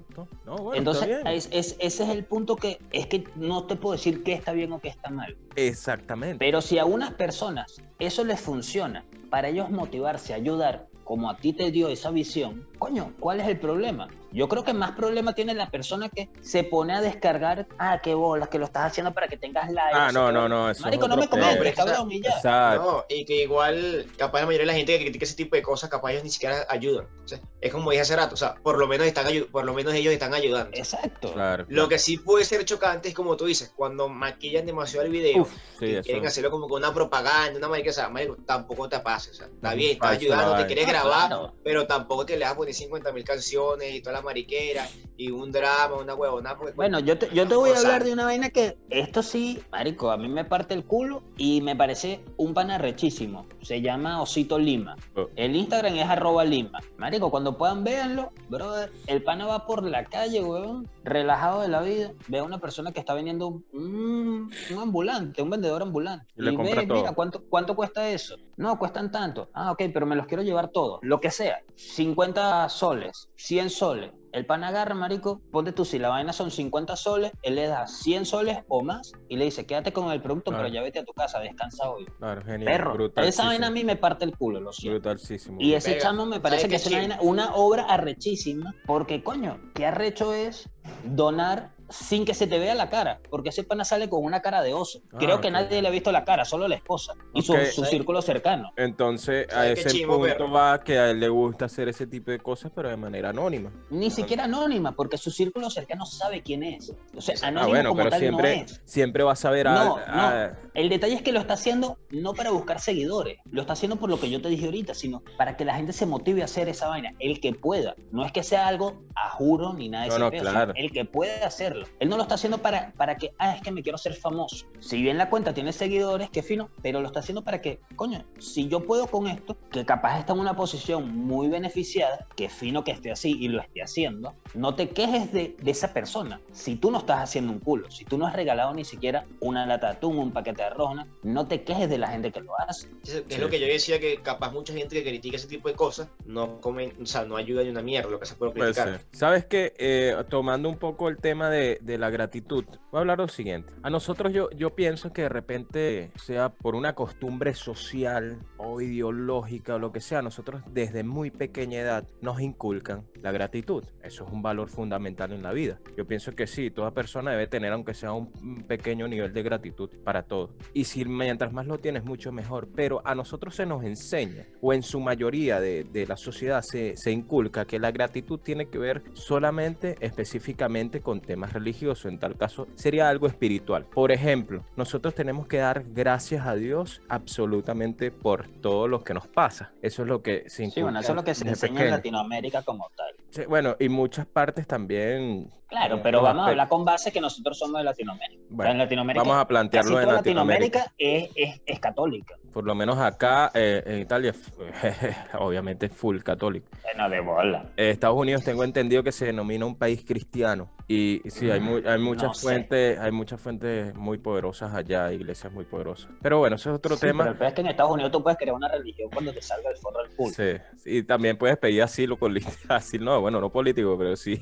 No, 0.45 0.55
bueno, 0.57 0.73
Entonces, 0.75 1.09
es- 1.25 1.50
es- 1.51 1.75
ese 1.79 2.03
es 2.03 2.09
el 2.09 2.23
punto 2.23 2.55
que 2.55 2.79
es 2.91 3.07
que 3.07 3.23
no 3.35 3.65
te 3.65 3.75
puedo 3.75 3.93
decir 3.93 4.23
qué 4.23 4.33
está 4.33 4.53
bien 4.53 4.71
o 4.71 4.79
qué 4.79 4.89
está 4.89 5.09
mal. 5.09 5.35
Exactamente. 5.55 6.38
Pero 6.39 6.62
si 6.62 6.77
a 6.79 6.85
unas 6.85 7.13
personas 7.13 7.81
eso 8.00 8.23
les 8.23 8.39
funciona 8.39 9.03
para 9.29 9.50
ellos 9.50 9.69
motivarse 9.69 10.33
ayudar, 10.33 10.88
como 11.03 11.29
a 11.29 11.38
ti 11.38 11.51
te 11.53 11.69
dio 11.71 11.89
esa 11.89 12.12
visión, 12.12 12.65
coño, 12.84 13.13
¿cuál 13.18 13.40
es 13.40 13.48
el 13.48 13.58
problema? 13.58 14.10
Yo 14.34 14.50
creo 14.50 14.63
que 14.63 14.74
más 14.74 14.92
problema 14.92 15.34
tiene 15.34 15.54
la 15.54 15.70
persona 15.70 16.10
que 16.10 16.28
se 16.42 16.63
pone 16.63 16.94
a 16.94 17.02
descargar, 17.02 17.68
ah, 17.78 18.02
qué 18.04 18.16
bolas, 18.16 18.50
que 18.50 18.58
lo 18.58 18.66
estás 18.66 18.88
haciendo 18.88 19.13
para 19.13 19.28
que 19.28 19.38
tengas 19.38 19.72
likes. 19.72 19.92
Ah, 19.94 20.12
no, 20.12 20.32
no, 20.32 20.42
bolas". 20.42 20.50
no, 20.50 20.70
eso 20.72 20.80
es 20.80 20.86
Marico, 20.86 21.08
no 21.08 21.16
me 21.18 21.30
comentes, 21.30 21.58
pedo. 21.75 21.75
cabrón, 21.75 22.12
y 22.12 22.22
ya. 22.22 22.32
Exacto. 22.32 22.84
No, 22.84 23.06
y 23.16 23.24
que 23.25 23.44
igual, 23.44 24.08
capaz 24.18 24.40
la 24.42 24.48
mayoría 24.48 24.63
de 24.63 24.72
la 24.72 24.74
gente 24.74 24.98
que 24.98 25.06
critica 25.06 25.24
ese 25.24 25.36
tipo 25.36 25.56
de 25.56 25.62
cosas, 25.62 25.90
capaz 25.90 26.12
ellos 26.12 26.24
ni 26.24 26.32
siquiera 26.32 26.66
ayudan. 26.68 27.06
O 27.24 27.28
sea, 27.28 27.40
es 27.62 27.72
como 27.72 27.92
dije 27.92 28.02
hace 28.02 28.16
rato, 28.16 28.34
o 28.34 28.38
sea, 28.38 28.56
por 28.56 28.80
lo 28.80 28.88
menos 28.88 29.06
están 29.08 29.28
por 29.52 29.63
lo 29.66 29.74
menos 29.74 29.94
ellos 29.94 30.12
están 30.12 30.34
ayudando. 30.34 30.72
Exacto. 30.74 31.32
Claro. 31.32 31.66
Lo 31.70 31.88
que 31.88 32.00
sí 32.00 32.18
puede 32.18 32.44
ser 32.44 32.66
chocante 32.66 33.10
es 33.10 33.16
como 33.16 33.38
tú 33.38 33.46
dices, 33.46 33.72
cuando 33.75 34.10
maquillan 34.10 34.66
demasiado 34.66 35.06
el 35.06 35.12
video, 35.12 35.44
Uf, 35.44 35.54
sí, 35.80 35.86
que 35.86 35.94
eso. 36.00 36.04
quieren 36.08 36.25
hacerlo 36.25 36.50
como 36.50 36.68
con 36.68 36.82
una 36.82 36.94
propaganda, 36.94 37.58
una 37.60 37.70
marica, 37.70 37.92
o 37.92 37.94
sea, 37.94 38.10
marico, 38.10 38.36
tampoco 38.48 38.90
te 38.90 39.00
pases, 39.00 39.34
o 39.34 39.36
sea, 39.36 39.46
está 39.46 39.72
Es 39.72 39.78
bien, 39.78 39.92
estás 39.92 40.12
ayudando, 40.18 40.58
te 40.58 40.66
quieres 40.66 40.88
grabar, 40.88 41.28
claro. 41.28 41.54
pero 41.63 41.86
tampoco 41.86 42.25
que 42.25 42.36
le 42.36 42.46
vas 42.46 42.54
a 42.54 42.58
poner 42.58 42.73
50 42.74 43.12
mil 43.12 43.24
canciones 43.24 43.94
y 43.94 44.01
toda 44.01 44.13
la 44.18 44.22
mariquera 44.22 44.88
y 45.18 45.30
un 45.32 45.51
drama, 45.51 45.96
una 46.01 46.15
huevona. 46.15 46.58
porque- 46.58 46.74
Bueno, 46.74 47.00
yo 47.00 47.18
te, 47.18 47.30
yo 47.34 47.48
te 47.48 47.56
voy 47.56 47.70
a 47.72 47.77
hablar 47.77 48.03
de 48.03 48.13
una 48.13 48.25
vaina 48.25 48.50
que 48.50 48.77
esto 48.89 49.22
sí, 49.24 49.60
marico, 49.72 50.10
a 50.12 50.18
mí 50.18 50.27
me 50.27 50.44
parte 50.46 50.74
el 50.74 50.84
culo 50.86 51.22
y 51.38 51.62
me 51.62 51.75
parece 51.75 52.22
un 52.38 52.53
pana 52.53 52.77
rechísimo. 52.77 53.46
Se 53.62 53.82
llama 53.82 54.22
Osito 54.22 54.58
Lima. 54.60 54.96
Oh. 55.15 55.27
El 55.36 55.56
Instagram 55.56 55.96
es 55.96 56.06
arroba 56.10 56.44
Lima. 56.44 56.80
Marico, 56.98 57.30
cuando 57.32 57.58
puedan 57.58 57.84
véanlo, 57.84 58.32
brother. 58.50 58.92
El 59.08 59.24
pana 59.24 59.46
va 59.46 59.65
por 59.65 59.84
la 59.84 60.03
calle, 60.06 60.44
weón, 60.44 60.89
relajado 61.03 61.62
de 61.62 61.68
la 61.68 61.82
vida. 61.82 62.12
Ve 62.27 62.39
a 62.39 62.44
una 62.44 62.60
persona 62.60 62.92
que 62.92 63.00
está 63.00 63.13
vendiendo 63.13 63.48
un, 63.48 63.65
un- 63.74 64.51
un 64.72 64.80
ambulante, 64.80 65.42
un 65.42 65.50
vendedor 65.50 65.82
ambulante. 65.82 66.25
Y 66.36 66.42
le 66.42 66.51
Y 66.53 66.56
compra 66.56 66.82
ve, 66.82 66.88
todo. 66.88 66.98
mira, 66.98 67.13
¿cuánto, 67.13 67.44
¿cuánto 67.50 67.75
cuesta 67.75 68.10
eso? 68.10 68.36
No, 68.57 68.77
cuestan 68.77 69.12
tanto. 69.12 69.50
Ah, 69.53 69.72
ok, 69.72 69.83
pero 69.93 70.05
me 70.05 70.15
los 70.15 70.27
quiero 70.27 70.43
llevar 70.43 70.69
todos. 70.69 71.00
Lo 71.01 71.19
que 71.19 71.31
sea. 71.31 71.60
50 71.75 72.69
soles, 72.69 73.29
100 73.36 73.69
soles. 73.69 74.12
El 74.31 74.48
pan 74.48 74.63
agarra, 74.63 74.95
marico, 74.95 75.41
ponte 75.51 75.74
tú, 75.74 75.86
si 75.86 76.00
la 76.00 76.10
vaina 76.10 76.33
son 76.33 76.50
50 76.50 76.95
soles, 76.95 77.31
él 77.43 77.53
le 77.55 77.67
da 77.67 77.86
100 77.86 78.25
soles 78.25 78.57
o 78.67 78.83
más 78.83 79.12
y 79.29 79.38
le 79.38 79.45
dice, 79.45 79.67
quédate 79.67 79.93
con 79.93 80.12
el 80.12 80.24
producto, 80.24 80.50
Claro. 80.50 80.63
pero 80.63 80.74
ya 80.74 80.81
vete 80.81 81.00
a 81.00 81.03
tu 81.05 81.13
casa, 81.13 81.39
descansa 81.39 81.88
hoy. 81.88 82.05
Claro, 82.17 82.41
genial. 82.43 82.65
Perro, 82.65 82.93
brutalísimo, 82.93 83.29
esa 83.29 83.45
vaina 83.45 83.67
a 83.67 83.69
mí 83.69 83.83
me 83.83 83.95
parte 83.95 84.25
el 84.25 84.36
culo, 84.36 84.60
lo 84.60 84.74
siento. 84.74 85.00
Brutalísimo. 85.00 85.57
Y 85.62 85.74
ese 85.74 86.00
chamo 86.00 86.25
me 86.25 86.39
parece 86.39 86.63
¿sabes 86.63 86.72
que 86.72 86.88
es 86.88 86.88
una, 86.88 87.15
vaina- 87.15 87.19
una 87.22 87.53
obra 87.55 87.83
arrechísima, 87.83 88.74
porque 88.88 89.24
coño, 89.24 89.60
qué 89.75 89.86
arrecho 89.86 90.33
es 90.33 90.67
donar 91.03 91.72
sin 91.93 92.25
que 92.25 92.33
se 92.33 92.47
te 92.47 92.59
vea 92.59 92.73
la 92.75 92.89
cara, 92.89 93.19
porque 93.29 93.50
ese 93.50 93.63
pana 93.63 93.85
sale 93.85 94.09
con 94.09 94.23
una 94.23 94.41
cara 94.41 94.62
de 94.62 94.73
oso. 94.73 95.01
Ah, 95.13 95.17
Creo 95.19 95.39
que 95.41 95.51
nadie 95.51 95.81
le 95.81 95.88
ha 95.88 95.91
visto 95.91 96.12
la 96.12 96.25
cara, 96.25 96.43
solo 96.45 96.67
la 96.67 96.75
esposa 96.75 97.13
y 97.33 97.41
su, 97.41 97.53
Ok. 97.53 97.65
su 97.73 97.85
círculo 97.85 98.21
cercano. 98.21 98.71
Entonces, 98.77 99.47
a 99.50 99.53
¿Sabes 99.53 99.73
qué 99.75 99.79
ese 99.89 99.97
chimbo, 100.00 100.15
punto 100.17 100.33
perro? 100.38 100.51
va 100.51 100.83
que 100.83 100.97
a 100.97 101.09
él 101.12 101.19
le 101.19 101.29
gusta 101.29 101.65
hacer 101.65 101.88
ese 101.89 102.07
tipo 102.07 102.31
de 102.31 102.39
cosas, 102.39 102.71
pero 102.75 102.89
de 102.89 102.97
manera 102.97 103.29
anónima. 103.29 103.71
Ni 103.91 104.09
siquiera 104.09 104.45
anónima, 104.45 104.93
porque 104.93 105.17
su 105.17 105.29
círculo 105.31 105.69
cercano 105.69 106.05
sabe 106.05 106.41
quién 106.41 106.63
es. 106.63 106.91
O 107.15 107.21
sea, 107.21 107.35
Ah, 107.41 107.47
anónimo 107.47 107.65
Ah, 107.65 107.69
bueno, 107.69 107.89
como 107.89 107.97
pero 108.00 108.09
tal 108.09 108.19
siempre, 108.19 108.55
no 108.57 108.63
es. 108.63 108.81
siempre 108.85 109.23
va 109.23 109.31
a 109.33 109.35
saber 109.35 109.67
a, 109.67 109.73
No, 109.73 109.97
a- 109.97 110.51
El 110.73 110.89
detalle 110.89 111.13
es 111.15 111.21
que 111.21 111.31
lo 111.31 111.39
está 111.39 111.53
haciendo 111.53 111.97
no 112.09 112.33
para 112.33 112.50
buscar 112.51 112.79
seguidores, 112.79 113.38
lo 113.51 113.62
está 113.62 113.73
haciendo 113.73 113.97
por 113.97 114.09
lo 114.09 114.19
que 114.19 114.29
yo 114.29 114.41
te 114.41 114.50
dije 114.50 114.65
ahorita, 114.65 114.93
sino 114.95 115.21
para 115.38 115.55
que 115.55 115.65
la 115.65 115.75
gente 115.75 115.93
se 115.93 116.05
motive 116.05 116.41
a 116.41 116.45
hacer 116.45 116.67
esa 116.69 116.88
vaina, 116.88 117.13
el 117.19 117.39
que 117.39 117.53
pueda. 117.53 117.95
No 118.12 118.25
es 118.25 118.31
que 118.31 118.41
sea 118.43 118.67
algo 118.67 119.03
a 119.15 119.29
juro 119.29 119.73
ni 119.73 119.89
nada 119.89 120.05
de 120.05 120.09
No, 120.09 120.27
ese 120.29 120.38
no, 120.38 120.51
claro. 120.51 120.73
el 120.75 120.91
que 120.91 121.05
puede 121.05 121.43
hacerlo. 121.43 121.83
Hacerlo. 121.84 121.98
Él 122.00 122.10
no 122.10 122.18
lo 122.18 122.24
está 122.24 122.36
haciendo 122.36 122.58
para, 122.60 122.92
para 122.94 123.18
que, 123.18 123.34
ah, 123.38 123.56
es 123.56 123.62
que 123.62 123.72
me 123.72 123.84
quiero 123.84 123.98
ser 123.98 124.13
famoso. 124.13 124.66
Si 124.80 125.02
bien 125.02 125.18
la 125.18 125.30
cuenta 125.30 125.54
tiene 125.54 125.74
seguidores, 125.74 126.30
qué 126.30 126.44
fino, 126.44 126.70
pero 126.82 127.02
lo 127.02 127.08
está 127.08 127.20
haciendo 127.20 127.44
para 127.44 127.62
que, 127.62 127.80
coño, 127.96 128.24
si 128.40 128.68
yo 128.68 128.82
puedo 128.82 129.08
con 129.08 129.28
esto, 129.28 129.58
que 129.72 129.86
capaz 129.86 130.20
está 130.20 130.34
en 130.34 130.40
una 130.40 130.56
posición 130.56 131.16
muy 131.16 131.48
beneficiada, 131.48 132.28
que 132.36 132.50
fino 132.50 132.84
que 132.84 132.92
esté 132.92 133.12
así 133.12 133.38
y 133.40 133.48
lo 133.48 133.62
esté 133.62 133.82
haciendo, 133.82 134.34
no 134.54 134.75
te 134.75 134.90
quejes 134.90 135.32
de, 135.32 135.56
de 135.62 135.72
esa 135.72 135.94
persona. 135.94 136.40
Si 136.52 136.75
tú 136.75 136.92
no 136.92 137.00
estás 137.00 137.20
haciendo 137.20 137.52
un 137.52 137.60
culo, 137.60 137.90
si 137.92 138.06
tú 138.06 138.18
no 138.18 138.25
has 138.28 138.36
regalado 138.36 138.74
ni 138.74 138.86
siquiera 138.86 139.25
una 139.40 139.66
lata 139.66 139.88
de 139.88 139.94
atún, 139.94 140.18
un 140.18 140.32
paquete 140.32 140.62
de 140.62 140.68
arroz, 140.68 140.84
no 141.24 141.48
te 141.48 141.63
quejes 141.63 141.90
de 141.90 141.98
la 141.98 142.08
gente 142.10 142.32
que 142.32 142.42
lo 142.42 142.52
hace. 142.60 142.88
Es, 143.04 143.24
es 143.28 143.40
lo 143.40 143.50
que 143.50 143.60
yo 143.60 143.68
decía 143.68 144.00
que 144.00 144.18
capaz 144.22 144.52
mucha 144.52 144.74
gente 144.74 144.96
que 144.96 145.10
critica 145.10 145.38
ese 145.38 145.48
tipo 145.48 145.70
de 145.70 145.75
cosas 145.75 146.08
no 146.25 146.60
come, 146.60 146.94
o 147.02 147.06
sea, 147.06 147.24
no 147.24 147.38
ayuda 147.38 147.63
ni 147.63 147.70
una 147.70 147.82
mierda 147.82 148.10
lo 148.10 148.20
que 148.20 148.25
se 148.25 148.36
puede 148.36 148.52
Puede 148.52 148.74
criticar. 148.74 149.00
ser. 149.00 149.08
Sabes 149.12 149.46
que 149.46 149.74
eh, 149.78 150.16
tomando 150.30 150.70
un 150.70 150.78
poco 150.78 151.10
el 151.10 151.18
tema 151.18 151.50
de, 151.50 151.73
de 151.82 151.98
la 151.98 152.10
gratitud, 152.10 152.65
voy 152.92 152.98
a 152.98 153.00
hablar 153.00 153.18
lo 153.18 153.27
siguiente. 153.27 153.74
A 153.82 153.89
nosotros 153.89 154.34
yo, 154.34 154.50
yo 154.51 154.75
pienso 154.75 155.13
que 155.13 155.24
de 155.24 155.30
repente, 155.30 156.12
sea 156.15 156.50
por 156.50 156.75
una 156.75 156.96
costumbre 156.96 157.53
social 157.53 158.39
o 158.58 158.82
ideológica 158.82 159.75
o 159.75 159.80
lo 159.80 159.92
que 159.92 160.00
sea, 160.00 160.22
nosotros 160.22 160.62
desde 160.72 161.03
muy 161.03 161.32
pequeña 161.32 161.80
edad 161.80 162.08
nos 162.22 162.42
inculcan 162.42 163.06
la 163.22 163.32
gratitud. 163.32 163.84
Eso 164.03 164.25
es 164.25 164.32
un 164.32 164.42
valor 164.42 164.70
fundamental 164.70 165.32
en 165.32 165.44
la 165.44 165.53
vida. 165.53 165.80
Yo 165.98 166.06
pienso 166.06 166.34
que 166.34 166.48
sí, 166.48 166.72
toda 166.72 166.92
persona 166.92 167.32
debe 167.32 167.48
tener, 167.48 167.72
aunque 167.72 167.94
sea 167.94 168.13
un 168.13 168.65
pequeño 168.68 169.08
nivel 169.08 169.34
de 169.34 169.44
gratitud 169.44 169.89
para 170.03 170.24
todo. 170.24 170.56
Y 170.74 170.86
si 170.86 171.06
mientras 171.06 171.53
más 171.53 171.68
lo 171.68 171.77
tienes, 171.77 172.03
mucho 172.03 172.32
mejor. 172.32 172.68
Pero 172.75 173.01
a 173.06 173.15
nosotros 173.15 173.56
se 173.56 173.65
nos 173.65 173.84
enseña, 173.84 174.46
o 174.62 174.74
en 174.74 174.84
su 174.84 175.00
mayoría 175.00 175.60
de, 175.60 175.86
de 175.86 176.06
la 176.06 176.18
sociedad 176.18 176.62
se, 176.62 176.96
se 176.98 177.12
inculca 177.12 177.65
que 177.65 177.80
la 177.80 177.92
gratitud 177.92 178.39
tiene 178.39 178.68
que 178.68 178.77
ver 178.77 179.03
solamente, 179.13 179.96
específicamente 180.00 181.01
con 181.01 181.22
temas 181.22 181.52
religiosos. 181.53 182.05
En 182.05 182.19
tal 182.19 182.38
caso, 182.38 182.67
sería 182.75 183.10
algo 183.10 183.27
espiritual. 183.27 183.86
Por 183.86 184.12
ejemplo, 184.12 184.65
nosotros 184.75 185.15
tenemos 185.15 185.48
que 185.48 185.57
dar 185.57 185.83
gracias 185.88 186.45
a 186.45 186.55
Dios 186.55 187.01
absolutamente 187.10 188.12
por 188.12 188.48
todo 188.62 188.88
lo 188.88 189.03
que 189.03 189.13
nos 189.13 189.27
pasa. 189.27 189.72
Eso 189.81 190.01
es 190.03 190.07
lo 190.07 190.22
que 190.22 190.50
se. 190.50 190.69
Sí, 190.69 190.81
bueno, 190.81 191.00
eso 191.00 191.12
es 191.12 191.15
lo 191.15 191.24
que 191.24 191.36
se 191.36 191.48
enseña 191.48 191.83
en. 191.83 191.91
Latinoamérica 191.91 192.63
como 192.63 192.89
tal. 192.95 193.13
Sí, 193.29 193.45
bueno, 193.45 193.75
y 193.79 193.89
muchas 193.89 194.25
partes 194.25 194.67
también. 194.67 195.50
Claro, 195.74 196.00
pero 196.03 196.18
los 196.20 196.24
vamos 196.24 196.42
a 196.42 196.44
aspectos. 196.46 196.50
hablar 196.51 196.68
con 196.70 196.86
base 196.86 197.12
que 197.12 197.20
nosotros 197.20 197.58
somos 197.58 197.80
de 197.80 197.84
Latinoamérica. 197.86 198.42
O 198.44 198.48
sea, 198.48 198.56
Bueno, 198.56 198.72
en 198.74 198.77
Latinoamérica, 198.77 199.24
Vamos 199.24 199.42
a 199.42 199.48
plantearlo 199.48 200.00
en 200.01 200.08
Latinoamérica. 200.10 200.80
Latinoamérica 200.80 201.32
es, 201.36 201.53
es, 201.56 201.62
es 201.65 201.80
católica. 201.80 202.36
Por 202.53 202.63
lo 202.65 202.75
menos 202.75 203.00
acá 203.00 203.50
eh, 203.56 203.82
en 203.84 204.00
Italia, 204.01 204.34
obviamente 205.39 205.89
full 205.89 206.20
católico. 206.20 206.70
Bueno, 206.84 207.10
de 207.10 207.20
bola. 207.22 207.65
Eh, 207.75 207.89
Estados 207.89 208.15
Unidos 208.18 208.44
tengo 208.44 208.63
entendido 208.63 209.01
que 209.03 209.12
se 209.12 209.25
denomina 209.25 209.65
un 209.65 209.75
país 209.75 210.03
cristiano 210.06 210.70
y 210.88 211.22
sí, 211.25 211.50
hay, 211.50 211.60
mu- 211.60 211.82
hay 211.84 211.98
muchas 211.98 212.27
No 212.27 212.34
sé. 212.36 212.42
fuentes, 212.46 213.00
hay 213.00 213.12
muchas 213.12 213.42
fuentes 213.42 213.96
muy 213.96 214.20
poderosas 214.20 214.74
allá, 214.75 215.12
iglesias 215.12 215.51
muy 215.51 215.65
poderosas. 215.65 216.12
Pero 216.22 216.38
bueno, 216.38 216.58
eso 216.58 216.70
es 216.70 216.75
otro 216.75 216.96
Sí, 216.96 217.00
pero 217.01 217.12
tema. 217.18 217.30
el 217.30 217.36
peor 217.38 217.48
es 217.48 217.53
que 217.56 217.62
en 217.62 217.68
Estados 217.68 217.92
Unidos 217.92 218.12
tú 218.12 218.22
puedes 218.22 218.38
crear 218.38 218.56
una 218.56 218.68
religión 218.68 219.10
cuando 219.12 219.34
te 219.34 219.42
salga 219.42 219.72
el 219.72 219.77
forro 219.77 220.03
del 220.03 220.15
culo. 220.15 220.34
Sí, 220.36 220.51
y 220.86 221.01
también 221.03 221.36
puedes 221.38 221.58
pedir 221.58 221.82
asilo 221.82 222.18
político, 222.18 222.51
asilo, 222.70 223.06
no, 223.06 223.22
bueno, 223.22 223.42
no 223.42 223.50
político, 223.51 223.98
pero 223.98 224.15
sí. 224.15 224.39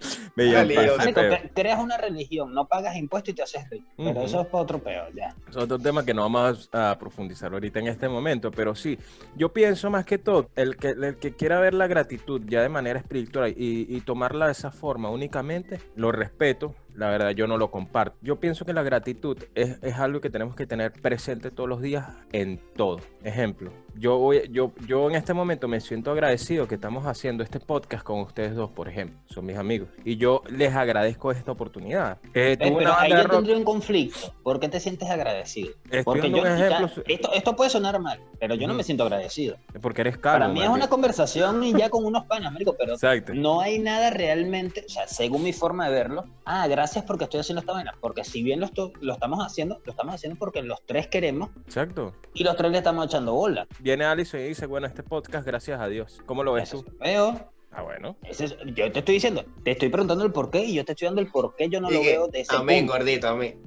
Creas 1.54 1.80
una 1.80 1.96
religión, 1.96 2.52
no 2.52 2.66
pagas 2.66 2.96
impuestos 2.96 3.32
y 3.32 3.34
te 3.34 3.42
haces 3.42 3.68
rico. 3.70 3.86
Pero 3.96 4.10
Ujú. 4.10 4.24
eso 4.24 4.40
es 4.40 4.46
para 4.46 4.62
otro 4.62 4.78
peor, 4.82 5.12
ya. 5.14 5.34
Es 5.48 5.56
otro 5.56 5.78
tema 5.78 6.04
que 6.04 6.12
no 6.14 6.22
vamos 6.22 6.68
a 6.72 6.84
a 6.90 6.98
profundizar 6.98 7.52
ahorita 7.52 7.78
en 7.78 7.86
este 7.86 8.08
momento, 8.08 8.50
pero 8.50 8.74
sí, 8.74 8.98
yo 9.36 9.52
pienso 9.52 9.90
más 9.90 10.04
que 10.04 10.18
todo, 10.18 10.50
el 10.56 10.76
que, 10.76 10.88
el 10.90 11.16
que 11.16 11.34
quiera 11.34 11.60
ver 11.60 11.74
la 11.74 11.86
gratitud 11.86 12.42
ya 12.46 12.62
de 12.62 12.68
manera 12.68 12.98
espiritual 12.98 13.54
y, 13.56 13.86
y 13.88 14.00
tomarla 14.00 14.46
de 14.46 14.52
esa 14.52 14.70
forma 14.70 15.08
únicamente, 15.10 15.80
lo 15.96 16.12
respeto, 16.12 16.74
la 16.94 17.08
verdad 17.08 17.30
yo 17.30 17.46
no 17.46 17.56
lo 17.56 17.70
comparto. 17.70 18.16
Yo 18.22 18.40
pienso 18.40 18.64
que 18.64 18.72
la 18.72 18.82
gratitud 18.82 19.38
es, 19.54 19.78
es 19.82 19.94
algo 19.98 20.20
que 20.20 20.30
tenemos 20.30 20.54
que 20.54 20.66
tener 20.66 20.92
presente 20.92 21.50
todos 21.50 21.68
los 21.68 21.80
días 21.80 22.08
en 22.32 22.60
todo. 22.76 23.00
Ejemplo, 23.22 23.72
yo, 23.96 24.18
voy, 24.18 24.48
yo, 24.50 24.72
yo 24.86 25.08
en 25.10 25.16
este 25.16 25.34
momento 25.34 25.68
me 25.68 25.80
siento 25.80 26.10
agradecido 26.10 26.66
que 26.68 26.74
estamos 26.76 27.06
haciendo 27.06 27.42
este 27.42 27.60
podcast 27.60 28.02
con 28.04 28.20
ustedes 28.20 28.54
dos, 28.54 28.70
por 28.70 28.88
ejemplo, 28.88 29.18
son 29.26 29.46
mis 29.46 29.56
amigos, 29.56 29.88
y 30.04 30.16
yo 30.16 30.42
les 30.48 30.74
agradezco 30.74 31.30
esta 31.32 31.52
oportunidad. 31.52 32.18
Eh, 32.34 32.52
Eh, 32.52 32.56
pero 32.58 32.94
ahí 32.96 33.10
yo 33.10 33.22
rock- 33.22 33.32
tendría 33.32 33.56
un 33.56 33.64
conflicto. 33.64 34.32
¿Por 34.42 34.60
qué 34.60 34.68
te 34.68 34.80
sientes 34.80 35.08
agradecido? 35.10 35.70
Estoy 35.84 36.02
Porque 36.04 36.20
dando 36.22 36.36
yo, 36.38 36.42
un 36.44 36.58
ya- 36.58 36.66
ejemplo, 36.68 37.02
esto, 37.06 37.32
esto 37.32 37.56
puede 37.56 37.70
sonar 37.70 37.98
mal, 38.00 38.20
pero 38.38 38.54
yo 38.54 38.66
no 38.66 38.74
me 38.74 38.82
siento 38.84 39.04
agradecido. 39.04 39.56
porque 39.80 40.02
eres 40.02 40.18
calvo. 40.18 40.38
Para 40.40 40.52
mí 40.52 40.62
es 40.62 40.68
una 40.68 40.88
conversación 40.88 41.62
y 41.62 41.72
ya 41.76 41.90
con 41.90 42.04
unos 42.04 42.24
panas, 42.26 42.52
marico, 42.52 42.74
pero 42.78 42.94
Exacto. 42.94 43.34
no 43.34 43.60
hay 43.60 43.78
nada 43.78 44.10
realmente, 44.10 44.84
o 44.86 44.88
sea, 44.88 45.06
según 45.08 45.42
mi 45.42 45.52
forma 45.52 45.88
de 45.88 45.94
verlo, 45.94 46.24
ah, 46.44 46.66
gracias 46.68 47.04
porque 47.04 47.24
estoy 47.24 47.40
haciendo 47.40 47.60
esta 47.60 47.72
vaina, 47.72 47.94
porque 48.00 48.24
si 48.24 48.42
bien 48.42 48.60
lo, 48.60 48.66
esto- 48.66 48.92
lo 49.00 49.12
estamos 49.14 49.40
haciendo, 49.44 49.80
lo 49.84 49.90
estamos 49.92 50.14
haciendo 50.14 50.38
porque 50.38 50.62
los 50.62 50.80
tres 50.86 51.06
queremos 51.08 51.50
Exacto. 51.66 52.14
y 52.34 52.44
los 52.44 52.56
tres 52.56 52.70
le 52.72 52.78
estamos 52.78 53.06
echando 53.06 53.34
bola. 53.34 53.66
Viene 53.84 54.06
Alison 54.06 54.40
y 54.40 54.44
dice, 54.44 54.64
bueno, 54.64 54.86
este 54.86 55.02
podcast, 55.02 55.46
gracias 55.46 55.78
a 55.78 55.86
Dios. 55.88 56.22
¿Cómo 56.24 56.42
lo 56.42 56.54
ves 56.54 56.70
Eso 56.72 56.82
tú? 56.84 56.96
feo. 56.96 57.52
Ah, 57.76 57.82
bueno. 57.82 58.16
Ese 58.22 58.44
es- 58.46 58.56
yo 58.74 58.90
te 58.92 59.00
estoy 59.00 59.14
diciendo, 59.14 59.44
te 59.64 59.72
estoy 59.72 59.88
preguntando 59.88 60.24
el 60.24 60.32
por 60.32 60.50
qué 60.50 60.64
y 60.64 60.74
yo 60.74 60.84
te 60.84 60.92
estoy 60.92 61.06
dando 61.06 61.20
el 61.20 61.28
por 61.28 61.56
qué 61.56 61.68
yo 61.68 61.80
no 61.80 61.90
lo 61.90 62.00
que, 62.00 62.06
veo 62.06 62.28
de 62.28 62.40
ese 62.42 62.54
amén, 62.54 62.86
punto. 62.86 62.92
gordito, 62.98 63.28
amén. 63.28 63.58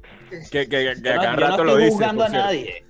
Que, 0.52 0.68
que, 0.68 0.68
que 0.68 0.84
Yo 1.02 1.14
no, 1.14 1.22
a 1.22 1.24
cada 1.24 1.36
yo 1.36 1.40
no 1.40 1.48
rato 1.48 1.64
lo 1.64 1.72
estoy 1.72 1.84
dice. 1.86 1.92
juzgando 1.94 2.26
por 2.26 2.26
a 2.26 2.30
cierto. 2.30 2.46
nadie. 2.48 2.86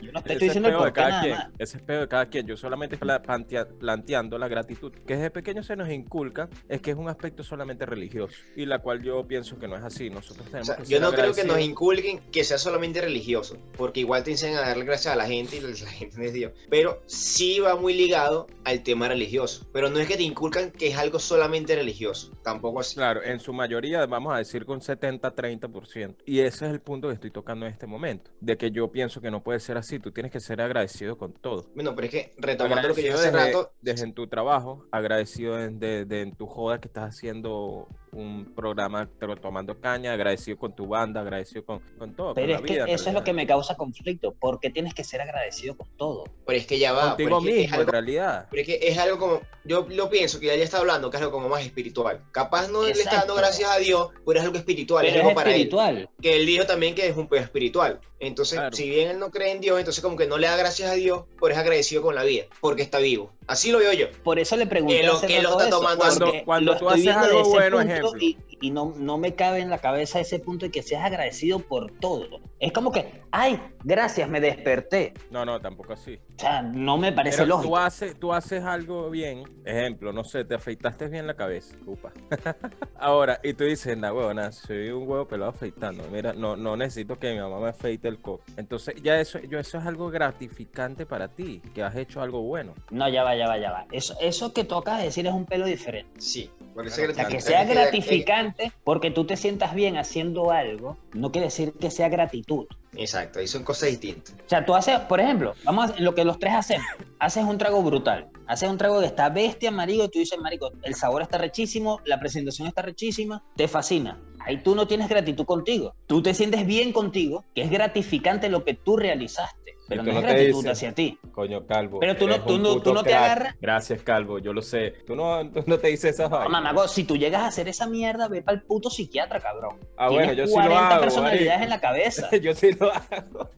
Yo 0.00 0.12
no 0.12 0.22
te 0.22 0.32
estoy 0.32 0.48
diciendo 0.48 0.68
el 0.70 0.74
pedo 0.74 0.84
de 0.84 0.90
por 0.90 0.92
qué 0.94 1.00
cada 1.00 1.08
nada 1.10 1.22
quien. 1.22 1.34
más. 1.36 1.48
Ese 1.58 1.76
es 1.76 1.82
pedo 1.82 2.00
de 2.00 2.08
cada 2.08 2.26
quien. 2.30 2.46
Yo 2.46 2.56
solamente 2.56 2.96
pla- 2.96 3.20
plantea- 3.22 3.68
planteando 3.78 4.38
la 4.38 4.48
gratitud, 4.48 4.92
que 5.06 5.16
desde 5.16 5.30
pequeño 5.30 5.62
se 5.62 5.76
nos 5.76 5.90
inculca, 5.90 6.48
es 6.66 6.80
que 6.80 6.90
es 6.92 6.96
un 6.96 7.08
aspecto 7.10 7.42
solamente 7.44 7.84
religioso, 7.84 8.34
y 8.56 8.64
la 8.64 8.78
cual 8.78 9.02
yo 9.02 9.26
pienso 9.28 9.58
que 9.58 9.68
no 9.68 9.76
es 9.76 9.82
así. 9.82 10.08
Nosotros 10.08 10.46
O 10.46 10.50
tenemos 10.50 10.66
sea, 10.66 10.76
que 10.76 10.82
yo 10.84 10.88
ser 10.88 11.00
no 11.02 11.12
creo 11.12 11.34
que 11.34 11.44
nos 11.44 11.60
inculquen 11.60 12.20
que 12.32 12.42
sea 12.42 12.56
solamente 12.56 13.02
religioso, 13.02 13.58
porque 13.76 14.00
igual 14.00 14.24
te 14.24 14.30
enseñan 14.30 14.64
a 14.64 14.68
darle 14.68 14.86
gracias 14.86 15.12
a 15.12 15.16
la 15.16 15.26
gente 15.26 15.56
y 15.56 15.60
la 15.60 15.74
gente 15.90 16.16
no 16.16 16.24
es 16.24 16.32
Dios. 16.32 16.52
Pero 16.70 17.02
sí 17.04 17.60
va 17.60 17.76
muy 17.76 17.92
ligado 17.92 18.46
al 18.64 18.82
tema 18.82 19.08
religioso. 19.08 19.66
Pero 19.74 19.90
no 19.90 19.98
es 19.98 20.08
que 20.08 20.16
te 20.16 20.22
inculcan 20.60 20.78
que 20.78 20.88
es 20.88 20.96
algo 20.96 21.18
solamente 21.18 21.74
religioso, 21.74 22.32
tampoco 22.42 22.80
así. 22.80 22.96
Claro, 22.96 23.22
en 23.22 23.40
su 23.40 23.52
mayoría 23.52 24.04
vamos 24.06 24.34
a 24.34 24.38
decir 24.38 24.64
con 24.64 24.80
70-30%. 24.80 26.16
Y 26.26 26.40
ese 26.40 26.66
es 26.66 26.72
el 26.72 26.80
punto 26.80 27.08
que 27.08 27.14
estoy 27.14 27.30
tocando 27.30 27.66
en 27.66 27.72
este 27.72 27.86
momento, 27.86 28.30
de 28.40 28.56
que 28.56 28.70
yo 28.70 28.90
pienso 28.90 29.20
que 29.20 29.30
no 29.30 29.42
puede 29.42 29.60
ser 29.60 29.76
así, 29.76 29.98
tú 29.98 30.12
tienes 30.12 30.32
que 30.32 30.40
ser 30.40 30.60
agradecido 30.60 31.16
con 31.18 31.32
todo. 31.32 31.70
Bueno, 31.74 31.94
pero 31.94 32.06
es 32.06 32.10
que 32.10 32.32
retomando 32.38 32.88
lo 32.88 32.94
que 32.94 33.04
yo 33.04 33.14
hace 33.14 33.30
desde, 33.30 33.46
rato, 33.46 33.72
desde 33.80 34.04
en 34.04 34.14
tu 34.14 34.26
trabajo, 34.26 34.86
agradecido 34.90 35.62
en, 35.62 35.78
de, 35.78 36.04
de 36.04 36.22
en 36.22 36.34
tu 36.34 36.46
joda 36.46 36.80
que 36.80 36.88
estás 36.88 37.14
haciendo 37.14 37.88
un 38.12 38.52
programa 38.54 39.08
pero 39.18 39.36
tomando 39.36 39.78
caña, 39.80 40.12
agradecido 40.12 40.56
con 40.58 40.74
tu 40.74 40.86
banda, 40.86 41.20
agradecido 41.20 41.64
con, 41.64 41.80
con 41.98 42.14
todo. 42.14 42.34
Pero 42.34 42.46
con 42.46 42.54
es 42.56 42.60
la 42.60 42.66
que 42.66 42.72
vida, 42.74 42.84
eso 42.86 43.08
es 43.08 43.14
lo 43.14 43.24
que 43.24 43.32
me 43.32 43.46
causa 43.46 43.76
conflicto, 43.76 44.34
porque 44.38 44.70
tienes 44.70 44.94
que 44.94 45.04
ser 45.04 45.20
agradecido 45.20 45.76
con 45.76 45.88
todo. 45.96 46.24
pero 46.46 46.58
es 46.58 46.66
que 46.66 46.78
ya 46.78 46.92
va. 46.92 47.16
pero 47.16 47.30
Contigo 47.30 47.38
es 47.38 47.44
que 47.44 47.50
es 47.50 47.62
mismo, 47.62 47.74
en 47.74 47.80
algo- 47.80 47.92
realidad. 47.92 48.46
Pero 48.50 48.60
es 48.62 48.66
que 48.66 48.78
es 48.88 48.98
algo 48.98 49.18
como, 49.18 49.40
yo 49.64 49.86
lo 49.90 50.08
pienso 50.10 50.40
que 50.40 50.46
ya 50.46 50.54
está 50.54 50.78
hablando, 50.78 51.10
que 51.10 51.16
es 51.16 51.22
algo 51.22 51.32
como 51.32 51.48
más 51.48 51.62
espiritual. 51.64 52.20
Capaz 52.32 52.68
no 52.68 52.82
le 52.82 52.90
está 52.92 53.04
Exacto. 53.04 53.26
dando 53.26 53.34
gracias 53.36 53.70
a 53.70 53.78
Dios, 53.78 54.08
pero 54.26 54.38
es 54.38 54.44
algo 54.44 54.56
espiritual, 54.58 55.02
Pero 55.04 55.12
es 55.14 55.18
algo 55.20 55.30
es 55.30 55.34
para 55.36 55.50
él. 55.50 55.54
espiritual. 55.56 56.10
Que 56.20 56.36
él 56.36 56.46
dijo 56.46 56.66
también 56.66 56.94
que 56.94 57.06
es 57.06 57.16
un 57.16 57.28
pedo 57.28 57.42
espiritual. 57.42 58.00
Entonces, 58.20 58.58
Claro. 58.58 58.74
si 58.76 58.88
bien 58.88 59.10
él 59.10 59.18
no 59.18 59.30
cree 59.30 59.52
en 59.52 59.60
Dios, 59.60 59.78
entonces 59.78 60.02
como 60.02 60.16
que 60.16 60.26
no 60.26 60.38
le 60.38 60.46
da 60.48 60.56
gracias 60.56 60.90
a 60.90 60.94
Dios, 60.94 61.24
pero 61.40 61.52
es 61.52 61.58
agradecido 61.58 62.02
con 62.02 62.14
la 62.14 62.24
vida, 62.24 62.44
porque 62.60 62.82
está 62.82 62.98
vivo. 62.98 63.32
Así 63.46 63.70
lo 63.72 63.78
veo 63.78 63.92
yo. 63.92 64.06
Por 64.24 64.38
eso 64.38 64.56
le 64.56 64.66
pregunté 64.66 65.00
Que 65.00 65.06
lo- 65.06 65.20
que 65.20 65.40
lo 65.42 65.50
está 65.50 65.68
eso, 65.68 65.78
tomando 65.78 66.04
Cuando- 66.04 66.32
cuando 66.44 66.72
lo 66.72 66.78
tú 66.78 66.88
haces 66.90 67.08
algo 67.08 67.44
bueno, 67.44 67.80
ejemplo. 67.80 68.12
Y, 68.20 68.36
y 68.60 68.70
no, 68.72 68.92
no 68.96 69.18
me 69.18 69.34
cabe 69.36 69.60
en 69.60 69.70
la 69.70 69.78
cabeza 69.78 70.18
ese 70.20 70.38
punto 70.40 70.66
de 70.66 70.72
que 70.72 70.82
seas 70.82 71.04
agradecido 71.04 71.60
por 71.60 71.92
todo. 71.92 72.40
Es 72.58 72.72
como 72.72 72.90
que, 72.90 73.22
ay, 73.30 73.62
gracias, 73.84 74.28
me 74.28 74.40
desperté. 74.40 75.14
No, 75.30 75.44
no, 75.46 75.60
tampoco 75.60 75.92
así. 75.92 76.18
O 76.36 76.40
sea, 76.40 76.60
no 76.62 76.98
me 76.98 77.12
parece 77.12 77.36
Pero 77.38 77.48
lógico. 77.50 77.68
tú 77.70 77.76
haces, 77.76 78.18
tú 78.18 78.32
haces 78.34 78.64
algo 78.64 79.08
bien, 79.10 79.44
ejemplo, 79.64 80.12
no 80.12 80.24
sé, 80.24 80.44
te 80.44 80.56
afeitaste 80.56 81.06
bien 81.06 81.26
la 81.28 81.34
cabeza, 81.36 81.76
upa. 81.86 82.12
Ahora, 82.98 83.38
y 83.44 83.54
tú 83.54 83.64
dices, 83.64 83.96
nah, 83.96 84.12
huevona, 84.12 84.50
soy 84.52 84.88
un 84.90 85.08
huevo 85.08 85.26
pelado 85.28 85.50
afeitando. 85.52 86.04
Mira, 86.10 86.32
no, 86.32 86.56
no 86.56 86.76
necesito 86.76 87.16
que 87.18 87.32
mi 87.32 87.38
mamá 87.38 87.60
me 87.60 87.68
afeite 87.68 88.07
el 88.08 88.18
coco. 88.18 88.44
Entonces, 88.56 88.94
ya 89.02 89.20
eso, 89.20 89.38
yo, 89.40 89.58
eso 89.58 89.78
es 89.78 89.86
algo 89.86 90.10
gratificante 90.10 91.06
para 91.06 91.28
ti, 91.28 91.60
que 91.74 91.82
has 91.82 91.96
hecho 91.96 92.20
algo 92.20 92.42
bueno. 92.42 92.74
No, 92.90 93.08
ya 93.08 93.22
va, 93.22 93.36
ya 93.36 93.46
va, 93.46 93.58
ya 93.58 93.70
va. 93.70 93.86
Eso, 93.92 94.16
eso 94.20 94.52
que 94.52 94.64
de 94.64 95.02
decir 95.04 95.26
es 95.26 95.32
un 95.32 95.44
pelo 95.44 95.66
diferente. 95.66 96.20
Sí. 96.20 96.50
Por 96.74 96.86
eso 96.86 96.96
Claro, 96.96 97.12
O 97.12 97.14
sea, 97.14 97.26
que 97.26 97.40
sea 97.40 97.64
gratificante 97.64 98.72
porque 98.84 99.10
tú 99.10 99.24
te 99.24 99.36
sientas 99.36 99.74
bien 99.74 99.96
haciendo 99.96 100.50
algo, 100.52 100.96
no 101.12 101.32
quiere 101.32 101.46
decir 101.46 101.72
que 101.72 101.90
sea 101.90 102.08
gratitud. 102.08 102.66
Exacto, 102.96 103.40
y 103.40 103.46
son 103.46 103.64
cosas 103.64 103.90
distintas. 103.90 104.34
O 104.34 104.48
sea, 104.48 104.64
tú 104.64 104.74
haces, 104.74 104.98
por 105.00 105.20
ejemplo, 105.20 105.54
vamos 105.64 105.90
a 105.90 106.00
lo 106.00 106.14
que 106.14 106.24
los 106.24 106.38
tres 106.38 106.54
hacemos. 106.54 106.86
Haces 107.18 107.44
un 107.44 107.58
trago 107.58 107.82
brutal. 107.82 108.28
Haces 108.46 108.68
un 108.68 108.78
trago 108.78 109.00
que 109.00 109.06
está 109.06 109.28
bestia, 109.28 109.70
marico, 109.70 110.04
y 110.04 110.08
tú 110.08 110.18
dices, 110.18 110.38
marico, 110.38 110.70
el 110.82 110.94
sabor 110.94 111.22
está 111.22 111.38
rechísimo, 111.38 112.00
la 112.04 112.18
presentación 112.18 112.68
está 112.68 112.82
rechísima, 112.82 113.44
te 113.56 113.68
fascina. 113.68 114.18
Ahí 114.48 114.56
tú 114.62 114.74
no 114.74 114.86
tienes 114.86 115.08
gratitud 115.08 115.44
contigo. 115.44 115.94
Tú 116.06 116.22
te 116.22 116.32
sientes 116.34 116.66
bien 116.66 116.92
contigo, 116.92 117.44
que 117.54 117.62
es 117.62 117.70
gratificante 117.70 118.48
lo 118.48 118.64
que 118.64 118.74
tú 118.74 118.96
realizaste. 118.96 119.74
pero 119.88 120.02
no 120.02 120.10
es 120.12 120.20
gratitud 120.20 120.56
dices, 120.58 120.70
hacia 120.72 120.92
ti. 120.94 121.18
Coño, 121.32 121.64
Calvo. 121.66 121.98
Pero 122.00 122.14
tú 122.16 122.26
no- 122.28 122.42
tú 122.44 122.58
no- 122.58 122.78
tú 122.82 122.92
no 122.92 123.02
te 123.02 123.14
agarras- 123.14 123.54
Gracias, 123.58 124.02
Calvo, 124.02 124.38
yo 124.38 124.52
lo 124.52 124.60
sé. 124.60 124.90
Tú 125.06 125.16
no, 125.16 125.50
tú 125.50 125.62
no 125.66 125.78
te 125.78 125.88
dices 125.88 126.10
esas 126.14 126.28
vainas. 126.28 126.50
mamago, 126.50 126.86
si 126.88 127.04
tú 127.04 127.16
llegas 127.16 127.40
a 127.42 127.46
hacer 127.46 127.68
esa 127.68 127.86
mierda, 127.86 128.28
ve 128.28 128.42
para 128.42 128.56
el 128.58 128.64
puto 128.64 128.90
psiquiatra, 128.90 129.40
cabrón. 129.40 129.78
Ah, 129.96 130.10
bueno, 130.10 130.32
yo 130.34 130.44
sí 130.46 130.50
lo 130.50 130.56
40 130.56 130.88
hago, 130.90 131.00
personalidades 131.00 131.46
marico. 131.48 131.62
en 131.64 131.70
la 131.70 131.80
cabeza. 131.80 132.28
yo 132.42 132.54
sí 132.54 132.72
lo 132.72 132.92
hago. 132.92 133.50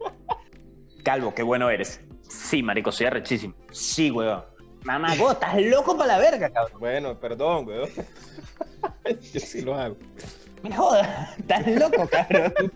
Calvo, 1.02 1.34
qué 1.34 1.42
bueno 1.42 1.68
eres. 1.70 2.00
Sí, 2.28 2.62
marico, 2.62 2.92
soy 2.92 3.06
arrechísimo. 3.06 3.54
Sí, 3.72 4.10
weón. 4.12 4.44
Mamago, 4.84 5.32
estás 5.32 5.60
loco 5.60 5.96
para 5.96 6.14
la 6.14 6.18
verga, 6.18 6.48
cabrón. 6.50 6.78
Bueno, 6.78 7.18
perdón, 7.18 7.66
weón. 7.66 7.88
yo 9.32 9.40
sí 9.40 9.62
lo 9.62 9.74
hago. 9.74 9.96
Me 10.62 10.74
jodas, 10.74 11.38
estás 11.38 11.66
loco, 11.66 12.08
cabrón. 12.08 12.52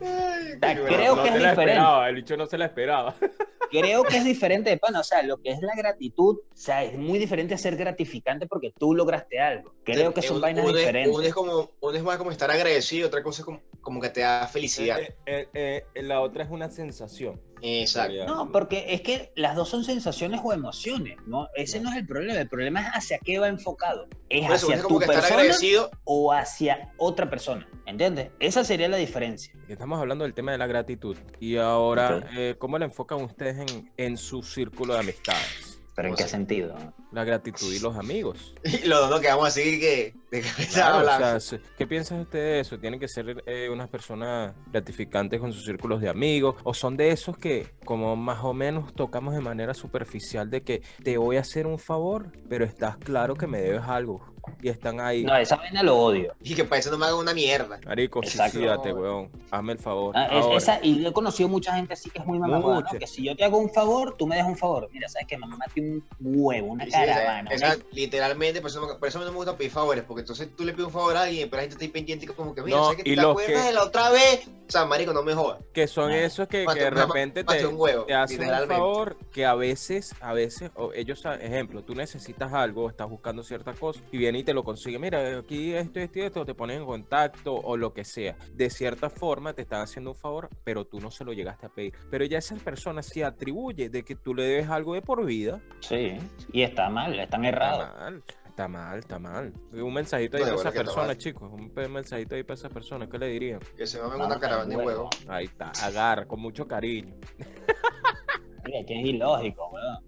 Ay, 0.00 0.54
creo 0.60 1.16
no 1.16 1.22
que 1.22 1.28
es 1.28 1.34
diferente. 1.34 1.48
esperaba, 1.48 2.08
el 2.08 2.14
bicho 2.14 2.36
no 2.36 2.46
se 2.46 2.56
la 2.58 2.66
esperaba. 2.66 3.14
Creo 3.70 4.02
que 4.02 4.16
es 4.16 4.24
diferente 4.24 4.70
de 4.70 4.78
pana. 4.78 5.00
O 5.00 5.04
sea, 5.04 5.22
lo 5.22 5.36
que 5.42 5.50
es 5.50 5.60
la 5.60 5.74
gratitud, 5.76 6.38
o 6.38 6.56
sea, 6.56 6.84
es 6.84 6.96
muy 6.96 7.18
diferente 7.18 7.52
a 7.52 7.58
ser 7.58 7.76
gratificante 7.76 8.46
porque 8.46 8.72
tú 8.78 8.94
lograste 8.94 9.38
algo. 9.40 9.74
Creo 9.84 10.14
que 10.14 10.22
son 10.22 10.40
vainas 10.40 10.64
es- 10.64 10.74
diferentes. 10.74 11.14
Uno 11.14 11.26
es, 11.26 11.34
como, 11.34 11.70
uno 11.80 11.96
es 11.96 12.02
más 12.02 12.16
como 12.16 12.30
estar 12.30 12.50
agradecido, 12.50 13.08
otra 13.08 13.22
cosa 13.22 13.42
es 13.42 13.44
como, 13.44 13.60
como 13.82 14.00
que 14.00 14.08
te 14.08 14.20
da 14.20 14.46
felicidad. 14.46 14.98
Eh, 15.00 15.14
eh, 15.52 15.84
eh, 15.94 16.02
la 16.02 16.22
otra 16.22 16.44
es 16.44 16.50
una 16.50 16.70
sensación. 16.70 17.38
Exacto. 17.62 18.26
No, 18.26 18.52
porque 18.52 18.86
es 18.88 19.00
que 19.02 19.32
las 19.36 19.56
dos 19.56 19.68
son 19.68 19.84
sensaciones 19.84 20.40
o 20.44 20.52
emociones, 20.52 21.16
¿no? 21.26 21.48
Ese 21.54 21.80
no 21.80 21.90
es 21.90 21.96
el 21.96 22.06
problema, 22.06 22.38
el 22.40 22.48
problema 22.48 22.80
es 22.80 22.88
hacia 22.88 23.18
qué 23.18 23.38
va 23.38 23.48
enfocado. 23.48 24.06
¿Es 24.28 24.46
Por 24.46 24.56
eso, 24.56 24.66
uno 24.66 24.76
hacia 24.76 24.82
es 24.82 24.88
tu 24.88 24.98
persona 24.98 25.26
agradecido. 25.26 25.90
o 26.04 26.32
hacia 26.32 26.92
otra 26.96 27.28
persona? 27.30 27.68
¿Entiendes? 27.86 28.30
Esa 28.40 28.64
sería 28.64 28.88
la 28.88 28.96
diferencia. 28.96 29.52
Estamos 29.68 30.00
hablando 30.00 30.24
del 30.24 30.34
tema 30.34 30.52
de 30.52 30.58
la 30.58 30.66
gratitud. 30.66 31.16
Y 31.40 31.56
ahora, 31.56 32.28
eh, 32.36 32.54
¿cómo 32.58 32.78
la 32.78 32.84
enfocan 32.86 33.22
ustedes 33.22 33.58
en, 33.72 33.90
en 33.96 34.16
su 34.16 34.42
círculo 34.42 34.94
de 34.94 35.00
amistades? 35.00 35.80
¿Pero 35.94 36.08
en 36.08 36.14
¿Cómo 36.14 36.24
qué 36.24 36.30
sentido? 36.30 36.76
La 37.12 37.24
gratitud 37.24 37.72
y 37.72 37.78
los 37.80 37.96
amigos. 37.96 38.54
Y 38.64 38.86
los 38.86 39.00
dos 39.00 39.10
nos 39.10 39.20
quedamos 39.20 39.48
así 39.48 39.80
que. 39.80 40.14
De 40.30 40.42
que 40.42 40.48
estaba 40.62 41.00
Claro, 41.02 41.24
o 41.36 41.40
sea, 41.40 41.40
se- 41.40 41.60
¿qué 41.78 41.86
piensas 41.86 42.20
usted 42.20 42.38
de 42.38 42.60
eso? 42.60 42.78
¿Tienen 42.78 43.00
que 43.00 43.08
ser 43.08 43.42
eh, 43.46 43.70
unas 43.72 43.88
personas 43.88 44.54
gratificantes 44.70 45.40
con 45.40 45.52
sus 45.54 45.64
círculos 45.64 46.00
de 46.02 46.10
amigos? 46.10 46.56
¿O 46.64 46.74
son 46.74 46.96
de 46.98 47.10
esos 47.10 47.38
que 47.38 47.66
como 47.84 48.14
más 48.14 48.44
o 48.44 48.52
menos 48.52 48.92
tocamos 48.94 49.32
de 49.34 49.40
manera 49.40 49.72
superficial 49.74 50.50
de 50.50 50.62
que 50.62 50.82
te 51.02 51.16
voy 51.16 51.38
a 51.38 51.40
hacer 51.40 51.66
un 51.66 51.78
favor, 51.78 52.30
pero 52.48 52.64
estás 52.66 52.98
claro 52.98 53.34
que 53.36 53.46
me 53.46 53.60
debes 53.62 53.82
algo? 53.84 54.20
Y 54.62 54.68
están 54.70 54.98
ahí. 55.00 55.24
No, 55.24 55.36
esa 55.36 55.56
vaina 55.56 55.82
lo 55.82 55.96
odio. 55.98 56.34
Y 56.42 56.54
que 56.54 56.64
para 56.64 56.78
eso 56.80 56.90
no 56.90 56.96
me 56.96 57.04
hagan 57.04 57.18
una 57.18 57.34
mierda. 57.34 57.78
Marico, 57.84 58.22
suicídate, 58.22 58.94
weón. 58.94 59.30
Hazme 59.50 59.72
el 59.74 59.78
favor. 59.78 60.14
Ah, 60.16 60.28
es- 60.56 60.62
esa, 60.62 60.78
y 60.82 61.06
he 61.06 61.12
conocido 61.12 61.50
mucha 61.50 61.74
gente 61.74 61.92
así 61.92 62.08
que 62.08 62.18
es 62.20 62.26
muy 62.26 62.38
mamá, 62.38 62.58
Mucha. 62.58 62.98
Que 62.98 63.06
si 63.06 63.24
yo 63.24 63.36
te 63.36 63.44
hago 63.44 63.58
un 63.58 63.70
favor, 63.70 64.16
tú 64.16 64.26
me 64.26 64.36
das 64.36 64.46
un 64.46 64.56
favor. 64.56 64.88
Mira, 64.92 65.06
¿sabes 65.08 65.26
qué? 65.26 65.36
Mamá 65.36 65.64
tiene 65.74 65.90
un 65.96 66.04
huevo, 66.20 66.68
una 66.68 66.84
Sí, 67.04 67.54
o 67.54 67.58
sea, 67.58 67.74
una- 67.74 67.84
literalmente, 67.92 68.60
por 68.60 68.70
eso, 68.70 68.98
por 68.98 69.08
eso 69.08 69.18
no 69.20 69.30
me 69.30 69.36
gusta 69.36 69.56
pedir 69.56 69.70
favores, 69.72 70.04
porque 70.04 70.20
entonces 70.20 70.48
tú 70.56 70.64
le 70.64 70.72
pides 70.72 70.86
un 70.86 70.92
favor 70.92 71.16
a 71.16 71.22
alguien, 71.22 71.48
pero 71.48 71.58
la 71.58 71.62
gente 71.62 71.74
está 71.74 71.84
ahí 71.84 71.90
pendiente 71.90 72.26
como 72.28 72.54
que, 72.54 72.62
mira, 72.62 72.76
No, 72.78 72.84
¿sabes 72.84 73.02
que 73.04 73.10
y 73.10 73.14
te 73.14 73.20
acuerdas 73.20 73.46
que- 73.62 73.66
de 73.68 73.72
la 73.72 73.82
otra 73.84 74.10
vez? 74.10 74.48
O 74.48 74.70
sea, 74.70 74.84
marico, 74.84 75.12
no 75.14 75.22
me 75.22 75.34
jodas. 75.34 75.60
que 75.72 75.86
son 75.86 76.10
Ah, 76.10 76.18
esos 76.18 76.46
que, 76.48 76.64
Mate- 76.64 76.78
que 76.78 76.84
de 76.84 76.90
repente 76.90 77.44
mate 77.44 77.58
te, 77.60 77.66
un 77.66 77.74
huevo, 77.80 78.04
te 78.04 78.14
hacen 78.14 78.42
un 78.42 78.68
favor 78.68 79.16
que 79.32 79.46
a 79.46 79.54
veces, 79.54 80.14
a 80.20 80.32
veces, 80.34 80.70
o 80.74 80.92
ellos, 80.92 81.22
ejemplo, 81.40 81.82
tú 81.84 81.94
necesitas 81.94 82.52
algo, 82.52 82.90
estás 82.90 83.08
buscando 83.08 83.42
cierta 83.42 83.72
cosa 83.72 84.00
y 84.12 84.18
viene 84.18 84.40
y 84.40 84.44
te 84.44 84.52
lo 84.52 84.64
consigue. 84.64 84.98
Mira, 84.98 85.38
aquí 85.38 85.72
esto, 85.74 86.00
esto 86.00 86.18
y 86.18 86.22
esto, 86.22 86.44
te 86.44 86.54
ponen 86.54 86.80
en 86.80 86.86
contacto 86.86 87.54
o 87.54 87.76
lo 87.76 87.94
que 87.94 88.04
sea. 88.04 88.36
De 88.52 88.68
cierta 88.68 89.08
forma 89.08 89.54
te 89.54 89.62
están 89.62 89.80
haciendo 89.80 90.10
un 90.10 90.16
favor, 90.16 90.50
pero 90.64 90.84
tú 90.84 91.00
no 91.00 91.10
se 91.10 91.24
lo 91.24 91.32
llegaste 91.32 91.66
a 91.66 91.68
pedir. 91.70 91.94
Pero 92.10 92.24
ya 92.26 92.38
esa 92.38 92.54
persona 92.56 93.02
se 93.02 93.24
atribuye 93.24 93.88
de 93.88 94.02
que 94.04 94.16
tú 94.16 94.34
le 94.34 94.42
debes 94.42 94.68
algo 94.68 94.94
de 94.94 95.00
por 95.02 95.24
vida. 95.24 95.60
Sí, 95.80 96.16
y 96.52 96.62
está 96.62 96.87
mal, 96.88 97.18
están 97.18 97.44
Está 97.44 97.56
errados. 97.56 97.88
mal, 97.98 98.22
está 98.48 98.68
mal, 98.68 98.98
está 98.98 99.18
mal. 99.18 99.52
Un 99.72 99.94
mensajito 99.94 100.36
ahí 100.36 100.42
No, 100.42 100.48
para 100.50 100.54
esa 100.60 100.64
verdad 100.64 100.72
que 100.72 100.78
está 100.78 100.84
persona, 100.84 101.06
mal. 101.06 101.18
chicos. 101.18 101.52
Un 101.52 101.92
mensajito 101.92 102.34
ahí 102.34 102.42
para 102.42 102.54
esa 102.54 102.68
persona, 102.68 103.08
¿qué 103.08 103.18
le 103.18 103.26
dirían? 103.28 103.60
Que 103.76 103.86
se 103.86 103.98
mamen 103.98 104.12
Vamos 104.18 104.26
una 104.28 104.40
caravana 104.40 104.68
de 104.68 104.76
huevo. 104.76 105.10
Ahí 105.28 105.44
está, 105.46 105.70
agarra, 105.82 106.26
con 106.26 106.40
mucho 106.40 106.66
cariño. 106.66 107.14
Mira, 108.64 108.84
que 108.84 109.00
es 109.00 109.06
ilógico, 109.06 109.68
weón. 109.68 109.98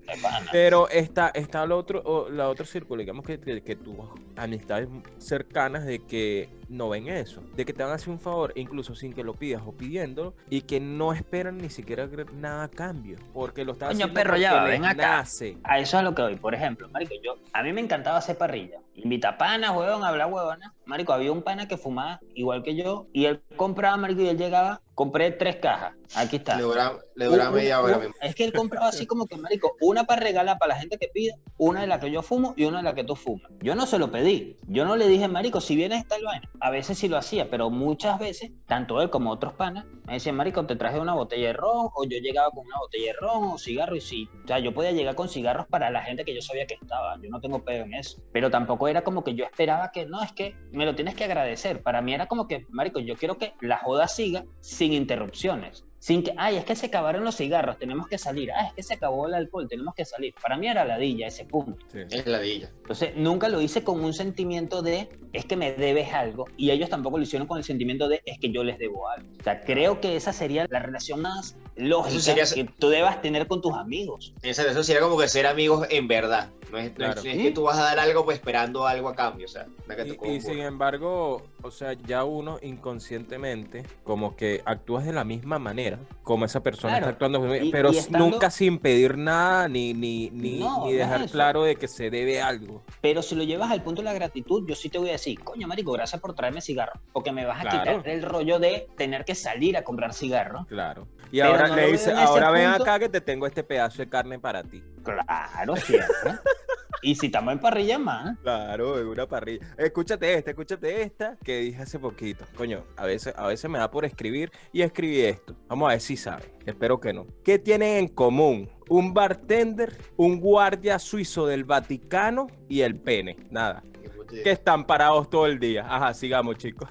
Pero 0.53 0.89
está, 0.89 1.29
está 1.29 1.63
el 1.65 1.73
otro, 1.73 2.03
o 2.05 2.29
la 2.29 2.49
otro 2.49 2.67
círculo, 2.67 3.01
digamos 3.01 3.25
que, 3.25 3.41
que, 3.41 3.63
que 3.63 3.77
tus 3.77 3.97
amistades 4.37 4.89
cercanas 5.19 5.85
de 5.85 6.05
que 6.05 6.49
no 6.69 6.89
ven 6.89 7.09
eso, 7.09 7.43
de 7.57 7.65
que 7.65 7.73
te 7.73 7.83
van 7.83 7.93
a 7.93 7.95
hacer 7.97 8.11
un 8.11 8.19
favor, 8.19 8.53
incluso 8.57 8.95
sin 8.95 9.13
que 9.13 9.25
lo 9.25 9.35
pidas 9.35 9.63
o 9.67 9.73
pidiéndolo, 9.73 10.35
y 10.49 10.63
que 10.63 10.81
no 10.81 11.13
esperan 11.13 11.59
ni 11.59 11.71
siquiera 11.71 12.09
nada 12.35 12.65
a 12.65 12.69
cambio, 12.69 13.19
porque 13.33 13.65
lo 13.65 13.75
Coño, 13.75 13.91
haciendo 13.91 14.15
perro, 14.15 14.37
ya 14.37 14.63
ven 14.65 14.85
acá. 14.85 15.19
nace. 15.19 15.57
A 15.65 15.79
eso 15.79 15.97
es 15.97 16.01
a 16.01 16.03
lo 16.03 16.15
que 16.15 16.23
voy. 16.23 16.37
Por 16.37 16.55
ejemplo, 16.55 16.89
marico, 16.91 17.15
yo, 17.23 17.37
a 17.53 17.63
mí 17.63 17.73
me 17.73 17.81
encantaba 17.81 18.19
hacer 18.19 18.37
parrilla. 18.39 18.79
Invita 18.95 19.37
panas, 19.39 19.71
huevón, 19.77 20.05
habla 20.05 20.27
huevona. 20.27 20.75
Marico, 20.85 21.13
había 21.13 21.33
un 21.33 21.43
pana 21.43 21.67
que 21.69 21.77
fumaba 21.77 22.21
igual 22.35 22.63
que 22.63 22.75
yo 22.77 23.07
y 23.13 23.25
él 23.27 23.41
compraba, 23.57 23.97
marico, 23.97 24.23
y 24.23 24.29
él 24.29 24.39
llegaba, 24.39 24.81
compré 24.95 25.31
tres 25.31 25.57
cajas. 25.57 25.95
Aquí 26.17 26.37
está. 26.37 26.57
Le 26.57 26.63
dura, 26.63 26.93
le 27.15 27.25
dura 27.27 27.49
Un- 27.51 27.55
media 27.55 27.79
un- 27.79 27.85
hora. 27.87 27.97
un- 27.97 28.01
mismo. 28.03 28.15
Es 28.21 28.35
que 28.35 28.45
él 28.45 28.53
compraba 28.53 28.89
así 28.89 29.07
como 29.07 29.27
que, 29.27 29.37
marico, 29.37 29.77
una 29.81 30.05
para 30.05 30.21
regalar 30.23 30.59
para 30.59 30.75
la 30.75 30.81
gente 30.81 30.99
que 30.99 31.09
pida, 31.09 31.35
una 31.57 31.83
de 31.83 31.87
la 31.87 32.01
que 32.01 32.11
yo 32.11 32.23
fumo 32.23 32.53
y 32.57 32.65
una 32.65 32.79
de 32.79 32.83
la 32.85 32.95
que 32.95 33.05
tú 33.05 33.15
fumas. 33.15 33.51
Yo 33.61 33.75
no 33.77 33.87
se 33.87 33.99
lo 33.99 34.11
pedí. 34.11 34.57
Yo 34.67 34.85
no 34.85 34.97
le 34.97 35.07
dije, 35.07 35.29
marico, 35.29 35.61
si 35.61 35.77
vienes 35.77 36.01
está 36.03 36.17
el 36.17 36.25
vaina. 36.25 36.51
A 36.61 36.71
veces 36.71 36.99
sí 36.99 37.09
lo 37.09 37.17
hacía, 37.17 37.49
pero 37.49 37.71
muchas 37.71 38.19
veces, 38.19 38.51
tanto 38.67 39.01
él 39.03 39.11
como 39.11 39.31
otros 39.31 39.53
panas, 39.55 39.85
me 40.07 40.15
decían, 40.15 40.35
marico, 40.35 40.67
te 40.67 40.75
traje 40.75 40.99
una 40.99 41.15
botella 41.15 41.47
de 41.49 41.53
ron, 41.53 41.89
o 41.95 42.05
yo 42.05 42.19
llegaba 42.19 42.51
con 42.51 42.67
una 42.67 42.79
botella 42.81 43.13
de 43.13 43.19
ron 43.21 43.45
o 43.53 43.59
cigarro 43.59 43.95
y 43.95 44.01
sí. 44.01 44.29
O 44.45 44.49
sea, 44.49 44.59
yo 44.59 44.75
podía 44.75 44.91
llegar 44.91 45.15
con 45.15 45.29
cigarros 45.29 45.67
para 45.69 45.91
la 45.91 46.03
gente 46.03 46.25
que 46.25 46.35
yo 46.35 46.43
sabía 46.43 46.67
que 46.67 46.75
estaba. 46.75 47.17
Yo 47.23 47.31
no 47.31 47.41
tengo 47.41 47.65
pedo 47.65 47.85
en 47.85 47.95
eso. 47.95 48.21
Pero 48.33 48.51
tampoco 48.51 48.89
era 48.89 49.05
como 49.05 49.23
que 49.23 49.35
yo 49.37 49.45
esperaba 49.45 49.93
que, 49.93 50.07
no, 50.07 50.21
es 50.23 50.33
que 50.33 50.57
me 50.73 50.85
lo 50.87 50.97
tienes 50.97 51.15
que 51.15 51.23
agradecer. 51.25 51.83
Para 51.83 52.03
mí 52.03 52.13
era 52.15 52.27
como 52.27 52.49
que, 52.49 52.67
marico, 52.71 52.99
yo 52.99 53.15
quiero 53.17 53.39
que 53.39 53.55
la 53.61 53.79
joda 53.79 54.09
siga 54.09 54.45
sin 54.61 54.93
interrupciones. 54.93 55.85
Sin 56.01 56.23
que, 56.23 56.33
ay, 56.39 56.57
es 56.57 56.65
que 56.65 56.75
se 56.75 56.87
acabaron 56.87 57.25
los 57.25 57.37
cigarros, 57.37 57.79
tenemos 57.79 58.09
que 58.09 58.17
salir. 58.17 58.51
Ah, 58.53 58.67
es 58.69 58.73
que 58.73 58.83
se 58.83 58.95
acabó 58.95 59.27
el 59.29 59.35
alcohol, 59.35 59.69
tenemos 59.69 59.95
que 59.95 60.07
salir. 60.07 60.35
Para 60.43 60.57
mí 60.57 60.67
era 60.67 60.83
ladilla 60.87 61.27
ese 61.27 61.45
punto. 61.45 61.77
Sí. 61.93 61.99
Es 62.11 62.27
ladilla. 62.27 62.71
Entonces, 62.79 63.11
nunca 63.17 63.51
lo 63.51 63.61
hice 63.61 63.85
con 63.85 64.03
un 64.03 64.15
sentimiento 64.15 64.81
de, 64.81 65.11
es 65.35 65.45
que 65.45 65.57
me 65.57 65.73
debes 65.75 66.13
algo. 66.15 66.47
Y 66.57 66.71
ellos 66.71 66.89
tampoco 66.89 67.19
lo 67.19 67.23
hicieron 67.25 67.47
con 67.47 67.59
el 67.59 67.65
sentimiento 67.65 68.09
de, 68.09 68.23
es 68.25 68.39
que 68.39 68.51
yo 68.51 68.65
les 68.65 68.79
debo 68.79 69.09
algo. 69.11 69.29
O 69.41 69.45
sea, 69.45 69.61
creo 69.61 70.01
que 70.01 70.17
esa 70.17 70.33
sería 70.33 70.67
la 70.71 70.79
relación 70.79 71.21
más 71.21 71.57
lógica 71.77 72.21
sería- 72.21 72.45
que 72.47 72.65
tú 72.79 72.89
debas 72.89 73.21
tener 73.21 73.47
con 73.47 73.61
tus 73.61 73.75
amigos. 73.75 74.33
Eso, 74.43 74.63
eso 74.67 74.83
sería 74.83 75.03
como 75.03 75.19
que 75.19 75.29
ser 75.29 75.47
amigos 75.47 75.87
en 75.91 76.09
verdad. 76.09 76.49
No 76.73 76.79
es, 76.79 76.85
no 76.85 76.89
es- 76.91 76.95
Claro. 76.95 77.23
no 77.25 77.31
es 77.31 77.37
que 77.37 77.51
tú 77.51 77.63
vas 77.65 77.79
a 77.79 77.83
dar 77.83 77.99
algo 77.99 78.25
pues 78.25 78.39
esperando 78.39 78.87
algo 78.87 79.09
a 79.11 79.15
cambio. 79.15 79.45
O 79.45 79.49
sea, 79.51 79.67
es 79.89 79.97
que 79.97 80.19
Y, 80.31 80.37
y 80.37 80.41
sin 80.41 80.61
embargo, 80.61 81.43
o 81.63 81.71
sea, 81.71 81.93
ya 81.93 82.25
uno 82.25 82.59
inconscientemente 82.63 83.85
como 84.05 84.37
que 84.37 84.63
actúas 84.65 85.05
de 85.05 85.13
la 85.13 85.25
misma 85.25 85.59
manera 85.59 85.99
como 86.23 86.45
esa 86.45 86.63
persona 86.63 86.95
Claro. 86.99 87.11
está 87.13 87.27
actuando, 87.27 87.57
Y- 87.57 87.71
pero 87.71 87.93
y 87.93 87.99
estando- 87.99 88.27
nunca 88.29 88.51
sin 88.51 88.79
pedir 88.79 89.17
nada 89.19 89.69
ni, 89.69 89.93
ni, 89.95 90.31
ni, 90.31 90.59
No, 90.61 90.85
ni 90.85 90.85
no 90.85 90.89
es 90.91 90.97
dejar 90.99 91.29
claro 91.31 91.63
de 91.65 91.77
que 91.77 91.89
se 91.89 92.11
debe 92.11 92.41
algo. 92.41 92.83
Pero 93.01 93.23
si 93.23 93.35
lo 93.35 93.43
llevas 93.43 93.71
al 93.71 93.83
punto 93.83 94.01
de 94.03 94.05
la 94.07 94.13
gratitud, 94.13 94.67
yo 94.69 94.75
sí 94.75 94.89
te 94.89 94.99
voy 94.99 95.09
a 95.09 95.13
decir, 95.13 95.39
coño, 95.41 95.67
marico, 95.67 95.93
gracias 95.93 96.21
por 96.21 96.35
traerme 96.35 96.61
cigarro. 96.61 96.93
Porque 97.13 97.33
me 97.33 97.45
vas 97.45 97.59
a 97.59 97.69
Claro. 97.69 97.99
quitar 97.99 98.09
el 98.09 98.23
rollo 98.23 98.59
de 98.59 98.89
tener 98.97 99.25
que 99.25 99.35
salir 99.35 99.77
a 99.77 99.83
comprar 99.83 100.15
cigarro. 100.15 100.67
Claro. 100.69 101.07
Y 101.33 101.39
Pero 101.39 101.51
ahora 101.51 101.69
no 101.69 101.77
le 101.77 101.93
dice, 101.93 102.13
ahora 102.13 102.51
ven 102.51 102.67
acá 102.69 102.99
que 102.99 103.09
te 103.09 103.21
tengo 103.21 103.47
este 103.47 103.63
pedazo 103.63 103.99
de 103.99 104.09
carne 104.09 104.39
para 104.39 104.63
ti. 104.63 104.83
Claro, 105.05 105.77
cierto. 105.77 106.09
y 107.03 107.15
si 107.15 107.27
estamos 107.27 107.53
en 107.53 107.61
parrilla 107.61 107.99
más. 107.99 108.39
Claro, 108.39 108.99
en 108.99 109.07
una 109.07 109.27
parrilla. 109.27 109.67
Escúchate 109.77 110.35
esta, 110.35 110.51
escúchate 110.51 111.03
esta 111.03 111.37
que 111.43 111.59
dije 111.59 111.83
hace 111.83 111.99
poquito. 111.99 112.45
Coño, 112.57 112.85
a 112.97 113.07
veces, 113.07 113.35
a 113.37 113.47
veces 113.47 113.71
me 113.71 113.79
da 113.79 113.91
por 113.91 114.05
escribir 114.05 114.51
y 114.73 114.83
escribí 114.83 115.21
esto. 115.21 115.57
Vamos 115.69 115.89
a 115.89 115.93
ver 115.93 116.01
si 116.01 116.17
saben. 116.17 116.51
Espero 116.67 117.01
que 117.01 117.13
no. 117.13 117.27
¿Qué 117.45 117.59
tienen 117.59 117.97
en 117.97 118.09
común? 118.09 118.71
Un 118.89 119.15
bartender, 119.15 119.97
un 120.17 120.41
guardia 120.41 120.99
suizo 120.99 121.47
del 121.47 121.65
Vaticano 121.65 122.49
y 122.69 122.83
el 122.83 122.97
pene. 122.97 123.37
Nada. 123.51 123.83
Que 124.29 124.51
están 124.51 124.87
parados 124.87 125.29
todo 125.29 125.47
el 125.47 125.59
día. 125.59 125.87
Ajá, 125.89 126.15
sigamos, 126.15 126.57
chicos. 126.57 126.89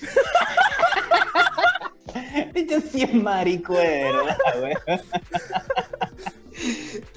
Yo 2.68 2.80
sí 2.80 3.02
es 3.02 3.62
güey. 3.62 4.02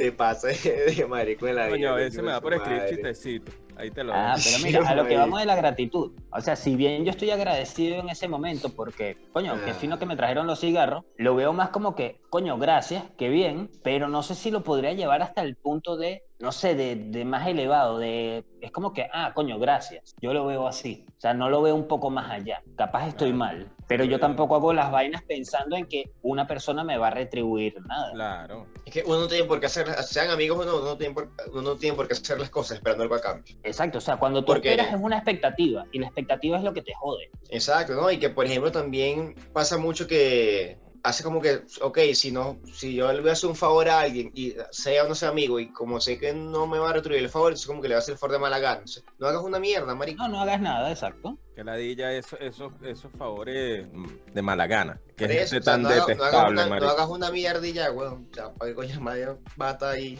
Te 0.01 0.11
pasa 0.11 0.47
de 0.95 1.05
marico 1.07 1.47
en 1.47 1.55
la 1.55 1.67
vida. 1.67 1.75
Coño, 1.75 1.89
a 1.91 1.95
veces 1.95 2.15
coño, 2.15 2.25
me 2.25 2.31
da 2.31 2.41
por 2.41 2.53
escribir 2.53 2.79
madre. 2.81 2.95
chistecitos. 2.95 3.55
Ahí 3.77 3.89
te 3.89 4.03
lo 4.03 4.13
Ah, 4.13 4.35
pero 4.43 4.57
mira, 4.63 4.87
a 4.87 4.95
lo 4.95 5.07
que 5.07 5.15
vamos 5.17 5.39
de 5.39 5.45
la 5.45 5.55
gratitud. 5.55 6.11
O 6.31 6.41
sea, 6.41 6.55
si 6.55 6.75
bien 6.75 7.03
yo 7.05 7.11
estoy 7.11 7.31
agradecido 7.31 7.99
en 7.99 8.09
ese 8.09 8.27
momento 8.27 8.69
porque, 8.69 9.17
coño, 9.31 9.55
qué 9.63 9.71
Ah. 9.71 9.75
fino 9.75 9.97
que 9.97 10.05
me 10.05 10.15
trajeron 10.15 10.45
los 10.45 10.59
cigarros, 10.59 11.03
lo 11.17 11.35
veo 11.35 11.53
más 11.53 11.69
como 11.69 11.95
que, 11.95 12.19
coño, 12.29 12.57
gracias, 12.57 13.05
qué 13.17 13.29
bien, 13.29 13.69
pero 13.83 14.07
no 14.07 14.21
sé 14.23 14.35
si 14.35 14.51
lo 14.51 14.63
podría 14.63 14.93
llevar 14.93 15.21
hasta 15.23 15.41
el 15.41 15.55
punto 15.55 15.97
de, 15.97 16.21
no 16.39 16.51
sé, 16.51 16.75
de, 16.75 16.95
de 16.95 17.25
más 17.25 17.47
elevado, 17.47 17.97
de, 17.97 18.43
es 18.59 18.71
como 18.71 18.91
que, 18.93 19.07
ah, 19.13 19.31
coño, 19.33 19.57
gracias. 19.57 20.13
Yo 20.21 20.33
lo 20.33 20.45
veo 20.45 20.67
así. 20.67 21.05
O 21.17 21.21
sea, 21.21 21.33
no 21.33 21.49
lo 21.49 21.61
veo 21.61 21.73
un 21.75 21.87
poco 21.87 22.09
más 22.11 22.29
allá. 22.29 22.61
Capaz 22.75 23.07
estoy 23.07 23.29
Claro. 23.31 23.37
mal, 23.37 23.71
pero 23.91 24.05
yo 24.05 24.19
tampoco 24.19 24.55
hago 24.55 24.71
las 24.71 24.89
vainas 24.89 25.21
pensando 25.23 25.75
en 25.75 25.85
que 25.85 26.11
una 26.21 26.47
persona 26.47 26.83
me 26.83 26.97
va 26.97 27.07
a 27.07 27.11
retribuir 27.11 27.75
nada. 27.85 28.11
Claro. 28.13 28.67
Es 28.85 28.93
que 28.93 29.03
uno 29.05 29.19
no 29.19 29.27
tiene 29.27 29.43
por 29.43 29.59
qué 29.59 29.65
hacer, 29.65 29.87
sean 30.03 30.29
amigos 30.29 30.59
o 30.59 30.65
no, 30.65 30.77
uno 30.77 30.85
no 30.85 30.97
tiene 30.97 31.13
por, 31.13 31.29
uno 31.51 31.61
no 31.61 31.75
tiene 31.75 31.95
por 31.97 32.07
qué 32.07 32.13
hacer 32.13 32.39
las 32.39 32.49
cosas 32.49 32.77
esperando 32.77 33.03
algo 33.03 33.15
a 33.15 33.19
cambio. 33.21 33.55
Exacto, 33.63 33.97
o 33.97 34.01
sea, 34.01 34.15
cuando 34.17 34.41
tú 34.41 34.53
Porque- 34.53 34.71
esperas 34.71 34.93
es 34.93 34.99
una 35.01 35.17
expectativa 35.17 35.85
y 35.91 35.99
la 35.99 36.05
expectativa 36.07 36.57
es 36.57 36.63
lo 36.63 36.73
que 36.73 36.81
te 36.81 36.93
jode. 36.93 37.29
Exacto, 37.49 37.93
¿no? 37.95 38.09
Y 38.09 38.17
que, 38.17 38.29
por 38.29 38.45
ejemplo, 38.45 38.71
también 38.71 39.35
pasa 39.51 39.77
mucho 39.77 40.07
que 40.07 40.77
hace 41.03 41.23
como 41.23 41.41
que, 41.41 41.61
ok, 41.81 41.99
si 42.13 42.31
no, 42.31 42.59
si 42.73 42.93
yo 42.95 43.11
le 43.11 43.21
voy 43.21 43.29
a 43.29 43.33
hacer 43.33 43.49
un 43.49 43.55
favor 43.55 43.89
a 43.89 43.99
alguien 44.01 44.31
y 44.35 44.55
sea 44.71 45.03
o 45.03 45.07
no 45.07 45.15
sea 45.15 45.29
amigo 45.29 45.59
y 45.59 45.71
como 45.71 45.99
sé 45.99 46.17
que 46.19 46.33
no 46.33 46.67
me 46.67 46.77
va 46.79 46.89
a 46.89 46.93
retribuir 46.93 47.23
el 47.23 47.29
favor, 47.29 47.53
es 47.53 47.65
como 47.65 47.81
que 47.81 47.87
le 47.87 47.95
va 47.95 47.99
a 47.99 48.01
hacer 48.01 48.13
el 48.13 48.17
favor 48.19 48.33
de 48.33 48.39
mala 48.39 48.59
gana. 48.59 48.79
Entonces, 48.79 49.03
no 49.19 49.27
hagas 49.27 49.41
una 49.43 49.59
mierda, 49.59 49.95
marico. 49.95 50.21
No, 50.23 50.29
no 50.29 50.41
hagas 50.41 50.61
nada, 50.61 50.91
exacto. 50.91 51.37
Que 51.55 51.63
ladilla 51.63 52.13
eso, 52.13 52.37
esos, 52.39 52.71
esos 52.83 53.11
favores 53.17 53.85
mm, 53.91 54.05
de 54.33 54.41
mala 54.41 54.67
gana. 54.67 54.99
Que 55.17 55.25
es 55.25 55.31
eso, 55.31 55.39
gente 55.55 55.57
o 55.57 55.63
sea, 55.63 55.73
tan 55.73 55.81
no, 55.83 55.89
hagas- 55.89 55.97
no 55.97 56.03
hagas 56.03 56.17
detestable, 56.17 56.63
una, 56.65 56.79
no 56.79 56.89
hagas 56.89 57.09
una 57.09 57.31
mierda 57.31 57.67
y 57.67 57.73
ya, 57.73 57.91
weón. 57.91 58.27
O 58.31 58.33
sea, 58.35 58.53
para 58.53 58.71
qué 58.71 58.75
coño 58.75 59.01
madre 59.01 59.27
va 59.61 59.69
a 59.69 59.71
estar 59.71 59.89
ahí. 59.93 60.17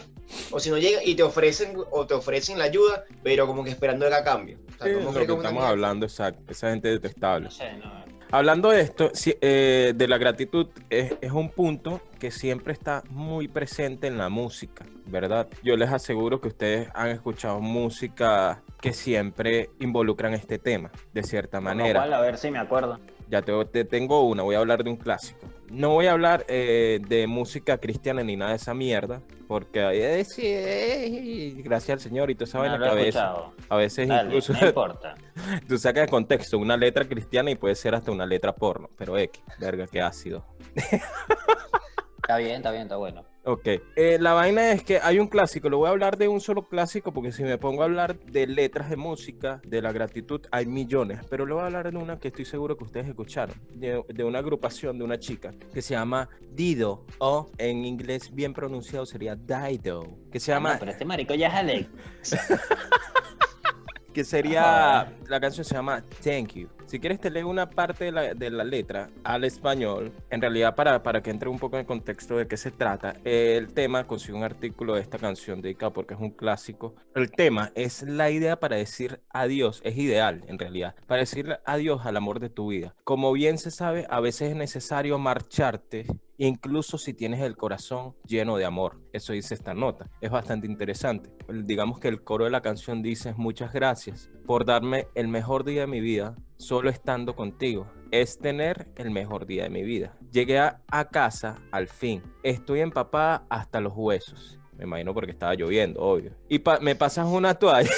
O 0.52 0.60
si 0.60 0.70
no 0.70 0.78
llega 0.78 1.04
y 1.04 1.15
te 1.15 1.24
ofrecen, 1.24 1.76
o 1.91 2.06
te 2.08 2.13
ofrecen 2.13 2.58
la 2.58 2.65
ayuda, 2.65 3.06
pero 3.24 3.48
como 3.48 3.63
que 3.63 3.70
esperando 3.72 4.06
el 4.08 4.13
a 4.13 4.24
cambio. 4.24 4.60
O 4.67 4.84
sea, 4.84 4.88
Sí, 4.88 4.94
no 4.94 5.00
es 5.00 5.06
lo 5.06 5.13
que 5.13 5.22
estamos 5.22 5.52
mierda. 5.54 5.70
hablando, 5.70 6.06
exacto. 6.06 6.44
Esa 6.52 6.70
gente 6.72 6.88
detestable. 6.89 7.46
No 7.46 7.52
sé, 7.52 7.74
no. 7.74 8.02
Hablando 8.34 8.70
de 8.70 8.80
esto, 8.80 9.12
eh, 9.26 9.91
de 9.94 10.08
la 10.08 10.17
gratitud, 10.17 10.67
es, 10.89 11.15
es 11.20 11.32
un 11.34 11.50
punto 11.50 12.00
que 12.17 12.32
siempre 12.32 12.72
está 12.72 13.04
muy 13.10 13.50
presente 13.50 14.08
en 14.08 14.17
la 14.17 14.30
música, 14.30 14.86
¿verdad? 15.06 15.50
Yo 15.63 15.76
les 15.76 15.91
aseguro 15.91 16.39
que 16.39 16.48
ustedes 16.48 16.88
han 16.94 17.10
escuchado 17.10 17.60
música 17.60 18.63
que 18.80 18.94
siempre 18.94 19.70
involucran 19.82 20.34
este 20.34 20.60
tema, 20.60 20.91
de 21.13 21.24
cierta 21.24 21.60
manera. 21.60 22.00
cual, 22.00 22.13
a 22.13 22.22
ver 22.22 22.38
si 22.38 22.52
me 22.52 22.60
acuerdo. 22.60 23.00
Ya 23.30 23.41
te, 23.41 23.65
te 23.65 23.84
tengo 23.84 24.26
una, 24.26 24.44
voy 24.44 24.56
a 24.56 24.60
hablar 24.60 24.82
de 24.86 24.91
un 24.91 24.96
clásico. 24.96 25.48
No 25.72 25.92
voy 25.92 26.08
a 26.08 26.12
hablar 26.12 26.46
eh, 26.50 27.00
de 27.08 27.28
música 27.28 27.78
cristiana 27.78 28.24
ni 28.24 28.36
nada 28.36 28.52
de 28.52 28.58
esa 28.58 28.74
mierda, 28.74 29.22
porque 29.48 29.82
ahí 29.82 30.02
es- 30.02 30.38
eh, 30.38 31.54
gracias 31.64 31.92
al 31.96 32.00
Señor 32.02 32.30
y 32.30 32.36
toda 32.36 32.46
esa 32.50 32.58
No 32.58 32.78
lo 32.78 32.84
que 32.84 32.90
a 32.90 32.94
veces, 32.94 33.08
escuchado. 33.16 33.54
a 33.70 33.76
veces 33.78 34.08
Dale, 34.10 34.28
incluso 34.28 34.52
no 34.54 34.68
importa. 34.68 35.16
tú 35.70 35.78
sacas 35.78 36.06
de 36.08 36.10
contexto 36.10 36.58
una 36.58 36.76
letra 36.76 37.06
cristiana 37.06 37.52
y 37.52 37.56
puede 37.56 37.76
ser 37.76 37.96
hasta 37.96 38.12
una 38.12 38.26
letra 38.26 38.54
porno, 38.54 38.90
pero 38.98 39.18
X, 39.18 39.42
verga, 39.60 39.88
qué 39.88 40.02
ácido. 40.02 40.46
Está 40.76 42.38
bien, 42.38 42.58
está 42.58 42.72
bien, 42.72 42.84
está 42.84 42.98
bueno. 42.98 43.24
Ok, 43.43 43.65
eh, 43.95 44.17
la 44.19 44.34
vaina 44.34 44.71
es 44.71 44.84
que 44.84 44.99
hay 44.99 45.17
un 45.17 45.27
clásico, 45.27 45.67
lo 45.67 45.77
voy 45.80 45.88
a 45.88 45.89
hablar 45.89 46.15
de 46.15 46.27
un 46.27 46.39
solo 46.39 46.67
clásico 46.67 47.12
porque 47.12 47.32
si 47.32 47.41
me 47.41 47.58
pongo 47.58 47.82
a 47.82 47.86
hablar 47.86 48.19
de 48.19 48.45
letras 48.45 48.88
de 48.91 48.97
música, 48.97 49.60
de 49.65 49.82
la 49.82 49.91
gratitud, 49.91 50.41
hay 50.51 50.67
millones, 50.67 51.21
pero 51.27 51.47
le 51.47 51.54
voy 51.54 51.63
a 51.63 51.65
hablar 51.65 51.91
de 51.91 51.97
una 51.97 52.19
que 52.19 52.27
estoy 52.27 52.45
seguro 52.45 52.77
que 52.77 52.84
ustedes 52.84 53.08
escucharon, 53.08 53.56
de, 53.73 54.04
de 54.10 54.23
una 54.23 54.38
agrupación 54.39 54.99
de 54.99 55.04
una 55.06 55.17
chica 55.17 55.56
que 55.73 55.82
se 55.82 55.95
llama 55.95 56.30
Dido, 56.51 57.04
o 57.17 57.49
en 57.58 57.84
inglés 57.84 58.30
bien 58.32 58.54
pronunciado 58.54 59.08
sería 59.08 59.36
Dido, 59.36 60.06
que 60.32 60.39
se 60.39 60.51
Ah, 60.51 60.58
llama, 60.58 60.73
no, 60.73 60.80
pero 60.80 60.91
este 60.91 61.06
marico 61.06 61.34
ya 61.34 61.47
es 61.47 61.54
Alex. 61.56 61.89
que 64.13 64.23
sería, 64.23 64.99
Ah. 65.01 65.12
la 65.27 65.39
canción 65.39 65.65
se 65.65 65.73
llama 65.73 66.04
Thank 66.23 66.54
You. 66.54 66.69
Si 66.91 66.99
quieres 66.99 67.21
te 67.21 67.30
leo 67.30 67.47
una 67.47 67.69
parte 67.69 68.04
de 68.04 68.12
la, 68.12 68.34
de 68.34 68.49
la 68.49 68.65
letra 68.65 69.10
al 69.23 69.45
español, 69.45 70.12
en 70.30 70.41
realidad 70.41 70.75
para, 70.75 71.01
para 71.01 71.23
que 71.23 71.30
entre 71.30 71.47
un 71.47 71.58
poco 71.58 71.77
en 71.77 71.80
el 71.80 71.86
contexto 71.86 72.36
de 72.36 72.49
qué 72.49 72.58
se 72.58 72.69
trata, 72.69 73.15
el 73.23 73.73
tema, 73.73 74.06
consigo 74.06 74.38
un 74.38 74.43
artículo 74.43 74.95
de 74.95 74.99
esta 74.99 75.17
canción 75.17 75.62
dedicado 75.62 75.93
porque 75.93 76.15
es 76.15 76.19
un 76.19 76.32
clásico, 76.32 76.93
el 77.15 77.32
tema 77.32 77.71
es 77.75 78.04
la 78.04 78.30
idea 78.30 78.60
para 78.60 78.75
decir 78.75 79.21
adiós, 79.30 79.80
es 79.86 79.97
ideal 79.97 80.43
en 80.49 80.60
realidad, 80.60 80.93
para 81.08 81.21
decirle 81.21 81.60
adiós 81.63 82.06
al 82.06 82.17
amor 82.17 82.41
de 82.41 82.49
tu 82.49 82.67
vida. 82.67 82.93
Como 83.06 83.32
bien 83.32 83.58
se 83.58 83.71
sabe, 83.71 84.06
a 84.10 84.19
veces 84.19 84.49
es 84.49 84.58
necesario 84.58 85.17
marcharte 85.17 86.08
incluso 86.47 86.97
si 86.97 87.13
tienes 87.13 87.41
el 87.41 87.56
corazón 87.56 88.15
lleno 88.25 88.58
de 88.58 88.65
amor. 88.65 88.99
Eso 89.13 89.34
dice 89.34 89.54
esta 89.54 89.73
nota. 89.73 90.10
Es 90.21 90.32
bastante 90.32 90.67
interesante. 90.67 91.32
Digamos 91.65 91.99
que 91.99 92.08
el 92.08 92.23
coro 92.23 92.45
de 92.45 92.51
la 92.51 92.62
canción 92.62 93.01
dice 93.01 93.34
muchas 93.38 93.73
gracias 93.73 94.30
por 94.45 94.65
darme 94.65 95.08
el 95.15 95.27
mejor 95.27 95.63
día 95.63 95.82
de 95.82 95.88
mi 95.88 96.01
vida 96.01 96.36
solo 96.58 96.89
estando 96.89 97.36
contigo. 97.36 97.91
Es 98.12 98.39
tener 98.39 98.88
el 98.95 99.12
mejor 99.12 99.45
día 99.45 99.63
de 99.63 99.69
mi 99.69 99.84
vida. 99.84 100.17
Llegué 100.32 100.60
a, 100.60 100.82
a 100.88 101.06
casa 101.10 101.62
al 101.71 101.88
fin. 101.88 102.21
Estoy 102.43 102.82
empapada 102.82 103.45
hasta 103.49 103.80
los 103.80 103.93
huesos. 103.95 104.58
Me 104.77 104.86
imagino 104.86 105.13
porque 105.13 105.32
estaba 105.32 105.54
lloviendo, 105.54 106.01
obvio. 106.01 106.32
Y 106.49 106.58
pa- 106.60 106.80
me 106.80 106.95
pasas 106.95 107.27
una 107.27 107.54
toalla. 107.54 107.91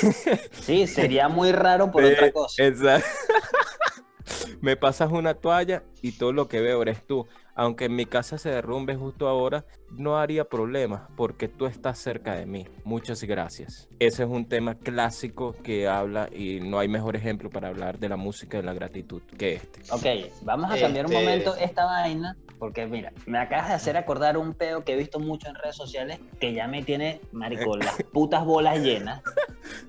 Sí, 0.52 0.86
sería 0.86 1.30
muy 1.30 1.52
raro 1.54 1.90
por 1.92 2.04
otra 2.12 2.30
cosa. 2.32 2.62
Exacto. 2.64 3.08
Me 4.62 4.76
pasas 4.78 5.12
una 5.12 5.34
toalla 5.34 5.84
y 6.02 6.14
todo 6.14 6.32
lo 6.34 6.48
que 6.48 6.62
veo 6.62 6.82
eres 6.82 7.06
tú. 7.06 7.28
Aunque 7.56 7.86
en 7.86 7.96
mi 7.96 8.08
casa 8.08 8.40
se 8.40 8.50
derrumbe 8.50 8.96
justo 8.96 9.28
ahora, 9.28 9.64
no 9.92 10.18
haría 10.18 10.46
problema 10.46 11.08
porque 11.16 11.48
tú 11.48 11.68
estás 11.68 12.00
cerca 12.00 12.34
de 12.34 12.48
mí. 12.48 12.68
Muchas 12.84 13.22
gracias. 13.24 13.88
Ese 14.00 14.24
es 14.24 14.30
un 14.30 14.48
tema 14.50 14.74
clásico 14.74 15.54
que 15.62 15.88
habla 15.88 16.30
y 16.34 16.62
no 16.62 16.80
hay 16.80 16.88
mejor 16.88 17.16
ejemplo 17.16 17.52
para 17.52 17.68
hablar 17.68 18.00
de 18.00 18.10
la 18.10 18.16
música 18.16 18.58
de 18.58 18.64
la 18.64 18.74
gratitud 18.74 19.22
que 19.38 19.54
este. 19.54 19.82
Ok, 19.92 20.32
vamos 20.42 20.72
a 20.72 20.80
cambiar 20.80 21.06
un 21.06 21.14
Este- 21.14 21.24
momento 21.24 21.56
esta 21.58 21.86
vaina, 21.86 22.36
porque 22.58 22.88
mira, 22.88 23.14
me 23.28 23.38
acabas 23.38 23.68
de 23.68 23.74
hacer 23.76 23.98
acordar 23.98 24.36
un 24.36 24.56
peo 24.56 24.84
que 24.84 24.94
he 24.94 24.98
visto 24.98 25.20
mucho 25.20 25.48
en 25.48 25.54
redes 25.54 25.76
sociales 25.76 26.20
que 26.40 26.54
ya 26.54 26.68
me 26.68 26.82
tiene, 26.82 27.22
marico, 27.34 27.78
las 27.78 28.02
putas 28.12 28.44
bolas 28.46 28.80
llenas. 28.80 29.22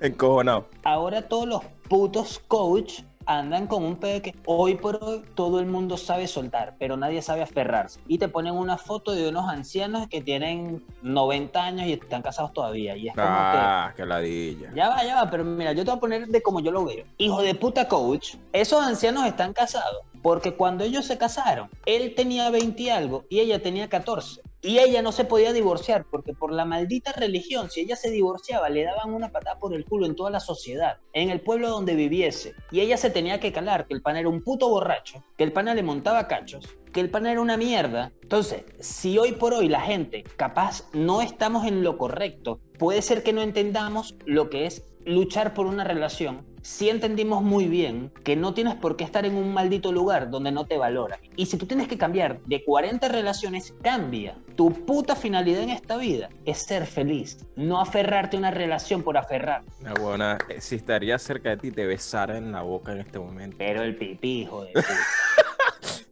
Encojonado. 0.01 0.69
Ahora 0.83 1.23
todos 1.23 1.49
los 1.49 1.65
putos 1.89 2.41
coach 2.47 3.01
andan 3.27 3.67
con 3.67 3.85
un 3.85 3.97
pedo 3.97 4.23
que 4.23 4.35
hoy 4.47 4.77
por 4.77 5.03
hoy 5.03 5.23
todo 5.35 5.61
el 5.61 5.67
mundo 5.67 5.97
sabe 5.97 6.27
soltar, 6.27 6.75
pero 6.79 6.97
nadie 6.97 7.23
sabe 7.23 7.43
aferrarse. 7.43 8.01
Y 8.09 8.19
te 8.19 8.29
ponen 8.29 8.55
una 8.55 8.77
foto 8.79 9.13
de 9.13 9.29
unos 9.29 9.49
ancianos 9.49 10.09
que 10.09 10.21
tienen 10.21 10.85
90 11.03 11.65
años 11.65 11.87
y 11.87 11.93
están 11.93 12.23
casados 12.23 12.53
todavía. 12.53 12.97
Y 12.97 13.09
es 13.09 13.15
como 13.15 13.27
que... 13.27 13.33
Ah, 13.33 13.93
qué 13.97 14.07
ladilla. 14.07 14.73
Ya 14.75 14.89
va, 14.89 15.05
ya 15.05 15.17
va, 15.17 15.31
pero 15.31 15.45
mira, 15.45 15.73
yo 15.73 15.85
te 15.85 15.91
voy 15.91 15.99
a 15.99 16.01
poner 16.01 16.27
de 16.29 16.43
como 16.43 16.61
yo 16.61 16.71
lo 16.71 16.85
veo. 16.85 17.05
Hijo 17.19 17.43
de 17.43 17.55
puta 17.55 17.89
coach, 17.89 18.37
esos 18.53 18.83
ancianos 18.83 19.27
están 19.27 19.53
casados 19.53 20.05
porque 20.25 20.55
cuando 20.55 20.85
ellos 20.85 21.05
se 21.05 21.19
casaron, 21.19 21.69
él 21.85 22.15
tenía 22.15 22.49
20 22.49 22.83
y 22.83 22.89
algo 22.89 23.25
y 23.29 23.41
ella 23.41 23.61
tenía 23.61 23.91
14. 23.91 24.41
Y 24.65 24.79
ella 24.79 25.03
no 25.03 25.13
se 25.13 25.27
podía 25.27 25.53
divorciar 25.53 26.07
porque 26.11 26.33
por 26.33 26.51
la 26.51 26.65
maldita 26.65 27.13
religión, 27.13 27.69
si 27.71 27.83
ella 27.83 27.97
se 27.97 28.11
divorciaba, 28.11 28.71
le 28.71 28.85
daban 28.85 29.13
una 29.13 29.31
patada 29.31 29.59
por 29.59 29.75
el 29.75 29.85
culo 29.85 30.07
en 30.07 30.17
toda 30.17 30.31
la 30.31 30.41
sociedad, 30.41 30.97
en 31.13 31.29
el 31.29 31.43
pueblo 31.43 31.69
donde 31.69 31.95
viviese. 31.95 32.55
Y 32.71 32.81
ella 32.81 32.97
se 32.97 33.11
tenía 33.11 33.41
que 33.41 33.53
calar 33.53 33.87
que 33.87 33.93
el 33.93 34.01
pan 34.01 34.17
era 34.17 34.31
un 34.31 34.43
puto 34.43 34.71
borracho, 34.71 35.23
que 35.37 35.45
el 35.45 35.53
pana 35.53 35.75
le 35.75 35.83
montaba 35.83 36.29
cachos, 36.29 36.67
que 36.95 37.01
el 37.01 37.11
pan 37.11 37.27
era 37.27 37.43
una 37.43 37.59
mierda. 37.59 38.11
Entonces, 38.23 38.65
si 38.81 39.19
hoy 39.19 39.33
por 39.33 39.53
hoy 39.53 39.69
la 39.69 39.83
gente 39.83 40.25
capaz 40.37 40.89
no 40.95 41.21
estamos 41.21 41.67
en 41.67 41.83
lo 41.83 41.99
correcto, 41.99 42.59
puede 42.79 43.03
ser 43.03 43.23
que 43.23 43.35
no 43.35 43.43
entendamos 43.43 44.15
lo 44.25 44.49
que 44.49 44.65
es 44.65 44.83
luchar 45.05 45.53
por 45.53 45.67
una 45.67 45.85
relación. 45.85 46.54
Si 46.65 46.89
entendimos 46.89 47.43
muy 47.43 47.69
bien 47.69 48.11
que 48.25 48.37
no 48.37 48.55
tienes 48.55 48.75
por 48.77 48.97
qué 48.97 49.05
estar 49.05 49.27
en 49.27 49.37
un 49.37 49.53
maldito 49.53 49.93
lugar 49.93 50.31
donde 50.31 50.51
no 50.51 50.65
te 50.65 50.79
valora. 50.79 51.21
Y 51.37 51.45
si 51.45 51.59
tú 51.59 51.67
tienes 51.67 51.89
que 51.89 51.99
cambiar 51.99 52.41
de 52.47 52.65
40 52.65 53.07
relaciones, 53.09 53.75
cambia. 53.83 54.39
Tu 54.57 54.73
puta 54.87 55.15
finalidad 55.15 55.61
en 55.61 55.69
esta 55.69 55.99
vida 55.99 56.31
es 56.47 56.63
ser 56.63 56.87
feliz, 56.87 57.45
no 57.55 57.83
aferrarte 57.83 58.37
a 58.37 58.39
una 58.39 58.51
relación 58.51 59.03
por 59.03 59.19
aferrar. 59.19 59.63
Una 59.83 59.93
buena, 59.93 60.39
eh, 60.49 60.59
si 60.59 60.77
estaría 60.77 61.19
cerca 61.19 61.51
de 61.51 61.59
ti, 61.59 61.71
te 61.71 61.85
besara 61.85 62.39
en 62.39 62.51
la 62.51 62.63
boca 62.63 62.93
en 62.93 63.01
este 63.01 63.19
momento. 63.19 63.59
Pero 63.59 63.83
el 63.83 63.95
pipí, 63.95 64.41
hijo 64.41 64.65
de 64.65 64.73
puta. 64.73 64.89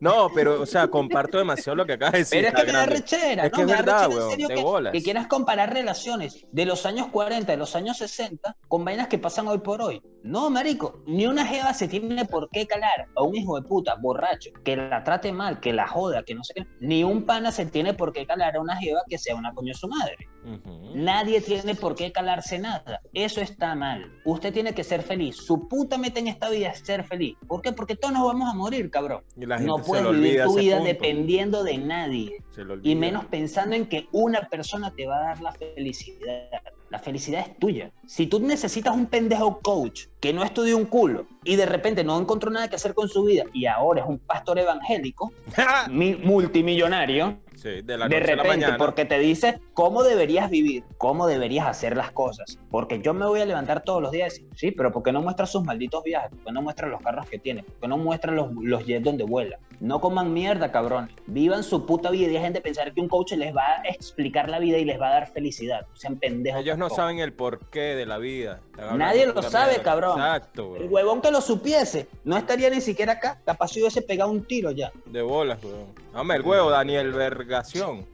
No, 0.03 0.31
pero, 0.35 0.61
o 0.61 0.67
sea, 0.67 0.89
comparto 0.89 1.39
demasiado 1.39 1.77
lo 1.77 1.87
que 1.87 1.93
acabas 1.93 2.15
de 2.15 2.19
decir. 2.19 2.39
Pero 2.45 2.59
es 2.59 2.65
que 2.65 2.73
me 2.73 2.79
da 2.79 2.87
rechera, 2.87 3.47
Es 3.47 3.53
¿no? 3.53 3.57
que 3.57 3.61
es 3.63 3.67
me 3.69 3.73
da 3.73 3.79
verdad, 3.79 4.07
rechera 4.09 4.27
weón, 4.27 4.39
de 4.49 4.55
que, 4.55 4.63
bolas. 4.63 4.93
que 4.93 5.03
quieras 5.05 5.27
comparar 5.29 5.73
relaciones 5.73 6.45
de 6.51 6.67
los 6.67 6.85
años 6.87 7.07
40, 7.13 7.53
de 7.53 7.57
los 7.57 7.77
años 7.77 7.99
60, 7.99 8.57
con 8.67 8.85
vainas 8.85 9.07
que 9.07 9.19
pasan 9.19 9.47
hoy 9.47 9.59
por 9.59 9.81
hoy. 9.81 10.03
No, 10.25 10.51
marico, 10.51 11.05
ni 11.07 11.27
una 11.29 11.47
jeva 11.47 11.73
se 11.73 11.87
tiene 11.87 12.25
por 12.25 12.49
qué 12.51 12.67
calar 12.67 13.07
a 13.15 13.23
un 13.23 13.37
hijo 13.37 13.61
de 13.61 13.69
puta 13.69 13.95
borracho 13.95 14.51
que 14.65 14.77
la 14.77 15.05
trate 15.05 15.31
mal, 15.33 15.61
que 15.61 15.73
la 15.73 15.87
joda, 15.87 16.25
que 16.25 16.35
no 16.35 16.43
sé 16.43 16.55
qué. 16.55 16.67
Ni 16.81 17.05
un 17.05 17.25
pana 17.25 17.53
se 17.53 17.67
tiene 17.67 17.95
por 17.95 18.13
qué 18.13 18.27
calar 18.27 18.57
a 18.57 18.61
una 18.61 18.77
jeva 18.77 19.03
que 19.09 19.19
sea 19.19 19.37
una 19.37 19.55
coño 19.55 19.73
su 19.73 19.87
madre. 19.87 20.17
Ujú. 20.45 20.93
Nadie 20.95 21.41
tiene 21.41 21.75
por 21.75 21.95
qué 21.95 22.11
calarse 22.13 22.59
nada. 22.59 23.01
Eso 23.15 23.41
está 23.41 23.75
mal. 23.75 24.11
Usted 24.25 24.53
tiene 24.53 24.75
que 24.75 24.85
ser 24.85 25.03
feliz. 25.03 25.37
Su 25.37 25.69
puta 25.69 25.99
meta 25.99 26.21
en 26.21 26.29
esta 26.29 26.51
vida 26.51 26.69
es 26.71 26.81
ser 26.81 27.05
feliz. 27.05 27.37
¿Por 27.47 27.63
qué? 27.63 27.73
Porque 27.73 27.97
todos 27.97 28.13
nos 28.15 28.25
vamos 28.27 28.51
a 28.51 28.55
morir, 28.55 28.91
cabrón. 28.91 29.23
Y 29.37 29.47
la 29.47 29.59
No 29.59 29.77
gente 29.77 29.83
se 29.85 29.89
puedes 29.89 30.21
vivir 30.21 30.43
tu 30.45 30.55
vida 30.57 30.77
punto. 30.77 30.89
dependiendo 30.93 31.65
de 31.65 31.79
nadie. 31.79 32.43
Y 32.83 32.95
menos 32.95 33.25
pensando 33.27 33.75
en 33.77 33.87
que 33.87 34.09
una 34.13 34.43
persona 34.49 34.93
te 34.95 35.07
va 35.07 35.17
a 35.19 35.23
dar 35.29 35.41
la 35.41 35.53
felicidad. 35.53 36.51
la 36.91 36.99
felicidad 36.99 37.47
es 37.49 37.57
tuya. 37.59 37.91
Si 38.07 38.27
tú 38.27 38.39
necesitas 38.41 38.95
un 38.95 39.07
pendejo 39.07 39.61
coach 39.61 40.09
que 40.21 40.35
no 40.35 40.43
estudió 40.45 40.77
un 40.77 40.85
culo 40.85 41.27
y 41.43 41.57
de 41.57 41.65
repente 41.65 42.05
no 42.05 42.21
encontró 42.21 42.51
nada 42.51 42.69
que 42.69 42.77
hacer 42.77 42.93
con 42.93 43.09
su 43.09 43.25
vida 43.25 43.45
y 43.55 43.65
ahora 43.65 44.03
es 44.03 44.07
un 44.07 44.19
pastor 44.19 44.59
evangélico, 44.59 45.33
mi- 45.91 46.17
multimillonario, 46.17 47.39
Sí, 47.63 47.81
de 47.83 47.97
la 47.97 48.09
de 48.09 48.19
noche 48.19 48.33
a 48.33 48.37
la 48.37 48.43
repente, 48.43 48.67
mañana. 48.67 48.77
porque 48.77 49.05
te 49.05 49.21
dice 49.21 49.61
cómo 49.73 50.03
deberías 50.03 50.51
vivir, 50.51 50.83
cómo 50.99 51.29
deberías 51.29 51.67
hacer 51.69 51.97
las 51.97 52.11
cosas. 52.11 52.59
Porque 52.73 53.01
yo 53.01 53.15
me 53.15 53.25
voy 53.25 53.41
a 53.41 53.47
levantar 53.47 53.85
todos 53.85 54.03
los 54.03 54.11
días 54.11 54.37
y 54.37 54.43
decir, 54.43 54.57
sí, 54.57 54.71
pero 54.73 54.91
¿por 54.91 55.05
qué 55.05 55.13
no 55.13 55.23
muestra 55.23 55.47
sus 55.47 55.63
malditos 55.63 56.03
viajes? 56.03 56.31
¿Por 56.31 56.45
qué 56.45 56.53
no 56.53 56.63
muestra 56.63 56.89
los 56.89 57.01
carros 57.01 57.27
que 57.29 57.39
tiene? 57.39 57.63
¿Por 57.63 57.75
qué 57.83 57.89
no 57.89 57.99
muestra 57.99 58.33
los, 58.33 58.53
los 58.53 58.85
jets 58.85 59.05
donde 59.05 59.23
vuela? 59.23 59.61
No 59.79 60.01
coman 60.01 60.33
mierda, 60.33 60.73
cabrón. 60.73 61.11
Vivan 61.27 61.63
su 61.63 61.87
puta 61.87 62.11
vida 62.11 62.29
y 62.29 62.33
dejen 62.33 62.53
de 62.53 62.61
pensar 62.61 62.93
que 62.93 63.01
un 63.01 63.09
coach 63.09 63.33
les 63.33 63.55
va 63.55 63.63
a 63.63 63.89
explicar 63.89 64.49
la 64.49 64.59
vida 64.59 64.79
y 64.79 64.85
les 64.85 65.01
va 65.01 65.09
a 65.09 65.13
dar 65.13 65.31
felicidad. 65.33 65.87
No 65.89 65.97
sean 65.97 66.17
pendejos. 66.17 66.61
Ellos 66.63 66.79
no 66.79 66.89
saben 66.91 67.19
el 67.21 67.33
porqué 67.33 67.95
de 67.97 68.07
la 68.07 68.19
vida. 68.19 68.61
Nadie 68.97 69.27
lo 69.27 69.41
sabe, 69.43 69.73
mierda. 69.73 69.83
cabrón. 69.85 70.19
Exacto, 70.19 70.77
El 70.77 70.83
weón. 70.83 70.93
huevón 70.93 71.21
que 71.21 71.31
lo 71.31 71.41
supiese 71.41 72.09
no 72.25 72.37
estaría 72.37 72.71
ni 72.71 72.81
siquiera 72.81 73.15
acá. 73.15 73.41
Capaz 73.45 73.69
si 73.69 73.81
hubiese 73.81 74.03
pegado 74.03 74.31
un 74.31 74.45
tiro 74.45 74.71
ya. 74.73 74.93
De 75.07 75.23
bolas, 75.23 75.63
weón. 75.63 75.87
Dame 76.13 76.37
el 76.37 76.43
huevo, 76.43 76.71
Daniel 76.71 77.13
Vergación. 77.13 78.07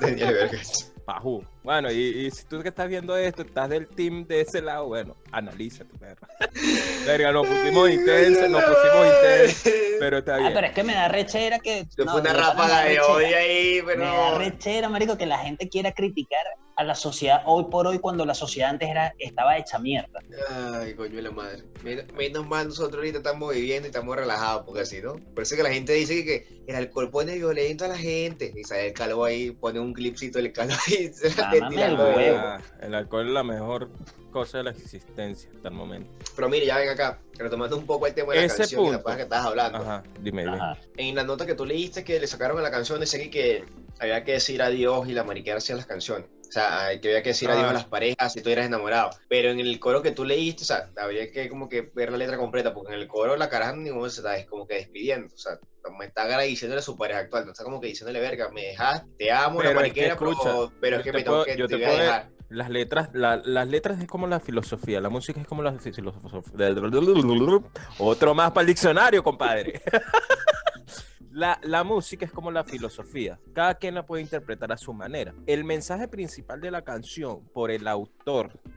Daniel 0.00 0.34
Vergas. 0.34 0.92
Pajú. 1.04 1.44
Bueno, 1.62 1.90
y, 1.92 1.96
y 2.26 2.30
si 2.30 2.44
tú 2.46 2.62
que 2.62 2.68
estás 2.68 2.88
viendo 2.88 3.16
esto, 3.16 3.42
estás 3.42 3.68
del 3.68 3.86
team 3.88 4.26
de 4.26 4.40
ese 4.42 4.62
lado, 4.62 4.86
bueno, 4.86 5.16
analízate, 5.32 5.90
perro. 5.98 6.26
Verga, 7.06 7.32
nos 7.32 7.46
pusimos 7.46 7.90
intensos, 7.90 8.48
nos 8.48 8.62
pusimos 8.62 9.06
intensos, 9.06 9.72
pero 9.98 10.18
está 10.18 10.36
Ah, 10.36 10.38
bien. 10.38 10.52
pero 10.54 10.66
es 10.68 10.72
que 10.72 10.82
me 10.84 10.94
da 10.94 11.08
rechera 11.08 11.58
que. 11.58 11.86
Fue 11.94 12.04
no, 12.04 12.14
una 12.14 12.22
verdad 12.22 12.34
me 12.34 12.40
ráfaga 12.62 12.74
da 12.74 12.82
de 12.82 12.88
rechera. 12.90 13.06
odio 13.12 13.36
ahí, 13.36 13.82
pero. 13.84 13.98
Me 13.98 14.06
da 14.06 14.38
rechera, 14.38 14.88
marico, 14.88 15.18
que 15.18 15.26
la 15.26 15.38
gente 15.38 15.68
quiera 15.68 15.92
criticar 15.92 16.44
a 16.76 16.84
la 16.84 16.94
sociedad 16.94 17.42
hoy 17.44 17.64
por 17.68 17.88
hoy 17.88 17.98
cuando 17.98 18.24
la 18.24 18.34
sociedad 18.34 18.70
antes 18.70 18.88
era, 18.88 19.12
estaba 19.18 19.58
hecha 19.58 19.80
mierda. 19.80 20.20
Ay, 20.74 20.94
coño 20.94 21.16
de 21.16 21.22
la 21.22 21.32
madre. 21.32 21.64
Menos, 22.16 22.46
mal 22.46 22.68
nosotros 22.68 22.98
ahorita 22.98 23.18
estamos 23.18 23.52
viviendo 23.52 23.88
y 23.88 23.90
estamos 23.90 24.14
relajados, 24.14 24.62
porque 24.64 24.82
así, 24.82 25.00
¿no? 25.02 25.16
Por 25.34 25.42
eso 25.42 25.56
que 25.56 25.64
la 25.64 25.72
gente 25.72 25.92
dice 25.94 26.24
que, 26.24 26.44
que 26.44 26.64
el 26.68 26.76
alcohol 26.76 27.10
pone 27.10 27.34
violento 27.34 27.84
a 27.84 27.88
la 27.88 27.98
gente. 27.98 28.52
Y 28.54 28.62
sale 28.62 28.86
el 28.86 28.92
calvo 28.92 29.24
ahí, 29.24 29.50
pone 29.50 29.80
un 29.80 29.92
clipcito 29.92 30.38
del 30.38 30.52
calvo 30.52 30.74
ahí. 30.86 31.10
Mámame 31.60 31.84
el 31.86 31.94
huevo. 31.98 32.38
Ah, 32.38 32.60
alcohol 32.92 33.26
es 33.26 33.32
la 33.32 33.42
mejor 33.44 33.90
cosa 34.30 34.58
de 34.58 34.64
la 34.64 34.70
existencia 34.70 35.50
hasta 35.54 35.68
el 35.68 35.74
momento. 35.74 36.10
Pero 36.36 36.48
mire, 36.48 36.66
ya 36.66 36.76
ven 36.78 36.88
acá, 36.90 37.18
retomando 37.34 37.76
un 37.76 37.86
poco 37.86 38.06
el 38.06 38.14
tema 38.14 38.32
de 38.34 38.40
la 38.40 38.46
Ese 38.46 38.58
canción 38.58 38.80
y 38.80 38.84
la 38.84 38.90
punto. 38.92 39.04
paja 39.04 39.16
que 39.16 39.22
estabas 39.22 39.46
hablando. 39.46 39.78
Ajá, 39.78 40.02
dime, 40.20 40.44
dime. 40.44 40.56
Ajá. 40.56 40.78
En 40.96 41.14
la 41.14 41.24
nota 41.24 41.46
que 41.46 41.54
tú 41.54 41.64
leíste 41.64 42.04
que 42.04 42.20
le 42.20 42.26
sacaron 42.26 42.58
a 42.58 42.62
la 42.62 42.70
canción, 42.70 43.00
decía 43.00 43.20
que, 43.20 43.30
que 43.30 43.64
había 44.00 44.22
que 44.24 44.32
decir 44.32 44.60
adiós 44.62 45.08
y 45.08 45.12
la 45.12 45.24
mariquera 45.24 45.58
hacía 45.58 45.76
las 45.76 45.86
canciones. 45.86 46.26
O 46.48 46.52
sea, 46.52 46.88
que 47.00 47.08
había 47.08 47.22
que 47.22 47.30
decir 47.30 47.48
Ah. 47.50 47.52
adiós 47.54 47.70
a 47.70 47.72
las 47.74 47.84
parejas 47.84 48.32
si 48.32 48.40
tú 48.40 48.48
eras 48.50 48.66
enamorado. 48.66 49.10
Pero 49.28 49.50
en 49.50 49.60
el 49.60 49.78
coro 49.78 50.00
que 50.02 50.12
tú 50.12 50.24
leíste, 50.24 50.62
o 50.62 50.66
sea, 50.66 50.88
habría 50.96 51.30
que 51.30 51.48
como 51.48 51.68
que 51.68 51.90
ver 51.94 52.10
la 52.10 52.16
letra 52.18 52.38
completa, 52.38 52.72
porque 52.72 52.94
en 52.94 53.00
el 53.00 53.06
coro 53.08 53.36
la 53.36 53.48
caraja 53.48 53.72
ni 53.76 53.90
modo 53.90 54.08
se 54.08 54.20
está 54.20 54.36
es 54.38 54.46
como 54.46 54.66
que 54.66 54.74
despidiendo. 54.76 55.34
O 55.34 55.38
sea, 55.38 55.58
me 55.98 56.06
está 56.06 56.22
agradeciéndole 56.24 56.80
a 56.80 56.82
su 56.82 56.96
pareja 56.96 57.20
actual, 57.20 57.44
no 57.46 57.52
está 57.52 57.64
como 57.64 57.80
que 57.80 57.86
diciéndole, 57.88 58.20
verga, 58.20 58.48
me 58.50 58.62
dejas, 58.62 59.04
te 59.18 59.30
amo, 59.30 59.58
Pero 59.58 59.62
la 59.62 59.86
es 59.86 59.92
que 59.92 60.00
mariquera, 60.02 60.16
pero, 60.18 60.30
escucha, 60.32 60.74
pero 60.80 60.96
es 60.96 61.02
que 61.02 61.10
te 61.12 61.16
me 61.18 61.22
tengo 61.24 61.36
puedo- 61.36 61.44
que, 61.46 61.56
yo 61.56 61.66
te 61.66 61.68
te 61.68 61.76
voy 61.76 61.84
a 61.84 61.88
puedo- 61.88 62.02
dejar. 62.02 62.28
Las 62.50 62.70
letras, 62.70 63.10
la- 63.12 63.42
las 63.44 63.68
letras 63.68 64.00
es 64.00 64.06
como 64.06 64.26
la 64.26 64.40
filosofía, 64.40 65.02
la 65.02 65.10
música 65.10 65.38
es 65.38 65.46
como 65.46 65.62
la 65.62 65.72
filosofía. 65.78 66.72
Otro 67.98 68.34
más 68.34 68.50
para 68.52 68.62
el 68.62 68.66
diccionario, 68.68 69.22
compadre. 69.22 69.82
La, 71.38 71.60
la 71.62 71.84
música 71.84 72.26
es 72.26 72.32
como 72.32 72.50
la 72.50 72.64
filosofía. 72.64 73.38
Cada 73.52 73.76
quien 73.76 73.94
la 73.94 74.04
puede 74.04 74.24
interpretar 74.24 74.72
a 74.72 74.76
su 74.76 74.92
manera. 74.92 75.32
El 75.46 75.62
mensaje 75.62 76.08
principal 76.08 76.60
de 76.60 76.72
la 76.72 76.82
canción 76.82 77.46
por 77.54 77.70
el 77.70 77.86
autor, 77.86 78.17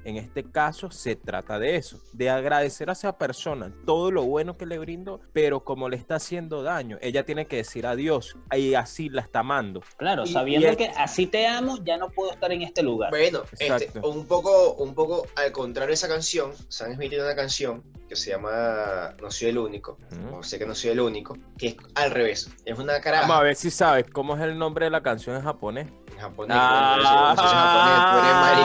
en 0.03 0.17
este 0.17 0.43
caso, 0.49 0.89
se 0.91 1.15
trata 1.15 1.59
de 1.59 1.75
eso. 1.75 1.99
De 2.13 2.29
agradecer 2.29 2.89
a 2.89 2.93
esa 2.93 3.17
persona 3.17 3.71
todo 3.85 4.09
lo 4.11 4.23
bueno 4.23 4.57
que 4.57 4.65
le 4.65 4.79
brindó, 4.79 5.19
pero 5.33 5.63
como 5.63 5.89
le 5.89 5.97
está 5.97 6.15
haciendo 6.15 6.63
daño, 6.63 6.97
ella 7.01 7.23
tiene 7.25 7.45
que 7.45 7.57
decir 7.57 7.85
adiós 7.85 8.35
y 8.55 8.73
así 8.73 9.09
la 9.09 9.21
está 9.21 9.39
amando. 9.39 9.81
Claro, 9.97 10.23
Y- 10.25 10.31
sabiendo 10.33 10.67
y 10.67 10.69
el- 10.71 10.77
que 10.77 10.87
así 10.97 11.27
te 11.27 11.45
amo, 11.47 11.77
ya 11.83 11.97
no 11.97 12.09
puedo 12.09 12.31
estar 12.31 12.51
en 12.51 12.61
este 12.63 12.81
lugar. 12.81 13.09
Bueno, 13.11 13.43
este, 13.51 13.67
Exacto. 13.67 14.09
un 14.09 14.25
poco, 14.25 14.73
un 14.75 14.95
poco 14.95 15.27
al 15.35 15.51
contrario 15.51 15.89
de 15.89 15.93
esa 15.95 16.07
canción, 16.07 16.51
Sam 16.69 16.95
Smith 16.95 17.09
tiene 17.09 17.23
una 17.25 17.35
canción 17.35 17.83
que 18.09 18.15
se 18.15 18.31
llama 18.31 19.15
No 19.21 19.31
soy 19.31 19.49
el 19.49 19.57
único, 19.57 19.97
o 20.33 20.43
sé 20.43 20.59
que 20.59 20.65
no 20.65 20.75
soy 20.75 20.89
el 20.91 20.99
único, 20.99 21.37
que 21.57 21.67
es 21.67 21.75
al 21.95 22.11
revés. 22.11 22.49
Es 22.65 22.77
una 22.77 22.99
caraja 22.99 23.21
Vamos 23.23 23.37
a 23.37 23.43
ver 23.43 23.55
si 23.55 23.71
sabes 23.71 24.05
cómo 24.11 24.35
es 24.35 24.41
el 24.41 24.57
nombre 24.57 24.85
de 24.85 24.91
la 24.91 25.01
canción 25.01 25.35
en 25.35 25.43
japonés. 25.43 25.87
Japonés. 26.21 26.57
tú 26.57 26.63
eres. 26.63 27.05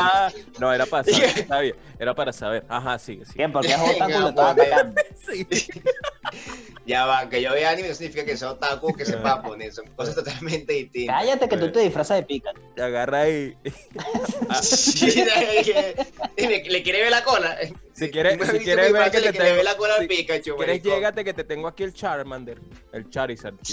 Ah, 0.02 0.30
no, 0.58 0.72
era 0.72 0.86
para 0.86 1.04
saber, 1.04 1.28
está 1.38 1.60
bien, 1.60 1.74
era 1.98 2.14
para 2.14 2.32
saber. 2.32 2.64
Ajá, 2.68 2.98
sigue, 2.98 3.24
sigue. 3.24 3.44
¿Qué? 3.44 3.48
Porque 3.48 3.68
es 3.68 4.20
otaku. 4.20 4.60
Sí. 5.32 5.46
Ya 6.86 7.04
va, 7.04 7.28
que 7.28 7.42
yo 7.42 7.52
vea 7.52 7.70
anime 7.70 7.88
no 7.88 7.94
significa 7.94 8.24
que 8.24 8.36
sea 8.36 8.52
otaku 8.52 8.92
que 8.94 9.04
sepa 9.04 9.30
japonés, 9.30 9.74
son 9.74 9.88
cosas 9.96 10.14
totalmente 10.14 10.72
distintas. 10.72 11.16
Cállate 11.16 11.48
que 11.48 11.56
tú 11.56 11.72
te 11.72 11.80
disfrazas 11.80 12.18
de 12.18 12.22
Pikachu. 12.22 12.60
Te 12.76 12.82
agarra 12.82 13.22
ahí. 13.22 13.56
Ah, 14.48 14.62
Sí, 14.62 15.24
le, 16.36 16.62
le 16.64 16.82
quiere 16.84 17.02
ver 17.02 17.10
la 17.10 17.24
cola. 17.24 17.56
Si 17.96 18.10
quieres, 18.10 18.38
si 18.50 18.58
quieres 18.58 18.92
ver 18.92 19.10
que 19.10 19.20
te 19.20 19.32
tengo, 19.32 19.62
la 19.62 19.76
cola 19.76 19.94
al 19.94 20.02
si 20.02 20.08
Pikachu, 20.08 20.56
quieres 20.56 20.82
llégate 20.82 21.24
que 21.24 21.32
te 21.32 21.44
tengo 21.44 21.66
aquí 21.66 21.82
el 21.82 21.94
Charmander, 21.94 22.60
el 22.92 23.08
Charizard. 23.10 23.54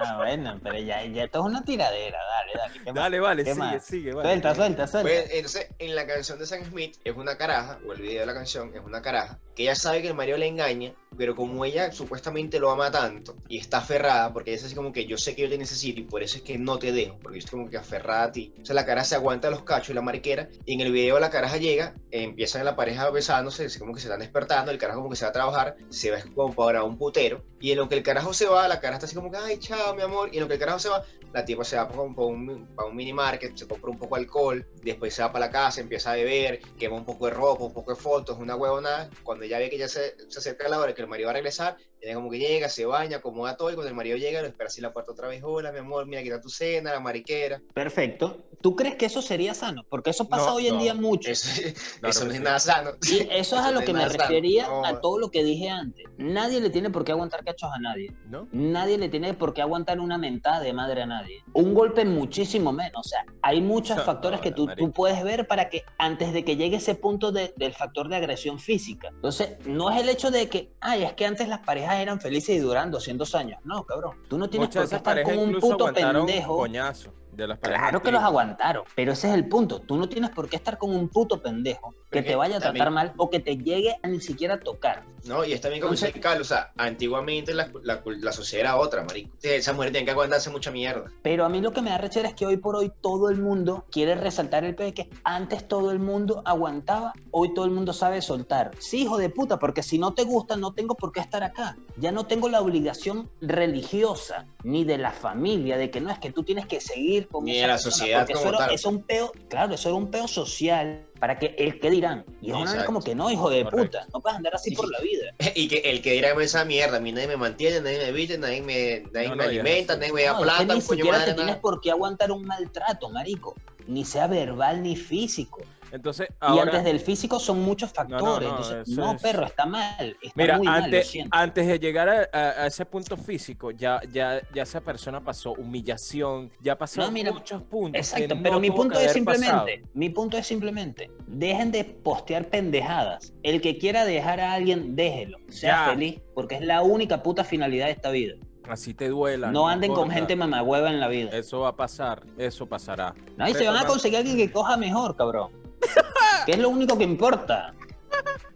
Ah, 0.00 0.16
bueno, 0.16 0.58
pero 0.62 0.78
ya, 0.78 1.04
ya 1.04 1.24
esto 1.24 1.40
es 1.40 1.44
una 1.44 1.64
tiradera. 1.64 2.18
Dale, 2.18 2.52
dale. 2.56 2.72
¿qué 2.80 2.92
más? 2.92 2.94
Dale, 2.94 3.20
vale, 3.20 3.44
¿Qué 3.44 3.54
sigue, 3.54 3.64
más? 3.64 3.84
sigue, 3.84 4.12
vale. 4.12 4.28
Suelta, 4.28 4.54
suelta, 4.54 4.86
suelta. 4.88 5.08
Pues, 5.08 5.30
entonces, 5.32 5.68
en 5.78 5.94
la 5.94 6.06
canción 6.06 6.38
de 6.40 6.46
Sam 6.46 6.64
Smith 6.64 6.96
es 7.04 7.16
una 7.16 7.36
caraja, 7.36 7.78
o 7.86 7.92
el 7.92 8.00
video 8.00 8.20
de 8.20 8.26
la 8.26 8.34
canción 8.34 8.72
es 8.74 8.80
una 8.84 9.00
caraja, 9.00 9.38
que 9.54 9.62
ella 9.64 9.76
sabe 9.76 10.02
que 10.02 10.08
el 10.08 10.14
marido 10.14 10.38
le 10.38 10.48
engaña, 10.48 10.92
pero 11.16 11.36
como 11.36 11.64
ella 11.64 11.92
supuestamente 11.92 12.58
lo 12.58 12.70
ama 12.70 12.90
tanto 12.90 13.36
y 13.48 13.58
está 13.58 13.78
aferrada, 13.78 14.32
porque 14.32 14.50
ella 14.50 14.58
es 14.58 14.64
así 14.66 14.74
como 14.74 14.92
que 14.92 15.06
yo 15.06 15.16
sé 15.16 15.36
que 15.36 15.42
yo 15.42 15.48
te 15.48 15.58
necesito 15.58 16.00
y 16.00 16.04
por 16.04 16.22
eso 16.22 16.38
es 16.38 16.42
que 16.42 16.58
no 16.58 16.78
te 16.78 16.90
dejo, 16.90 17.18
porque 17.22 17.38
yo 17.38 17.44
estoy 17.44 17.58
como 17.60 17.70
que 17.70 17.76
aferrada 17.76 18.24
a 18.24 18.32
ti. 18.32 18.52
O 18.60 18.64
sea, 18.64 18.74
la 18.74 18.86
caraja 18.86 19.04
se 19.04 19.14
aguanta 19.14 19.50
los 19.50 19.62
cachos 19.62 19.90
y 19.90 19.94
la 19.94 20.02
mariquera, 20.02 20.48
y 20.64 20.74
en 20.74 20.80
el 20.80 20.90
video 20.90 21.20
la 21.20 21.30
caraja 21.30 21.58
llega, 21.58 21.94
empiezan 22.10 22.64
pareja 22.76 23.10
besándose, 23.10 23.66
como 23.78 23.94
que 23.94 24.00
se 24.00 24.06
están 24.06 24.20
despertando, 24.20 24.70
el 24.70 24.78
carajo 24.78 25.00
como 25.00 25.10
que 25.10 25.16
se 25.16 25.24
va 25.24 25.30
a 25.30 25.32
trabajar, 25.32 25.76
se 25.88 26.10
va 26.10 26.18
como 26.34 26.54
para 26.54 26.84
un 26.84 26.98
putero, 26.98 27.44
y 27.60 27.72
en 27.72 27.78
lo 27.78 27.88
que 27.88 27.96
el 27.96 28.02
carajo 28.02 28.32
se 28.32 28.46
va, 28.46 28.68
la 28.68 28.80
caraja 28.80 28.98
está 28.98 29.06
así 29.06 29.14
como 29.14 29.30
que, 29.30 29.38
ay, 29.38 29.58
chao, 29.58 29.94
mi 29.94 30.02
amor, 30.02 30.30
y 30.32 30.36
en 30.36 30.42
lo 30.42 30.48
que 30.48 30.54
el 30.54 30.60
carajo 30.60 30.78
se 30.78 30.88
va, 30.88 31.04
la 31.32 31.44
tipa 31.44 31.64
se 31.64 31.76
va 31.76 31.88
para 31.88 32.02
un, 32.02 32.68
un 32.76 32.96
mini 32.96 33.12
market, 33.12 33.56
se 33.56 33.66
compra 33.66 33.90
un 33.90 33.98
poco 33.98 34.16
de 34.16 34.22
alcohol, 34.22 34.66
después 34.82 35.14
se 35.14 35.22
va 35.22 35.32
para 35.32 35.46
la 35.46 35.52
casa, 35.52 35.80
empieza 35.80 36.12
a 36.12 36.16
beber, 36.16 36.60
quema 36.78 36.96
un 36.96 37.04
poco 37.04 37.26
de 37.26 37.32
ropa, 37.32 37.64
un 37.64 37.72
poco 37.72 37.94
de 37.94 38.00
fotos, 38.00 38.38
una 38.38 38.56
huevonada. 38.56 39.10
Cuando 39.22 39.44
ya 39.44 39.58
ve 39.58 39.70
que 39.70 39.78
ya 39.78 39.88
se, 39.88 40.16
se 40.28 40.38
acerca 40.38 40.68
la 40.68 40.80
hora 40.80 40.94
que 40.94 41.02
el 41.02 41.08
marido 41.08 41.28
va 41.28 41.32
a 41.32 41.34
regresar, 41.34 41.76
ella 42.00 42.14
como 42.14 42.30
que 42.30 42.38
llega, 42.38 42.68
se 42.68 42.86
baña, 42.86 43.18
acomoda 43.18 43.56
todo, 43.56 43.70
y 43.70 43.74
cuando 43.74 43.88
el 43.88 43.94
marido 43.94 44.16
llega, 44.16 44.40
lo 44.40 44.46
espera 44.48 44.68
así 44.68 44.80
en 44.80 44.84
la 44.84 44.92
puerta 44.92 45.12
otra 45.12 45.28
vez, 45.28 45.42
hola, 45.44 45.70
mi 45.72 45.78
amor, 45.78 46.06
mira, 46.06 46.20
aquí 46.20 46.28
está 46.30 46.40
tu 46.40 46.48
cena, 46.48 46.92
la 46.92 47.00
mariquera. 47.00 47.60
Perfecto. 47.74 48.46
¿Tú 48.60 48.76
crees 48.76 48.96
que 48.96 49.06
eso 49.06 49.22
sería 49.22 49.54
sano? 49.54 49.84
Porque 49.88 50.10
eso 50.10 50.28
pasa 50.28 50.46
No, 50.50 50.54
hoy 50.56 50.66
en 50.68 50.74
no, 50.76 50.82
día 50.82 50.92
mucho. 50.94 51.30
Eso, 51.30 51.48
no 52.02 52.08
es 52.08 52.40
nada 52.40 52.58
sano. 52.58 52.90
Y 53.10 53.20
eso 53.30 53.56
es 53.56 53.62
a 53.62 53.70
no 53.70 53.80
lo 53.80 53.86
que 53.86 53.92
me 53.94 54.06
refería 54.06 54.66
No, 54.66 54.84
a 54.84 55.00
todo 55.00 55.18
lo 55.18 55.30
que 55.30 55.42
dije 55.42 55.70
antes. 55.70 56.04
Nadie 56.18 56.60
le 56.60 56.68
tiene 56.68 56.90
por 56.90 57.02
qué 57.04 57.12
aguantar 57.12 57.42
cachos 57.42 57.70
a 57.74 57.78
nadie. 57.78 58.12
¿No? 58.28 58.48
Nadie 58.52 58.98
le 58.98 59.08
tiene 59.08 59.32
por 59.32 59.54
qué 59.54 59.62
aguantar 59.62 59.98
una 59.98 60.18
mentada 60.18 60.60
de 60.60 60.74
madre 60.74 61.02
a 61.02 61.06
nadie. 61.06 61.42
Un 61.54 61.72
golpe 61.72 62.04
muchísimo 62.04 62.70
menos. 62.70 63.06
O 63.06 63.08
sea, 63.08 63.24
hay 63.40 63.62
muchos 63.62 63.96
No, 63.96 64.04
factores 64.04 64.40
que 64.42 64.52
tú, 64.52 64.66
tú 64.76 64.92
puedes 64.92 65.22
ver 65.24 65.46
para 65.46 65.70
que 65.70 65.84
antes 65.96 66.34
de 66.34 66.44
que 66.44 66.56
llegue 66.56 66.76
ese 66.76 66.94
punto 66.94 67.32
de- 67.32 67.54
del 67.56 67.72
factor 67.72 68.08
de 68.10 68.16
agresión 68.16 68.58
física. 68.58 69.08
Entonces, 69.08 69.56
no 69.64 69.90
es 69.90 69.98
el 70.02 70.10
hecho 70.10 70.30
de 70.30 70.50
que, 70.50 70.70
ay, 70.80 71.04
es 71.04 71.14
que 71.14 71.24
antes 71.24 71.48
las 71.48 71.60
parejas 71.60 71.89
eran 71.96 72.20
felices 72.20 72.56
y 72.56 72.58
duran 72.58 72.90
200 72.90 73.34
años. 73.34 73.60
No, 73.64 73.84
cabrón. 73.84 74.16
Tú 74.28 74.38
no 74.38 74.48
tienes 74.48 74.68
Muchas 74.68 74.82
por 74.82 74.90
qué 74.90 74.96
estar 74.96 75.14
parejas 75.14 75.34
con 75.34 75.48
un 75.54 75.60
puto 75.60 75.92
pendejo. 75.92 76.56
coñazo 76.56 77.12
de 77.40 77.48
las 77.48 77.58
parejas. 77.58 77.82
Claro 77.82 78.02
que 78.02 78.12
los 78.12 78.22
aguantaron, 78.22 78.84
pero 78.94 79.12
ese 79.12 79.28
es 79.28 79.34
el 79.34 79.48
punto. 79.48 79.80
Tú 79.80 79.96
no 79.96 80.08
tienes 80.08 80.30
por 80.30 80.48
qué 80.48 80.56
estar 80.56 80.78
con 80.78 80.94
un 80.94 81.08
puto 81.08 81.40
pendejo 81.42 81.94
que 82.10 82.22
te 82.22 82.34
vaya 82.34 82.56
a 82.56 82.60
tratar 82.60 82.76
también- 82.76 82.94
mal 82.94 83.12
o 83.16 83.30
que 83.30 83.38
te 83.40 83.56
llegue 83.56 83.96
a 84.02 84.08
ni 84.08 84.20
siquiera 84.20 84.58
tocar. 84.60 85.04
No, 85.24 85.44
y 85.44 85.52
está 85.52 85.68
bien 85.68 85.80
como 85.80 85.92
dice 85.92 86.06
Entonces- 86.06 86.22
Carlos, 86.22 86.50
o 86.50 86.54
sea, 86.54 86.72
antiguamente 86.76 87.52
la, 87.54 87.70
la, 87.82 88.02
la 88.04 88.32
sociedad 88.32 88.60
era 88.66 88.76
otra, 88.78 89.04
marico. 89.04 89.30
Esa 89.42 89.72
mujer 89.72 89.92
tiene 89.92 90.04
que 90.06 90.10
aguantarse 90.12 90.50
mucha 90.50 90.70
mierda. 90.70 91.04
Pero 91.22 91.44
a 91.44 91.48
mí 91.48 91.60
lo 91.60 91.72
que 91.72 91.82
me 91.82 91.90
da 91.90 91.98
rechera 91.98 92.28
es 92.28 92.34
que 92.34 92.46
hoy 92.46 92.56
por 92.56 92.74
hoy 92.76 92.90
todo 93.00 93.28
el 93.30 93.38
mundo 93.38 93.84
quiere 93.90 94.14
resaltar 94.14 94.64
el 94.64 94.74
pedo 94.74 94.92
que 94.94 95.08
antes 95.24 95.68
todo 95.68 95.90
el 95.92 95.98
mundo 96.00 96.42
aguantaba, 96.46 97.12
hoy 97.30 97.54
todo 97.54 97.64
el 97.64 97.70
mundo 97.70 97.92
sabe 97.92 98.22
soltar. 98.22 98.70
Sí, 98.78 99.02
hijo 99.02 99.18
de 99.18 99.28
puta, 99.28 99.58
porque 99.58 99.82
si 99.82 99.98
no 99.98 100.14
te 100.14 100.24
gusta 100.24 100.56
no 100.56 100.72
tengo 100.72 100.94
por 100.94 101.12
qué 101.12 101.20
estar 101.20 101.42
acá. 101.44 101.76
Ya 101.96 102.10
no 102.12 102.24
tengo 102.26 102.48
la 102.48 102.60
obligación 102.60 103.28
religiosa 103.40 104.46
ni 104.64 104.84
de 104.84 104.98
la 104.98 105.12
familia 105.12 105.76
de 105.76 105.90
que 105.90 106.00
no 106.00 106.10
es 106.10 106.18
que 106.18 106.32
tú 106.32 106.42
tienes 106.42 106.66
que 106.66 106.80
seguir 106.80 107.28
con 107.30 107.44
Ni 107.44 107.58
esa 107.58 107.66
la 107.68 107.78
sociedad 107.78 108.18
porque 108.20 108.32
eso 108.32 108.40
como 108.42 108.48
era, 108.54 108.58
tal. 108.66 108.74
eso 108.74 108.88
un 108.88 109.02
peo, 109.04 109.32
claro, 109.48 109.74
eso 109.74 109.88
era 109.88 109.96
un 109.96 110.10
peo 110.10 110.26
social 110.28 111.06
para 111.18 111.38
que 111.38 111.54
el 111.58 111.78
que 111.78 111.90
dirán. 111.90 112.24
Y 112.40 112.50
es 112.50 112.56
una 112.56 112.84
como 112.84 113.00
que 113.02 113.14
no, 113.14 113.30
hijo 113.30 113.50
de 113.50 113.62
Correcto. 113.64 113.98
puta, 113.98 114.06
no 114.12 114.20
puedes 114.20 114.36
andar 114.36 114.54
así 114.54 114.74
por 114.74 114.90
la 114.90 114.98
vida. 115.00 115.32
Y 115.54 115.68
que 115.68 115.78
el 115.78 116.02
que 116.02 116.12
dirá 116.12 116.30
esa 116.42 116.64
mierda, 116.64 116.96
a 116.96 117.00
mí 117.00 117.12
nadie 117.12 117.28
me 117.28 117.36
mantiene, 117.36 117.80
nadie 117.80 117.98
me 117.98 118.12
viste, 118.12 118.38
nadie 118.38 118.62
me, 118.62 119.02
nadie 119.12 119.28
No, 119.28 119.36
me 119.36 119.44
no, 119.44 119.48
alimenta, 119.50 119.96
nadie 119.96 120.12
me 120.12 120.22
da 120.24 120.32
No, 120.32 120.38
es 120.38 120.40
que 120.40 120.44
plata, 120.44 120.64
ni 120.64 120.80
un 120.80 120.86
coño 120.86 120.96
siquiera 120.96 121.18
madre, 121.18 121.30
te 121.32 121.36
tienes 121.36 121.56
por 121.56 121.80
qué 121.80 121.90
aguantar 121.90 122.32
un 122.32 122.44
maltrato, 122.44 123.10
marico. 123.10 123.54
ni 123.86 124.04
sea 124.04 124.26
verbal 124.26 124.82
ni 124.82 124.96
físico. 124.96 125.60
Entonces, 125.92 126.28
Y 126.30 126.34
ahora, 126.40 126.62
antes 126.62 126.84
del 126.84 127.00
físico 127.00 127.38
son 127.40 127.62
muchos 127.62 127.92
No, 127.96 128.04
no, 128.04 128.10
factores. 128.10 128.48
no, 128.48 128.56
Entonces, 128.58 128.96
no, 128.96 129.12
es- 129.12 129.22
perro, 129.22 129.44
está 129.46 129.66
mal. 129.66 130.16
Está 130.22 130.32
mira, 130.34 130.56
muy 130.58 130.66
mal, 130.66 130.84
antes, 130.84 131.08
siento. 131.08 131.36
antes 131.36 131.66
de 131.66 131.78
llegar 131.78 132.08
a, 132.08 132.28
a- 132.32 132.62
a 132.62 132.66
ese 132.66 132.84
punto 132.86 133.16
físico, 133.16 133.70
ya, 133.70 134.00
ya, 134.12 134.40
ya 134.54 134.62
esa 134.62 134.80
persona 134.80 135.20
pasó 135.22 135.52
humillación, 135.52 136.50
ya 136.60 136.76
pasó 136.76 137.00
No, 137.00 137.10
mira, 137.10 137.32
muchos 137.32 137.62
puntos. 137.62 137.98
Exacto, 137.98 138.34
no 138.34 138.42
pero 138.42 138.60
mi 138.60 138.70
punto 138.70 138.98
es 138.98 139.10
haber 139.10 139.24
pasado. 139.24 139.44
simplemente, 139.66 139.88
mi 139.94 140.08
punto 140.10 140.36
es 140.38 140.46
simplemente, 140.46 141.10
dejen 141.26 141.72
de 141.72 141.84
postear 141.84 142.46
pendejadas. 142.48 143.32
El 143.42 143.60
que 143.60 143.78
quiera 143.78 144.04
dejar 144.04 144.40
a 144.40 144.52
alguien, 144.52 144.94
déjelo. 144.96 145.38
Sea 145.48 145.86
Ya. 145.86 145.92
feliz, 145.92 146.20
porque 146.34 146.54
es 146.56 146.60
la 146.62 146.82
única 146.82 147.22
puta 147.22 147.44
finalidad 147.44 147.86
de 147.86 147.92
esta 147.92 148.10
vida. 148.10 148.34
Así 148.68 148.94
te 148.94 149.08
duela. 149.08 149.50
No 149.50 149.66
anden 149.68 149.88
con 149.90 150.00
importa. 150.04 150.14
gente 150.14 150.36
mamagüeva 150.36 150.90
en 150.90 151.00
la 151.00 151.08
vida. 151.08 151.30
Eso 151.36 151.60
va 151.60 151.68
a 151.70 151.76
pasar, 151.76 152.22
eso 152.38 152.66
pasará. 152.66 153.14
No, 153.36 153.48
y 153.48 153.54
se 153.54 153.66
van 153.66 153.76
a 153.78 153.84
conseguir 153.86 154.18
alguien 154.18 154.36
que 154.36 154.52
coja 154.52 154.76
mejor, 154.76 155.16
cabrón. 155.16 155.50
que 156.46 156.52
es 156.52 156.58
lo 156.58 156.68
único 156.68 156.96
que 156.96 157.04
importa. 157.04 157.74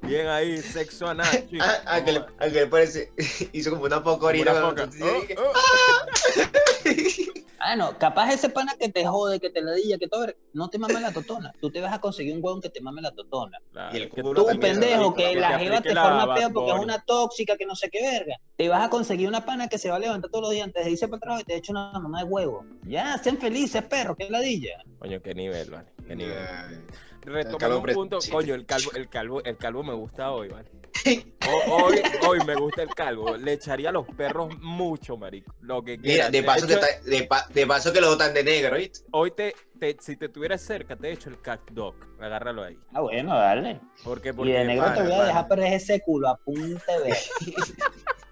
Bien 0.03 0.27
ahí, 0.27 0.61
sexo 0.61 1.09
anal. 1.09 1.47
chico. 1.49 1.65
Ah, 1.67 1.83
ah, 1.87 2.05
que 2.05 2.13
le, 2.13 2.19
ah, 2.39 2.47
que 2.49 2.51
le 2.51 2.67
parece, 2.67 3.13
hizo 3.53 3.71
como 3.71 3.85
una 3.85 4.01
dices 4.01 5.25
que- 5.27 5.37
Oh, 5.39 5.53
oh. 5.53 7.35
Ah, 7.67 7.77
no, 7.77 7.97
capaz 7.97 8.31
ese 8.31 8.51
pana 8.51 8.75
que 8.79 8.91
te 8.91 9.07
jode, 9.07 9.41
que 9.41 9.49
te 9.49 9.63
ladilla, 9.63 9.97
que 9.97 10.07
todo, 10.07 10.27
no 10.53 10.69
te 10.69 10.79
mame 10.79 11.01
la 11.01 11.13
totona. 11.13 11.51
Tú 11.63 11.71
te 11.71 11.81
vas 11.81 11.95
a 11.95 11.99
conseguir 11.99 12.35
un 12.37 12.45
huevón 12.45 12.61
que 12.61 12.69
te 12.69 12.83
mame 12.83 13.01
la 13.01 13.11
totona. 13.13 13.57
Claro, 13.73 13.97
Y 13.97 14.03
el 14.03 14.11
Tú, 14.11 14.47
pendejo, 14.61 15.15
que 15.15 15.31
que 15.31 15.41
la 15.41 15.57
te 15.57 15.65
jeva 15.65 15.81
te 15.81 15.95
forma 15.95 16.27
Bad 16.27 16.37
peo 16.37 16.53
porque 16.53 16.73
es 16.73 16.79
una 16.79 17.03
tóxica, 17.03 17.57
que 17.57 17.65
no 17.65 17.75
sé 17.75 17.89
qué 17.89 18.03
verga. 18.03 18.37
Te 18.59 18.69
vas 18.69 18.85
a 18.85 18.91
conseguir 18.91 19.29
una 19.29 19.47
pana 19.47 19.69
que 19.69 19.79
se 19.79 19.89
va 19.89 19.97
a 19.97 19.99
levantar 19.99 20.31
todos 20.31 20.43
los 20.43 20.51
días 20.51 20.67
antes 20.67 20.85
de 20.85 20.91
irse 20.91 21.09
para 21.09 21.17
el 21.17 21.21
trabajo 21.23 21.41
y 21.41 21.45
te 21.45 21.57
echa 21.57 21.73
una 21.73 21.91
mamá 21.93 22.19
de 22.19 22.25
huevo. 22.25 22.67
Ya, 22.83 23.17
sean 23.17 23.39
felices, 23.39 23.83
perro, 23.85 24.15
que 24.15 24.29
ladilla. 24.29 24.85
Coño, 24.99 25.23
qué 25.23 25.35
nivel, 25.35 25.71
vale. 25.71 25.89
Qué 26.07 26.17
nivel. 26.17 26.85
Retomando 27.25 27.79
un 27.81 27.87
punto, 27.87 28.21
sí. 28.21 28.31
coño, 28.31 28.55
el 28.55 28.67
calvo, 28.67 28.93
el 28.95 29.09
calvo, 29.09 29.43
el 29.45 29.57
calvo 29.57 29.83
me 29.83 29.95
gusta 29.95 30.31
hoy, 30.33 30.49
¿vale? 30.49 30.71
O- 31.47 31.63
hoy, 31.77 32.01
hoy 32.23 32.43
me 32.47 32.55
gusta 32.57 32.83
el 32.83 32.95
calvo. 32.95 33.37
Le 33.37 33.53
echaría 33.53 33.91
a 33.91 33.93
los 33.93 34.07
perros 34.07 34.49
mucho, 34.61 35.19
marico. 35.19 35.55
Lo 35.61 35.83
que 35.85 35.99
Mira, 35.99 36.31
de 36.31 36.43
paso, 36.43 36.65
hecho, 36.65 36.75
está- 36.81 37.01
de, 37.05 37.25
pa- 37.25 37.47
de 37.53 37.67
paso 37.67 37.93
que 37.93 38.01
lo 38.01 38.09
botan 38.09 38.33
de 38.33 38.43
negro, 38.43 38.77
¿viste? 38.77 39.01
Hoy 39.11 39.31
te, 39.33 39.55
te- 39.79 39.97
si 40.01 40.17
te 40.17 40.31
tuvieras 40.31 40.63
cerca, 40.63 40.97
te 40.97 41.13
echo 41.13 41.29
el 41.29 41.41
cat 41.43 41.61
dog. 41.71 41.95
Agárralo 42.19 42.63
ahí. 42.63 42.79
Ah, 42.95 43.03
bueno, 43.03 43.35
dale. 43.37 43.79
Porque, 44.03 44.31
Y 44.31 44.33
porque 44.33 44.53
de 44.53 44.65
negro 44.65 44.91
te 44.95 45.03
voy 45.03 45.13
a 45.13 45.25
dejar 45.25 45.49
perder 45.49 45.73
ese 45.75 46.01
culo, 46.01 46.29
apunte 46.29 46.99
ver. 47.05 47.17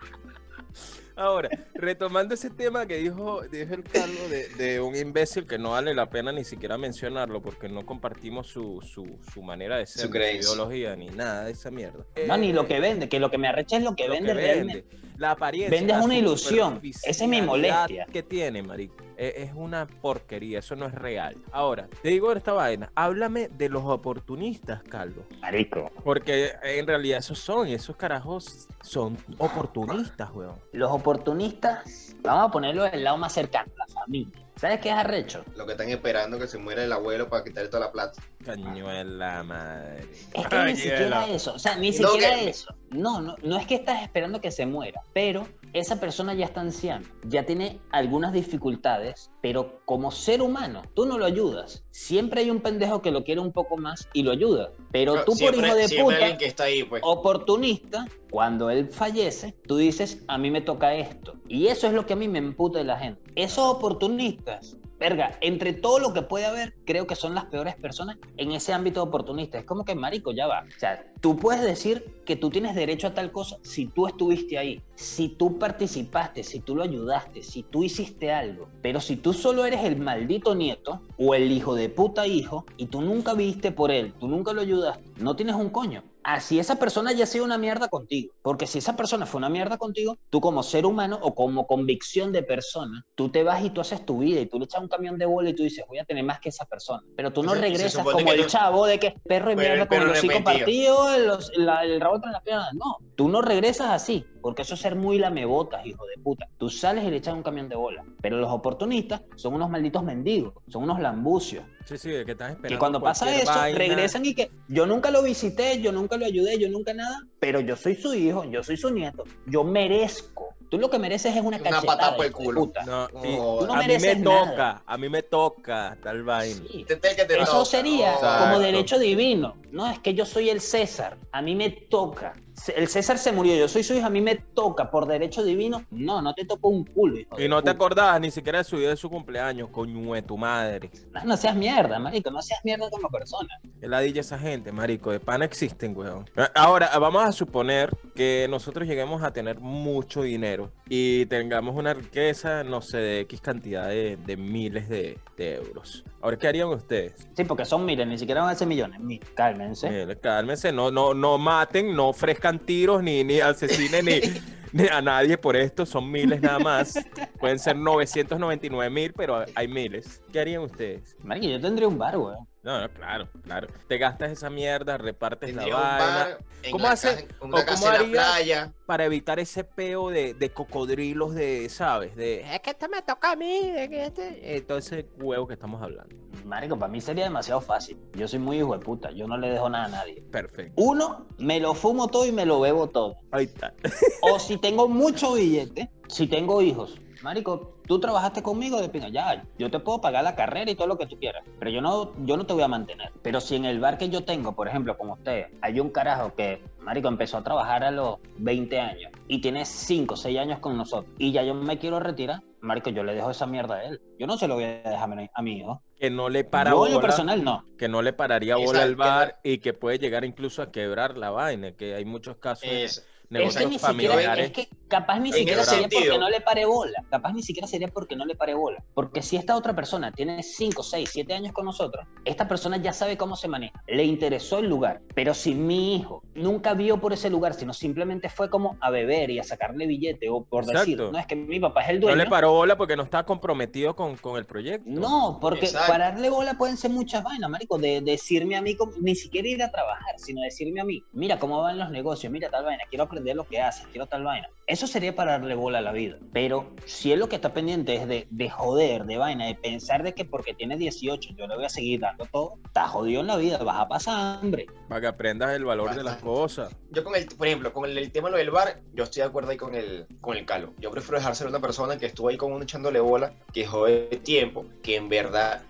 Ahora, 1.16 1.48
retomando 1.74 2.34
ese 2.34 2.50
tema 2.50 2.86
que 2.86 2.96
dijo, 2.96 3.42
dijo 3.42 3.74
el 3.74 3.82
Carlos 3.84 4.30
de, 4.30 4.48
de 4.56 4.80
un 4.80 4.96
imbécil 4.96 5.46
que 5.46 5.58
no 5.58 5.70
vale 5.72 5.94
la 5.94 6.08
pena 6.10 6.32
ni 6.32 6.44
siquiera 6.44 6.78
mencionarlo 6.78 7.42
porque 7.42 7.68
no 7.68 7.84
compartimos 7.84 8.46
su, 8.46 8.80
su, 8.82 9.18
su 9.32 9.42
manera 9.42 9.76
de 9.76 9.86
ser, 9.86 10.08
Su 10.08 10.16
ideología, 10.16 10.96
ni 10.96 11.06
nada 11.10 11.44
de 11.44 11.52
esa 11.52 11.70
mierda. 11.70 12.04
No, 12.26 12.36
ni 12.36 12.52
lo 12.52 12.62
Eh, 12.62 12.66
que 12.66 12.80
vende, 12.80 13.08
que 13.08 13.20
lo 13.20 13.30
que 13.30 13.38
me 13.38 13.48
arrecha 13.48 13.76
es 13.76 13.82
lo 13.82 13.94
que 13.94 14.06
lo 14.06 14.14
vende 14.14 14.28
que 14.28 14.34
realmente. 14.34 14.84
vende, 14.90 15.08
La 15.18 15.32
apariencia. 15.32 15.78
Vende 15.78 15.92
es 15.92 16.04
una 16.04 16.16
ilusión. 16.16 16.80
Esa 16.82 17.24
es 17.24 17.28
mi 17.28 17.42
molestia. 17.42 18.06
que 18.12 18.22
tiene, 18.22 18.62
marico. 18.62 18.96
Es, 19.22 19.34
es 19.36 19.52
una 19.54 19.86
porquería, 19.86 20.58
eso 20.58 20.74
no 20.74 20.86
es 20.86 20.94
real. 20.94 21.36
Ahora, 21.52 21.86
te 22.02 22.08
digo 22.08 22.32
esta 22.32 22.52
vaina, 22.52 22.90
háblame 22.96 23.46
de 23.48 23.68
los 23.68 23.84
oportunistas, 23.84 24.82
Carlos. 24.82 25.24
Marico. 25.40 25.92
Porque 26.02 26.52
en 26.64 26.86
realidad 26.88 27.20
esos 27.20 27.38
son, 27.38 27.68
y 27.68 27.74
esos 27.74 27.94
carajos 27.94 28.66
son 28.82 29.16
oportunistas, 29.38 30.28
weón. 30.34 30.56
Los 30.72 30.90
oportunistas, 30.90 32.16
vamos 32.22 32.48
a 32.48 32.50
ponerlo 32.50 32.82
del 32.82 33.04
lado 33.04 33.16
más 33.16 33.32
cercano, 33.32 33.70
la 33.78 33.86
familia. 33.86 34.32
¿Sabes 34.56 34.80
qué 34.80 34.88
es 34.90 34.94
arrecho? 34.96 35.44
Lo 35.56 35.66
que 35.66 35.72
están 35.72 35.88
esperando 35.88 36.38
que 36.38 36.46
se 36.48 36.58
muera 36.58 36.84
el 36.84 36.92
abuelo 36.92 37.28
para 37.28 37.44
quitarle 37.44 37.68
toda 37.68 37.86
la 37.86 37.92
plata. 37.92 38.20
Cañuela 38.44 39.42
madre. 39.44 40.00
Es 40.34 40.46
que 40.48 40.64
ni 40.64 40.76
siquiera 40.76 41.26
eso, 41.28 41.54
o 41.54 41.58
sea, 41.58 41.76
ni 41.76 41.90
No, 41.92 42.08
siquiera 42.10 42.36
que- 42.36 42.48
eso. 42.50 42.74
No, 42.90 43.20
no, 43.20 43.36
no 43.42 43.56
es 43.56 43.66
que 43.66 43.76
estás 43.76 44.02
esperando 44.02 44.40
que 44.40 44.50
se 44.50 44.66
muera, 44.66 45.00
pero 45.12 45.46
esa 45.72 46.00
persona 46.00 46.34
ya 46.34 46.44
está 46.44 46.60
anciana, 46.60 47.06
ya 47.26 47.44
tiene 47.44 47.80
algunas 47.90 48.32
dificultades, 48.32 49.30
pero 49.40 49.80
como 49.84 50.10
ser 50.10 50.42
humano, 50.42 50.82
tú 50.94 51.06
no 51.06 51.18
lo 51.18 51.24
ayudas. 51.24 51.84
Siempre 51.90 52.42
hay 52.42 52.50
un 52.50 52.60
pendejo 52.60 53.02
que 53.02 53.10
lo 53.10 53.24
quiere 53.24 53.40
un 53.40 53.52
poco 53.52 53.76
más 53.76 54.08
y 54.12 54.22
lo 54.22 54.32
ayuda, 54.32 54.72
pero 54.90 55.24
tú 55.24 55.32
por 55.32 55.54
hijo 55.54 55.74
de 55.74 55.88
puta, 55.88 56.16
alguien 56.16 56.38
que 56.38 56.46
está 56.46 56.64
ahí, 56.64 56.84
pues. 56.84 57.02
oportunista, 57.04 58.06
cuando 58.30 58.70
él 58.70 58.88
fallece, 58.90 59.54
tú 59.66 59.76
dices, 59.76 60.24
a 60.28 60.38
mí 60.38 60.50
me 60.50 60.60
toca 60.60 60.94
esto. 60.94 61.34
Y 61.48 61.66
eso 61.66 61.86
es 61.86 61.92
lo 61.92 62.06
que 62.06 62.14
a 62.14 62.16
mí 62.16 62.28
me 62.28 62.38
emputa 62.38 62.78
de 62.78 62.84
la 62.84 62.98
gente. 62.98 63.22
Esos 63.34 63.64
oportunistas, 63.64 64.76
verga, 65.02 65.36
entre 65.40 65.72
todo 65.72 65.98
lo 65.98 66.12
que 66.12 66.22
puede 66.22 66.46
haber, 66.46 66.74
creo 66.84 67.08
que 67.08 67.16
son 67.16 67.34
las 67.34 67.46
peores 67.46 67.74
personas 67.74 68.18
en 68.36 68.52
ese 68.52 68.72
ámbito 68.72 69.02
oportunista. 69.02 69.58
Es 69.58 69.64
como 69.64 69.84
que, 69.84 69.96
marico, 69.96 70.30
ya 70.30 70.46
va. 70.46 70.60
O 70.60 70.78
sea, 70.78 71.04
tú 71.20 71.36
puedes 71.36 71.60
decir 71.62 72.22
que 72.24 72.36
tú 72.36 72.50
tienes 72.50 72.76
derecho 72.76 73.08
a 73.08 73.14
tal 73.14 73.32
cosa 73.32 73.56
si 73.62 73.86
tú 73.86 74.06
estuviste 74.06 74.58
ahí, 74.58 74.80
si 74.94 75.28
tú 75.28 75.58
participaste, 75.58 76.44
si 76.44 76.60
tú 76.60 76.76
lo 76.76 76.84
ayudaste, 76.84 77.42
si 77.42 77.64
tú 77.64 77.82
hiciste 77.82 78.30
algo. 78.30 78.68
Pero 78.80 79.00
si 79.00 79.16
tú 79.16 79.32
solo 79.32 79.64
eres 79.64 79.82
el 79.82 79.96
maldito 79.96 80.54
nieto 80.54 81.00
o 81.18 81.34
el 81.34 81.50
hijo 81.50 81.74
de 81.74 81.88
puta 81.88 82.28
hijo 82.28 82.64
y 82.76 82.86
tú 82.86 83.00
nunca 83.00 83.34
viste 83.34 83.72
por 83.72 83.90
él, 83.90 84.14
tú 84.20 84.28
nunca 84.28 84.52
lo 84.52 84.60
ayudaste, 84.60 85.02
no 85.16 85.36
tienes 85.36 85.54
un 85.56 85.70
coño. 85.70 86.02
Así 86.24 86.58
esa 86.60 86.76
persona 86.76 87.12
ya 87.12 87.24
ha 87.24 87.26
sido 87.26 87.44
una 87.44 87.58
mierda 87.58 87.88
contigo. 87.88 88.32
Porque 88.42 88.66
si 88.66 88.78
esa 88.78 88.94
persona 88.96 89.26
fue 89.26 89.38
una 89.38 89.48
mierda 89.48 89.76
contigo, 89.76 90.18
tú 90.30 90.40
como 90.40 90.62
ser 90.62 90.86
humano 90.86 91.18
o 91.20 91.34
como 91.34 91.66
convicción 91.66 92.30
de 92.32 92.42
persona, 92.44 93.04
tú 93.16 93.28
te 93.28 93.42
vas 93.42 93.64
y 93.64 93.70
tú 93.70 93.80
haces 93.80 94.06
tu 94.06 94.18
vida 94.18 94.40
y 94.40 94.46
tú 94.46 94.58
le 94.58 94.66
echas 94.66 94.80
un 94.80 94.88
camión 94.88 95.18
de 95.18 95.26
bola 95.26 95.50
y 95.50 95.54
tú 95.54 95.64
dices, 95.64 95.84
voy 95.88 95.98
a 95.98 96.04
tener 96.04 96.22
más 96.24 96.38
que 96.40 96.50
esa 96.50 96.64
persona. 96.64 97.02
Pero 97.16 97.32
tú 97.32 97.42
no 97.42 97.52
regresas 97.62 98.04
como 98.12 98.32
el 98.32 98.46
chavo 98.46 98.86
de 98.86 98.98
que 99.00 99.14
perro 99.24 99.50
y 99.50 99.56
mierda 99.56 99.86
con 99.88 99.98
el 99.98 100.02
perro 100.04 100.12
hocico 100.18 100.32
partido, 100.44 101.18
los- 101.18 101.50
la- 101.56 101.84
el 101.84 102.00
rabo 102.00 102.16
entre 102.16 102.30
las 102.30 102.42
piernas. 102.42 102.68
No, 102.74 102.98
tú 103.16 103.28
no 103.28 103.42
regresas 103.42 103.88
así, 103.90 104.24
porque 104.42 104.62
eso 104.62 104.74
es 104.74 104.80
ser 104.80 104.96
muy 104.96 105.18
lamebotas, 105.18 105.86
hijo 105.86 106.04
de 106.06 106.20
puta. 106.22 106.48
Tú 106.58 106.68
sales 106.68 107.04
y 107.04 107.10
le 107.10 107.16
echas 107.16 107.34
un 107.34 107.42
camión 107.42 107.68
de 107.68 107.76
bola. 107.76 108.04
Pero 108.20 108.36
los 108.38 108.50
oportunistas 108.50 109.22
son 109.36 109.54
unos 109.54 109.70
malditos 109.70 110.02
mendigos, 110.02 110.54
son 110.68 110.82
unos 110.84 111.00
lambucios. 111.00 111.64
Sí, 111.84 111.96
sí, 111.98 112.10
que 112.10 112.32
estás 112.32 112.50
esperando. 112.50 112.68
Que 112.68 112.78
cuando 112.78 113.00
pasa 113.00 113.34
eso, 113.34 113.50
vaina. 113.52 113.78
regresan 113.78 114.24
y 114.26 114.34
que 114.34 114.50
yo 114.68 114.86
nunca 114.86 115.10
lo 115.10 115.22
visité, 115.22 115.80
yo 115.80 115.92
nunca 115.92 116.16
lo 116.16 116.26
ayudé, 116.26 116.58
yo 116.58 116.68
nunca 116.68 116.92
nada, 116.94 117.22
pero 117.40 117.60
yo 117.60 117.76
soy 117.76 117.94
su 117.94 118.14
hijo, 118.14 118.44
yo 118.44 118.62
soy 118.62 118.76
su 118.76 118.90
nieto, 118.90 119.24
yo 119.46 119.64
merezco. 119.64 120.54
Tú 120.70 120.78
lo 120.78 120.88
que 120.88 120.98
mereces 120.98 121.36
es 121.36 121.42
una 121.42 121.58
Una 121.58 121.58
cachetada. 121.58 121.82
patada 121.82 122.16
por 122.16 122.24
el 122.24 122.32
culo. 122.32 122.60
puta. 122.62 122.82
No, 122.86 123.06
y 123.22 123.36
Tú 123.36 123.66
no 123.66 123.74
a 123.74 123.82
mí 123.82 123.98
me 124.00 124.16
toca, 124.16 124.82
a 124.86 124.96
mí 124.96 125.08
me 125.10 125.22
toca 125.22 125.98
tal 126.02 126.22
vaina. 126.22 126.62
Sí. 126.70 126.84
Te 126.88 126.94
Eso 126.94 127.52
toca. 127.52 127.64
sería 127.66 128.14
como 128.40 128.58
derecho 128.58 128.98
divino. 128.98 129.56
No, 129.70 129.90
es 129.90 129.98
que 129.98 130.14
yo 130.14 130.24
soy 130.24 130.48
el 130.48 130.62
César, 130.62 131.18
a 131.30 131.42
mí 131.42 131.54
me 131.54 131.68
toca. 131.68 132.32
El 132.74 132.88
César 132.88 133.18
se 133.18 133.32
murió, 133.32 133.54
yo 133.56 133.68
soy 133.68 133.82
su 133.82 133.94
hijo, 133.94 134.06
a 134.06 134.10
mí 134.10 134.20
me 134.20 134.36
toca 134.36 134.90
por 134.90 135.06
derecho 135.06 135.42
divino. 135.42 135.84
No, 135.90 136.22
no 136.22 136.34
te 136.34 136.44
tocó 136.44 136.68
un 136.68 136.84
culo, 136.84 137.18
hijo 137.18 137.40
Y 137.40 137.48
no 137.48 137.62
te 137.62 137.70
acordabas 137.70 138.20
ni 138.20 138.30
siquiera 138.30 138.58
de 138.58 138.64
su 138.64 138.78
día 138.78 138.90
de 138.90 138.96
su 138.96 139.10
cumpleaños, 139.10 139.70
coño 139.70 140.14
de 140.14 140.22
tu 140.22 140.36
madre. 140.36 140.90
No, 141.12 141.24
no 141.24 141.36
seas 141.36 141.56
mierda, 141.56 141.98
marico, 141.98 142.30
no 142.30 142.42
seas 142.42 142.60
mierda 142.64 142.88
como 142.90 143.08
persona. 143.08 143.48
Que 143.80 143.88
ladilla 143.88 144.20
esa 144.20 144.38
gente, 144.38 144.70
marico. 144.70 145.10
De 145.10 145.20
pana 145.20 145.44
existen, 145.44 145.96
weón. 145.96 146.28
Ahora, 146.54 146.96
vamos 146.98 147.24
a 147.24 147.32
suponer 147.32 147.96
que 148.14 148.46
nosotros 148.48 148.86
lleguemos 148.86 149.22
a 149.22 149.32
tener 149.32 149.58
mucho 149.60 150.22
dinero 150.22 150.70
y 150.88 151.26
tengamos 151.26 151.74
una 151.74 151.94
riqueza, 151.94 152.64
no 152.64 152.82
sé, 152.82 152.98
de 152.98 153.20
X 153.20 153.40
cantidad 153.40 153.88
de, 153.88 154.16
de 154.16 154.36
miles 154.36 154.88
de, 154.88 155.18
de 155.36 155.54
euros. 155.54 156.04
Ahora, 156.20 156.36
¿qué 156.36 156.46
harían 156.46 156.68
ustedes? 156.68 157.28
Sí, 157.34 157.44
porque 157.44 157.64
son 157.64 157.84
miles, 157.84 158.06
ni 158.06 158.18
siquiera 158.18 158.42
van 158.42 158.50
a 158.50 158.54
ser 158.54 158.68
millones. 158.68 159.00
Cálmense. 159.34 159.88
Eh, 159.90 160.16
cálmense, 160.20 160.70
no, 160.70 160.90
no, 160.90 161.14
no 161.14 161.38
maten, 161.38 161.96
no 161.96 162.10
ofrezcan 162.10 162.41
tiros, 162.64 163.02
ni, 163.02 163.24
ni 163.24 163.40
asesinen 163.40 164.04
ni, 164.04 164.20
ni 164.72 164.88
a 164.88 165.00
nadie 165.00 165.38
por 165.38 165.56
esto. 165.56 165.86
Son 165.86 166.10
miles 166.10 166.40
nada 166.42 166.58
más. 166.58 166.94
Pueden 167.38 167.58
ser 167.58 167.76
999 167.76 168.90
mil, 168.90 169.12
pero 169.12 169.44
hay 169.54 169.68
miles. 169.68 170.20
¿Qué 170.32 170.40
harían 170.40 170.62
ustedes? 170.62 171.16
Marico, 171.22 171.46
yo 171.46 171.60
tendría 171.60 171.88
un 171.88 171.98
bar, 171.98 172.16
weón. 172.18 172.51
No, 172.62 172.80
no, 172.80 172.88
claro, 172.90 173.28
claro. 173.42 173.66
Te 173.88 173.98
gastas 173.98 174.30
esa 174.30 174.48
mierda, 174.48 174.96
repartes 174.96 175.48
Tendría 175.50 175.74
la 175.74 175.80
vaina. 175.98 176.38
¿Cómo 176.70 176.84
la 176.84 176.92
hace- 176.92 177.26
casa- 177.26 177.34
una 177.40 177.58
o 177.58 177.64
casa 177.64 177.74
cómo 177.74 177.86
harías? 177.88 178.10
playa. 178.10 178.72
para 178.86 179.04
evitar 179.04 179.40
ese 179.40 179.64
peo 179.64 180.10
de, 180.10 180.34
de 180.34 180.50
cocodrilos 180.52 181.34
de, 181.34 181.68
¿sabes? 181.68 182.14
De, 182.14 182.42
es 182.42 182.60
que 182.60 182.70
este 182.70 182.88
me 182.88 183.02
toca 183.02 183.32
a 183.32 183.36
mí, 183.36 183.52
es 183.76 183.88
que 183.88 184.04
este... 184.04 184.60
todo 184.62 184.78
ese 184.78 185.08
huevo 185.18 185.48
que 185.48 185.54
estamos 185.54 185.82
hablando. 185.82 186.14
Marico, 186.44 186.78
para 186.78 186.90
mí 186.92 187.00
sería 187.00 187.24
demasiado 187.24 187.60
fácil. 187.60 187.98
Yo 188.14 188.28
soy 188.28 188.38
muy 188.38 188.58
hijo 188.58 188.72
de 188.74 188.84
puta, 188.84 189.10
yo 189.10 189.26
no 189.26 189.36
le 189.38 189.50
dejo 189.50 189.68
nada 189.68 189.86
a 189.86 189.88
nadie. 189.88 190.22
Perfecto. 190.30 190.72
Uno, 190.76 191.26
me 191.38 191.58
lo 191.58 191.74
fumo 191.74 192.06
todo 192.08 192.26
y 192.26 192.32
me 192.32 192.46
lo 192.46 192.60
bebo 192.60 192.88
todo. 192.88 193.16
Ahí 193.32 193.46
está. 193.46 193.74
O 194.22 194.38
si 194.38 194.56
tengo 194.56 194.88
mucho 194.88 195.34
billete, 195.34 195.90
si 196.08 196.28
tengo 196.28 196.62
hijos. 196.62 196.96
Marico, 197.22 197.74
tú 197.86 198.00
trabajaste 198.00 198.42
conmigo 198.42 198.80
de 198.80 198.88
pinga, 198.88 199.08
ya, 199.08 199.44
yo 199.58 199.70
te 199.70 199.78
puedo 199.78 200.00
pagar 200.00 200.24
la 200.24 200.34
carrera 200.34 200.70
y 200.70 200.74
todo 200.74 200.88
lo 200.88 200.98
que 200.98 201.06
tú 201.06 201.18
quieras, 201.18 201.44
pero 201.58 201.70
yo 201.70 201.80
no, 201.80 202.12
yo 202.24 202.36
no 202.36 202.44
te 202.46 202.52
voy 202.52 202.62
a 202.62 202.68
mantener. 202.68 203.12
Pero 203.22 203.40
si 203.40 203.54
en 203.56 203.64
el 203.64 203.78
bar 203.78 203.96
que 203.98 204.08
yo 204.08 204.24
tengo, 204.24 204.52
por 204.54 204.66
ejemplo, 204.66 204.96
como 204.98 205.14
usted, 205.14 205.46
hay 205.60 205.78
un 205.78 205.90
carajo 205.90 206.34
que, 206.34 206.62
Marico, 206.80 207.08
empezó 207.08 207.36
a 207.38 207.44
trabajar 207.44 207.84
a 207.84 207.90
los 207.92 208.18
20 208.38 208.80
años 208.80 209.12
y 209.28 209.40
tiene 209.40 209.64
5 209.64 210.14
o 210.14 210.16
6 210.16 210.38
años 210.38 210.58
con 210.58 210.76
nosotros 210.76 211.12
y 211.18 211.30
ya 211.30 211.44
yo 211.44 211.54
me 211.54 211.78
quiero 211.78 212.00
retirar, 212.00 212.42
marico, 212.60 212.90
yo 212.90 213.04
le 213.04 213.14
dejo 213.14 213.30
esa 213.30 213.46
mierda 213.46 213.76
a 213.76 213.84
él. 213.84 214.00
Yo 214.18 214.26
no 214.26 214.36
se 214.36 214.48
lo 214.48 214.54
voy 214.54 214.64
a 214.64 214.82
dejar 214.82 215.10
a 215.34 215.42
mi, 215.42 215.58
hijo. 215.58 215.82
Que 215.96 216.10
no 216.10 216.28
le 216.28 216.42
para 216.44 216.70
Yo 216.70 217.00
personal 217.00 217.44
no. 217.44 217.64
que 217.78 217.88
no 217.88 218.02
le 218.02 218.12
pararía 218.12 218.56
bola 218.56 218.80
Exacto, 218.80 218.82
al 218.82 218.90
que 218.90 218.96
no- 218.96 219.04
bar 219.04 219.40
y 219.44 219.58
que 219.58 219.72
puede 219.74 219.98
llegar 219.98 220.24
incluso 220.24 220.62
a 220.62 220.72
quebrar 220.72 221.16
la 221.16 221.30
vaina, 221.30 221.72
que 221.72 221.94
hay 221.94 222.04
muchos 222.04 222.36
casos 222.38 222.68
Es- 222.68 223.06
Es 223.40 223.56
que 223.56 223.66
ni 223.66 223.78
siquiera, 223.78 224.34
es 224.38 224.50
que 224.52 224.68
capaz 224.88 225.18
ni 225.20 225.30
En 225.30 225.34
siquiera 225.34 225.64
sería 225.64 225.82
porque 225.84 225.96
sentido. 225.96 226.18
no 226.18 226.28
le 226.30 226.40
pare 226.40 226.64
bola. 226.66 227.04
Capaz 227.10 227.32
ni 227.32 227.42
siquiera 227.42 227.66
sería 227.66 227.88
porque 227.88 228.14
no 228.16 228.24
le 228.26 228.34
pare 228.34 228.54
bola. 228.54 228.82
Porque 228.94 229.22
si 229.22 229.36
esta 229.36 229.56
otra 229.56 229.74
persona 229.74 230.12
tiene 230.12 230.42
5, 230.42 230.82
6, 230.82 231.08
7 231.12 231.32
años 231.34 231.52
con 231.52 231.64
nosotros, 231.64 232.06
esta 232.24 232.46
persona 232.46 232.76
ya 232.76 232.92
sabe 232.92 233.16
cómo 233.16 233.36
se 233.36 233.48
maneja. 233.48 233.82
Le 233.86 234.04
interesó 234.04 234.58
el 234.58 234.68
lugar. 234.68 235.00
Pero 235.14 235.32
si 235.34 235.54
mi 235.54 235.96
hijo 235.96 236.22
nunca 236.34 236.74
vio 236.74 237.00
por 237.00 237.12
ese 237.12 237.30
lugar, 237.30 237.54
sino 237.54 237.72
simplemente 237.72 238.28
fue 238.28 238.50
como 238.50 238.76
a 238.80 238.90
beber 238.90 239.30
y 239.30 239.38
a 239.38 239.44
sacarle 239.44 239.86
billete 239.86 240.28
o 240.28 240.44
por 240.44 240.66
decir, 240.66 240.94
Exacto. 240.94 241.12
no 241.12 241.18
es 241.18 241.26
que 241.26 241.36
mi 241.36 241.58
papá 241.60 241.82
es 241.84 241.88
el 241.90 241.96
No 242.00 242.06
dueño. 242.08 242.16
le 242.24 242.26
paró 242.30 242.52
bola 242.52 242.76
porque 242.76 242.96
no 242.96 243.02
estaba 243.02 243.24
comprometido 243.24 243.96
con, 243.96 244.16
con 244.16 244.36
el 244.36 244.44
proyecto. 244.44 244.88
No, 244.90 245.38
porque 245.40 245.66
Exacto. 245.66 245.90
pararle 245.92 246.28
bola 246.30 246.54
pueden 246.58 246.76
ser 246.76 246.90
muchas 246.90 247.22
vainas, 247.24 247.48
marico, 247.48 247.78
de 247.78 248.00
decirme 248.02 248.56
a 248.56 248.62
mí, 248.62 248.76
como- 248.76 248.92
ni 249.00 249.14
siquiera 249.14 249.48
ir 249.48 249.62
a 249.62 249.70
trabajar, 249.70 250.14
sino 250.18 250.42
decirme 250.42 250.80
a 250.80 250.84
mí, 250.84 251.02
mira 251.12 251.38
cómo 251.38 251.60
van 251.62 251.78
los 251.78 251.90
negocios, 251.90 252.30
mira 252.32 252.50
tal 252.50 252.64
vaina, 252.64 252.82
quiero 252.90 253.04
aprender 253.04 253.21
lo 253.34 253.44
que 253.44 253.60
haces, 253.60 253.86
quiero 253.90 254.06
tal 254.06 254.24
vaina. 254.24 254.48
Eso 254.66 254.86
sería 254.86 255.14
pararle 255.14 255.54
bola 255.54 255.78
a 255.78 255.82
la 255.82 255.92
vida. 255.92 256.16
Pero 256.32 256.72
si 256.86 257.12
él 257.12 257.18
lo 257.18 257.28
que 257.28 257.36
está 257.36 257.52
pendiente 257.52 257.94
es 257.96 258.06
de, 258.06 258.26
de 258.30 258.48
joder, 258.50 259.04
de 259.04 259.18
vaina, 259.18 259.46
de 259.46 259.54
pensar 259.54 260.02
de 260.02 260.14
que 260.14 260.24
porque 260.24 260.54
tiene 260.54 260.76
18 260.76 261.30
yo 261.36 261.46
le 261.46 261.56
voy 261.56 261.64
a 261.64 261.68
seguir 261.68 262.00
dando 262.00 262.26
todo, 262.26 262.54
está 262.64 262.86
jodido 262.86 263.20
en 263.20 263.26
la 263.26 263.36
vida, 263.36 263.58
vas 263.58 263.80
a 263.80 263.88
pasar 263.88 264.38
hambre. 264.38 264.66
Para 264.88 265.00
que 265.00 265.06
aprendas 265.08 265.50
el 265.54 265.64
valor 265.64 265.90
de 265.90 265.96
las 265.96 266.14
Bastante. 266.14 266.24
cosas. 266.24 266.76
Yo 266.90 267.04
con 267.04 267.14
el, 267.16 267.26
por 267.26 267.46
ejemplo, 267.46 267.72
con 267.72 267.90
el, 267.90 267.98
el 267.98 268.12
tema 268.12 268.30
lo 268.30 268.36
del 268.36 268.50
bar, 268.50 268.80
yo 268.94 269.04
estoy 269.04 269.22
de 269.22 269.28
acuerdo 269.28 269.50
ahí 269.50 269.56
con 269.56 269.74
el, 269.74 270.06
con 270.20 270.36
el 270.36 270.46
calo. 270.46 270.72
Yo 270.78 270.90
prefiero 270.90 271.18
dejárselo 271.18 271.48
a 271.48 271.50
una 271.50 271.60
persona 271.60 271.98
que 271.98 272.06
estuvo 272.06 272.28
ahí 272.28 272.36
con 272.36 272.52
uno 272.52 272.62
echándole 272.62 273.00
bola, 273.00 273.32
que 273.52 273.66
jode 273.66 274.20
tiempo, 274.22 274.64
que 274.82 274.96
en 274.96 275.08
verdad 275.08 275.62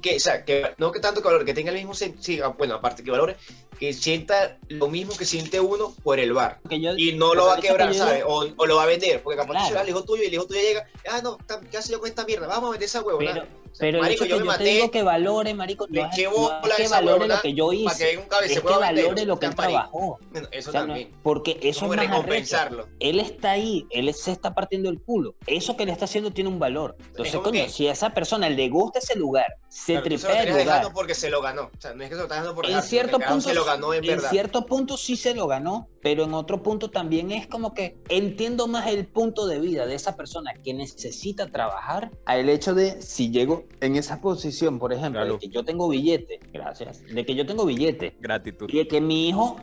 Que, 0.00 0.16
o 0.16 0.20
sea, 0.20 0.44
que 0.44 0.74
no 0.78 0.90
que 0.92 1.00
tanto 1.00 1.20
que 1.20 1.26
valore, 1.28 1.44
que 1.44 1.54
tenga 1.54 1.70
el 1.70 1.76
mismo 1.76 1.94
sí, 1.94 2.40
ah, 2.42 2.48
bueno, 2.56 2.74
aparte 2.74 3.02
que 3.04 3.10
valore, 3.10 3.36
que 3.78 3.92
sienta 3.92 4.56
lo 4.68 4.88
mismo 4.88 5.16
que 5.16 5.24
siente 5.24 5.60
uno 5.60 5.94
por 6.02 6.18
el 6.18 6.32
bar. 6.32 6.58
Que 6.68 6.80
yo- 6.80 6.96
Y 6.96 7.12
no 7.12 7.34
lo 7.34 7.46
va 7.46 7.54
a 7.54 7.56
que 7.60 7.68
quebrar, 7.68 7.92
yo 7.92 7.98
¿sabes? 7.98 8.24
O, 8.26 8.46
o 8.56 8.66
lo 8.66 8.76
va 8.76 8.84
a 8.84 8.86
vender, 8.86 9.22
porque 9.22 9.36
capaz 9.36 9.52
Claro. 9.52 9.74
que 9.76 9.82
el 9.82 9.88
hijo 9.90 10.04
tuyo 10.04 10.22
y 10.22 10.26
el 10.26 10.34
hijo 10.34 10.46
tuyo 10.46 10.60
llega, 10.60 10.86
ah, 11.10 11.20
no, 11.22 11.38
¿qué 11.70 11.76
hace 11.76 11.92
yo 11.92 12.00
con 12.00 12.08
esta 12.08 12.24
mierda? 12.24 12.46
Vamos 12.48 12.68
a 12.68 12.70
vender 12.72 12.86
esa 12.86 13.02
huevona. 13.02 13.32
Pero, 13.34 13.46
pero 13.78 14.00
marico, 14.00 14.24
yo 14.24 14.38
que 14.38 14.44
me 14.44 14.46
yo 14.46 14.52
te 14.52 14.58
maté 14.58 14.64
digo 14.64 14.90
que 14.90 15.02
valore, 15.02 15.54
marico, 15.54 15.86
no 15.88 16.00
es, 16.00 16.18
no 16.18 16.76
que 16.76 16.82
esa 16.82 16.96
valore 16.96 17.12
huevona 17.12 17.36
lo 17.36 17.42
que 17.42 17.54
yo 17.54 17.66
para 17.68 17.76
que 17.78 17.82
hice, 17.84 18.04
venga 18.06 18.22
un 18.22 18.28
cabeza 18.28 18.52
es 18.54 18.60
que 18.60 18.66
valore 18.72 19.24
lo 19.26 19.38
que 19.38 19.46
él 19.46 19.54
trabajó. 19.54 20.18
Bueno, 20.32 20.48
eso 20.50 20.70
O 20.70 20.72
sea, 20.72 20.80
no- 20.80 20.86
también. 20.88 21.10
porque 21.22 21.58
eso 21.62 21.80
Como 21.82 21.92
es 21.92 21.96
más 21.98 22.06
arrecho. 22.06 22.22
recompensarlo. 22.22 22.88
Él 22.98 23.20
está 23.20 23.52
ahí, 23.52 23.86
él 23.90 24.12
se 24.14 24.32
está 24.32 24.54
partiendo 24.54 24.88
el 24.88 25.00
culo. 25.00 25.34
Eso 25.46 25.76
que 25.76 25.86
le 25.86 25.92
está 25.92 26.06
haciendo 26.06 26.32
tiene 26.32 26.50
un 26.50 26.58
valor. 26.58 26.96
Entonces, 27.10 27.36
coño, 27.36 27.52
que- 27.64 27.68
si 27.68 27.86
a 27.86 27.92
esa 27.92 28.10
persona 28.14 28.48
le 28.50 28.68
gusta 28.68 28.98
ese 28.98 29.16
lugar, 29.18 29.46
se 29.68 29.92
Claro, 29.94 30.08
tú 30.08 30.18
se 30.18 30.26
lo 30.28 30.32
tripea 30.32 30.42
el 30.42 30.48
lugar. 30.50 30.66
dejando 30.66 30.92
porque 30.92 31.14
se 31.14 31.30
lo 31.30 31.42
ganó. 31.42 31.62
O 31.64 31.80
sea, 31.80 31.94
no 31.94 32.02
es 32.02 32.08
que 32.08 32.14
se 32.14 32.18
lo 32.20 32.24
estás 32.24 32.38
dejando 32.38 32.54
por 32.54 32.64
En 32.66 32.70
dejar, 32.70 32.84
cierto, 32.84 33.18
punto, 33.18 33.40
se 33.40 33.54
lo 33.54 33.64
ganó 33.64 33.92
en 33.94 34.04
en 34.04 34.10
verdad. 34.16 34.30
cierto 34.30 34.66
punto 34.66 34.96
sí 34.96 35.16
se 35.16 35.34
lo 35.34 35.46
ganó, 35.46 35.88
pero 36.02 36.24
en 36.24 36.34
otro 36.34 36.62
punto 36.62 36.90
también 36.90 37.30
es 37.32 37.46
como 37.46 37.74
que 37.74 37.96
entiendo 38.08 38.66
más 38.66 38.86
el 38.86 39.06
punto 39.06 39.46
de 39.46 39.60
vida 39.60 39.86
de 39.86 39.94
esa 39.94 40.16
persona 40.16 40.52
que 40.62 40.72
necesita 40.74 41.46
trabajar 41.50 42.10
al 42.24 42.48
hecho 42.48 42.74
de 42.74 43.02
si 43.02 43.30
llego 43.30 43.64
en 43.80 43.96
esa 43.96 44.20
posición, 44.20 44.78
por 44.78 44.92
ejemplo, 44.92 45.20
Claro. 45.20 45.34
de 45.34 45.38
que 45.40 45.48
yo 45.48 45.64
tengo 45.64 45.88
billete, 45.88 46.40
gracias, 46.52 47.02
de 47.04 47.26
que 47.26 47.34
yo 47.34 47.44
tengo 47.46 47.64
billete 47.66 48.16
Gratitud. 48.20 48.68
y 48.72 48.78
de 48.78 48.88
que 48.88 49.00
mi 49.00 49.28
hijo 49.28 49.56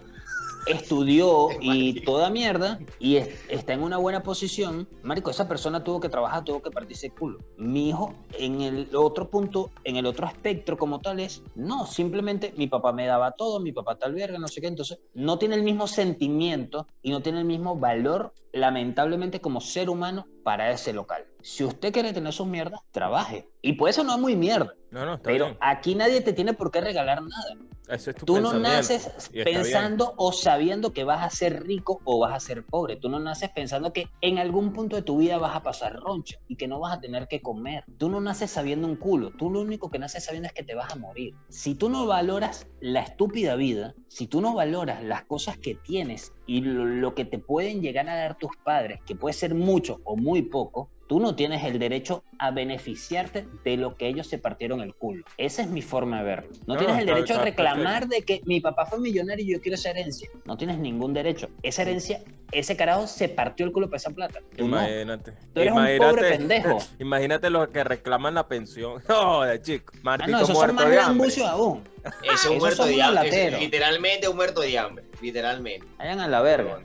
estudió 0.66 1.50
Es 1.52 1.58
y 1.62 2.02
toda 2.06 2.30
mierda 2.30 2.80
y 3.00 3.18
es- 3.18 3.46
está 3.50 3.74
en 3.74 3.84
una 3.84 3.98
buena 3.98 4.24
posición, 4.24 4.88
marico, 5.04 5.30
esa 5.30 5.48
persona 5.48 5.84
tuvo 5.84 6.00
que 6.00 6.10
trabajar, 6.10 6.44
tuvo 6.44 6.62
que 6.62 6.72
partirse 6.72 7.08
el 7.08 7.14
culo. 7.14 7.40
Mi 7.58 7.90
hijo 7.90 8.14
en 8.40 8.62
el 8.62 8.96
otro 8.96 9.30
punto, 9.30 9.72
en 9.84 9.96
el 9.98 10.06
otro 10.06 10.28
espectro 10.28 10.78
como 10.78 11.02
tal 11.02 11.20
es, 11.20 11.44
no, 11.56 11.86
simplemente 11.86 12.54
mi 12.58 12.68
papá 12.68 12.92
me 12.94 13.06
daba 13.06 13.32
todo, 13.32 13.60
mi 13.60 13.72
papá 13.72 13.96
tal 13.96 14.14
verga, 14.14 14.40
no 14.40 14.48
sé 14.48 14.62
qué, 14.62 14.68
entonces 14.68 15.00
no 15.14 15.38
tiene 15.38 15.56
el 15.56 15.64
mismo 15.64 15.88
sentimiento 15.88 16.88
y 17.02 17.12
no 17.12 17.22
tiene 17.22 17.40
el 17.40 17.46
mismo 17.46 17.76
valor, 17.78 18.34
lamentablemente, 18.52 19.42
como 19.42 19.62
ser 19.62 19.90
humano 19.90 20.26
para 20.46 20.70
ese 20.70 20.94
local. 20.94 21.26
Si 21.42 21.64
usted 21.64 21.92
quiere 21.92 22.14
tener 22.14 22.32
sus 22.32 22.46
mierdas, 22.46 22.82
trabaje. 22.92 23.50
Y 23.64 23.74
puede 23.74 23.94
sonar 23.94 24.20
muy 24.20 24.36
mierda, 24.36 24.76
No, 24.92 25.04
no, 25.04 25.20
pero 25.20 25.46
bien. 25.46 25.58
aquí 25.60 25.96
nadie 25.96 26.22
te 26.22 26.34
tiene 26.34 26.54
por 26.54 26.70
qué 26.70 26.82
regalar 26.82 27.20
nada. 27.24 27.56
Es 27.88 28.06
tu 28.16 28.26
Tú 28.26 28.40
no 28.42 28.54
naces 28.54 29.30
bien. 29.32 29.44
pensando 29.46 30.14
o 30.18 30.32
sabiendo 30.32 30.92
que 30.94 31.04
vas 31.04 31.24
a 31.24 31.30
ser 31.32 31.64
rico 31.64 32.00
o 32.04 32.20
vas 32.20 32.34
a 32.34 32.40
ser 32.40 32.64
pobre. 32.64 32.96
Tú 32.96 33.10
no 33.10 33.20
naces 33.20 33.50
pensando 33.50 33.92
que 33.92 34.08
en 34.22 34.38
algún 34.38 34.72
punto 34.74 34.96
de 34.96 35.02
tu 35.02 35.18
vida 35.18 35.38
vas 35.40 35.56
a 35.56 35.64
pasar 35.64 35.96
roncha 35.96 36.38
y 36.48 36.56
que 36.58 36.68
no 36.68 36.80
vas 36.80 36.98
a 36.98 37.02
tener 37.02 37.28
que 37.28 37.42
comer. 37.42 37.84
Tú 37.98 38.10
no 38.10 38.22
naces 38.22 38.52
sabiendo 38.52 38.88
un 38.88 38.96
culo. 38.96 39.32
Tú 39.32 39.50
lo 39.52 39.62
único 39.62 39.90
que 39.90 39.98
naces 40.00 40.26
sabiendo 40.26 40.48
es 40.48 40.54
que 40.54 40.64
te 40.64 40.76
vas 40.76 40.92
a 40.92 40.96
morir. 40.96 41.34
Si 41.50 41.74
tú 41.76 41.90
no 41.90 42.06
valoras 42.08 42.68
la 42.82 43.02
estúpida 43.02 43.56
vida, 43.56 43.94
si 44.08 44.28
tú 44.28 44.42
no 44.42 44.54
valoras 44.54 45.04
las 45.04 45.24
cosas 45.26 45.58
que 45.58 45.76
tienes 45.76 46.34
y 46.48 46.62
lo, 46.62 46.86
lo 46.86 47.16
que 47.16 47.26
te 47.26 47.40
pueden 47.40 47.82
llegar 47.82 48.10
a 48.10 48.16
dar 48.16 48.38
tus 48.38 48.52
padres, 48.64 49.00
que 49.06 49.16
puede 49.16 49.34
ser 49.34 49.56
mucho 49.56 50.02
o 50.04 50.16
muy 50.16 50.42
poco, 50.42 50.90
Tú 51.08 51.20
no 51.20 51.36
tienes 51.36 51.64
el 51.64 51.78
derecho 51.78 52.24
a 52.40 52.50
beneficiarte 52.50 53.46
de 53.64 53.78
lo 53.78 53.96
que 53.96 54.08
ellos 54.08 54.26
se 54.26 54.40
partieron 54.40 54.82
el 54.82 54.96
culo. 54.96 55.24
Esa 55.38 55.62
es 55.62 55.70
mi 55.70 55.84
forma 55.84 56.18
de 56.18 56.24
verlo. 56.24 56.50
No, 56.66 56.74
No, 56.74 56.80
tienes 56.80 56.98
el 57.00 57.06
derecho 57.06 57.36
a 57.36 57.44
reclamar 57.44 58.08
de 58.08 58.24
que 58.24 58.42
mi 58.46 58.60
papá 58.60 58.88
fue 58.88 59.00
millonario 59.00 59.46
y 59.46 59.54
yo 59.54 59.62
quiero 59.62 59.76
esa 59.76 59.92
herencia. 59.92 60.32
No 60.46 60.58
tienes 60.58 60.80
ningún 60.80 61.14
derecho. 61.14 61.48
Esa 61.62 61.84
herencia, 61.84 62.24
ese 62.52 62.76
carajo 62.76 63.06
se 63.06 63.30
partió 63.30 63.68
el 63.68 63.72
culo 63.72 63.88
para 63.88 63.98
esa 63.98 64.10
plata. 64.10 64.40
Tú 64.58 64.68
no. 64.68 64.78
Imagínate. 64.78 65.34
Tú 65.54 65.62
eres 65.62 65.74
un 65.74 65.98
pobre 66.00 66.38
pendejo. 66.38 66.80
Imagínate 67.00 67.52
los 67.52 67.68
que 67.68 67.84
reclaman 67.84 68.34
la 68.34 68.48
pensión. 68.48 69.04
No, 69.16 69.44
de 69.44 69.62
chico. 69.62 69.94
Ah, 69.96 70.00
Martito 70.04 70.32
no, 70.32 70.44
esos 70.44 70.58
son 70.58 70.76
más 70.76 71.38
aún. 71.40 71.84
Ese 72.24 72.34
es 72.34 72.46
un 72.48 72.58
muerto 72.58 72.86
de 72.86 73.02
hambre. 73.02 73.60
Literalmente 73.60 74.28
un 74.28 74.36
muerto 74.36 74.62
de 74.62 74.78
hambre. 74.78 75.06
Literalmente. 75.22 75.88
Vayan 75.98 76.20
a 76.20 76.28
la 76.28 76.42
verga. 76.42 76.80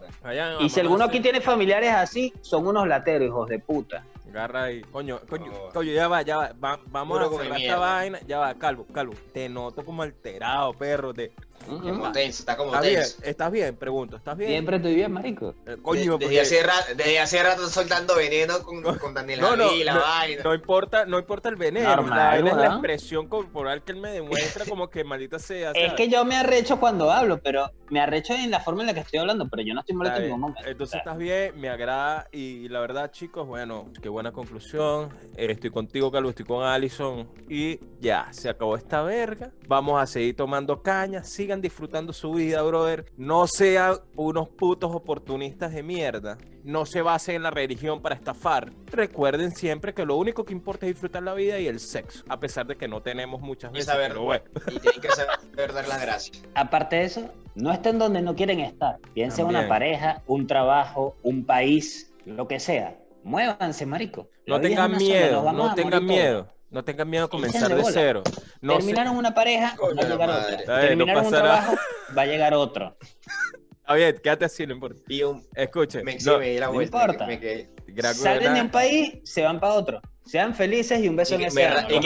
Y 0.60 0.68
si 0.68 0.80
alguno 0.80 1.04
aquí 1.04 1.20
tiene 1.20 1.40
familiares 1.40 1.92
así, 1.92 2.32
son 2.40 2.66
unos 2.66 2.86
lateros, 2.86 3.26
hijos 3.28 3.48
de 3.48 3.58
puta. 3.58 4.04
Agarra 4.28 4.64
ahí. 4.64 4.80
Coño, 4.82 5.20
coño, 5.28 5.50
coño, 5.72 5.92
ya 5.92 6.06
va, 6.06 6.22
ya 6.22 6.36
va. 6.36 6.52
Va- 6.62 6.80
vamos 6.86 7.18
Puro 7.18 7.36
a 7.36 7.42
cerrar 7.42 7.60
esta 7.60 7.76
vaina. 7.78 8.20
Ya 8.28 8.38
va, 8.38 8.54
calvo, 8.54 8.86
calvo. 8.92 9.12
Te 9.32 9.48
noto 9.48 9.84
como 9.84 10.02
alterado, 10.02 10.72
perro. 10.72 11.12
Te... 11.12 11.32
Como 11.66 12.10
tenso, 12.12 12.40
está 12.42 12.56
como 12.56 12.70
¿Estás 12.74 12.86
bien? 12.88 13.00
tenso. 13.00 13.16
¿Estás 13.22 13.52
bien? 13.52 13.76
Pregunto, 13.76 14.16
¿estás 14.16 14.36
bien? 14.36 14.50
Siempre 14.50 14.76
estoy 14.76 14.94
bien, 14.94 15.12
marico. 15.12 15.54
Eh, 15.66 15.70
De- 15.70 15.82
Coño, 15.82 16.00
desde, 16.00 16.18
porque- 16.18 16.40
hace 16.40 16.62
rato, 16.62 16.94
desde 16.96 17.18
hace 17.20 17.42
rato 17.42 17.68
soltando 17.68 18.16
veneno 18.16 18.60
con, 18.62 18.82
con 18.82 19.14
Daniel 19.14 19.40
No, 19.40 19.56
no, 19.56 19.68
Javi, 19.68 19.84
la 19.84 19.94
no, 19.94 20.00
vaina. 20.00 20.42
no 20.42 20.54
importa, 20.54 21.04
no 21.06 21.18
importa 21.18 21.48
el 21.48 21.56
veneno, 21.56 21.88
Normal, 21.96 22.18
la 22.18 22.24
vaina 22.26 22.50
es 22.50 22.56
la 22.56 22.66
expresión 22.66 23.28
corporal 23.28 23.82
que 23.84 23.92
él 23.92 23.98
me 24.00 24.10
demuestra 24.10 24.64
como 24.64 24.88
que 24.90 25.04
maldita 25.04 25.38
sea. 25.38 25.70
Es 25.72 25.92
que 25.94 26.08
yo 26.08 26.24
me 26.24 26.36
arrecho 26.36 26.80
cuando 26.80 27.10
hablo, 27.10 27.40
pero 27.42 27.70
me 27.90 28.00
arrecho 28.00 28.34
en 28.34 28.50
la 28.50 28.60
forma 28.60 28.80
en 28.82 28.88
la 28.88 28.94
que 28.94 29.00
estoy 29.00 29.18
hablando, 29.20 29.48
pero 29.48 29.62
yo 29.62 29.74
no 29.74 29.80
estoy 29.80 29.94
molesto 29.96 30.18
en 30.18 30.22
bien. 30.24 30.36
ningún 30.36 30.50
momento. 30.52 30.68
Entonces 30.68 30.98
estás 30.98 31.18
bien, 31.18 31.60
me 31.60 31.68
agrada 31.68 32.28
y 32.32 32.68
la 32.68 32.80
verdad 32.80 33.10
chicos, 33.12 33.46
bueno, 33.46 33.90
qué 34.02 34.08
buena 34.08 34.32
conclusión. 34.32 35.10
Eh, 35.36 35.46
estoy 35.50 35.70
contigo, 35.70 36.10
Carlos, 36.10 36.30
estoy 36.30 36.46
con 36.46 36.64
Allison 36.64 37.28
y 37.48 37.78
ya, 38.00 38.28
se 38.32 38.48
acabó 38.48 38.76
esta 38.76 39.02
verga. 39.02 39.50
Vamos 39.68 40.00
a 40.02 40.06
seguir 40.06 40.34
tomando 40.36 40.82
caña, 40.82 41.22
sigan 41.50 41.60
disfrutando 41.60 42.12
su 42.12 42.32
vida, 42.34 42.62
brother. 42.62 43.06
No 43.16 43.48
sean 43.48 43.96
unos 44.14 44.48
putos 44.50 44.94
oportunistas 44.94 45.72
de 45.74 45.82
mierda. 45.82 46.38
No 46.62 46.86
se 46.86 47.02
basen 47.02 47.34
en 47.36 47.42
la 47.42 47.50
religión 47.50 48.00
para 48.02 48.14
estafar. 48.14 48.70
Recuerden 48.86 49.50
siempre 49.50 49.92
que 49.92 50.04
lo 50.06 50.14
único 50.14 50.44
que 50.44 50.52
importa 50.52 50.86
es 50.86 50.92
disfrutar 50.92 51.24
la 51.24 51.34
vida 51.34 51.58
y 51.58 51.66
el 51.66 51.80
sexo, 51.80 52.22
a 52.28 52.38
pesar 52.38 52.68
de 52.68 52.76
que 52.76 52.86
no 52.86 53.02
tenemos 53.02 53.40
muchas 53.40 53.70
Y 53.72 53.74
veces. 53.74 53.86
saber, 53.86 54.12
pero 54.12 54.22
bueno. 54.22 54.44
y 54.70 54.78
tienen 54.78 55.00
que 55.00 55.08
saber 55.10 55.72
dar 55.72 55.88
las 55.88 56.00
gracias. 56.02 56.42
aparte 56.54 56.96
de 56.96 57.04
eso, 57.04 57.28
no 57.56 57.72
estén 57.72 57.98
donde 57.98 58.22
no 58.22 58.36
quieren 58.36 58.60
estar. 58.60 58.98
Piensen 59.12 59.46
También. 59.46 59.60
una 59.64 59.68
pareja, 59.68 60.22
un 60.28 60.46
trabajo, 60.46 61.16
un 61.24 61.44
país, 61.44 62.12
lo 62.26 62.46
que 62.46 62.60
sea. 62.60 62.96
Muévanse, 63.24 63.86
marico. 63.86 64.28
La 64.46 64.56
No 64.56 64.60
tengan 64.62 64.86
sola, 64.92 64.98
miedo, 64.98 65.52
no 65.52 65.74
tengan 65.74 66.06
todos. 66.06 66.46
No 66.70 66.84
tengan 66.84 67.08
miedo 67.10 67.24
a 67.24 67.28
comenzar 67.28 67.74
de 67.74 67.82
cero. 67.92 68.22
No 68.60 68.74
se- 68.74 68.78
Terminaron 68.78 69.16
una 69.16 69.34
pareja, 69.34 69.74
Coño 69.76 69.96
va 69.96 70.02
a 70.02 70.08
llegar 70.08 70.28
madre. 70.28 70.42
otra. 70.44 70.56
Está 70.60 70.78
bien, 70.80 70.98
no 70.98 71.04
Terminaron 71.04 71.24
un 71.26 71.30
trabajo, 71.32 71.74
va 72.16 72.22
a 72.22 72.26
llegar 72.26 72.54
otro. 72.54 72.96
Está 73.80 73.94
bien, 73.94 74.20
quédate 74.22 74.44
así, 74.44 74.66
no 74.68 74.74
importa. 74.74 75.02
Y 75.08 75.22
un, 75.24 75.44
Escuche, 75.54 76.04
me, 76.04 76.14
no, 76.14 76.20
sí, 76.20 76.30
me 76.38 76.60
la 76.60 76.66
no 76.66 76.72
vuelta. 76.74 77.02
importa. 77.02 77.26
Me 77.26 77.40
quedé. 77.40 77.70
Salen 78.14 78.54
de 78.54 78.60
un 78.60 78.70
país, 78.70 79.14
se 79.24 79.42
van 79.42 79.58
para 79.58 79.74
otro. 79.74 80.00
Sean 80.24 80.54
felices 80.54 81.00
y 81.00 81.08
un 81.08 81.16
beso 81.16 81.34
Y 81.34 81.38
en 81.42 81.48
ese 81.48 81.56
me, 81.56 81.62
y 81.96 82.00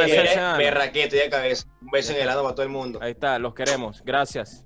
me 0.57 0.71
raqué, 0.71 1.03
estoy 1.03 1.19
de 1.19 1.29
cabeza. 1.29 1.67
Un 1.83 1.91
beso 1.91 2.13
en 2.13 2.23
el 2.23 2.29
ano 2.31 2.43
para 2.43 2.55
todo 2.55 2.63
el 2.65 2.73
mundo. 2.73 2.99
Ahí 3.03 3.11
está, 3.11 3.39
los 3.39 3.53
queremos. 3.53 4.03
Gracias. 4.03 4.63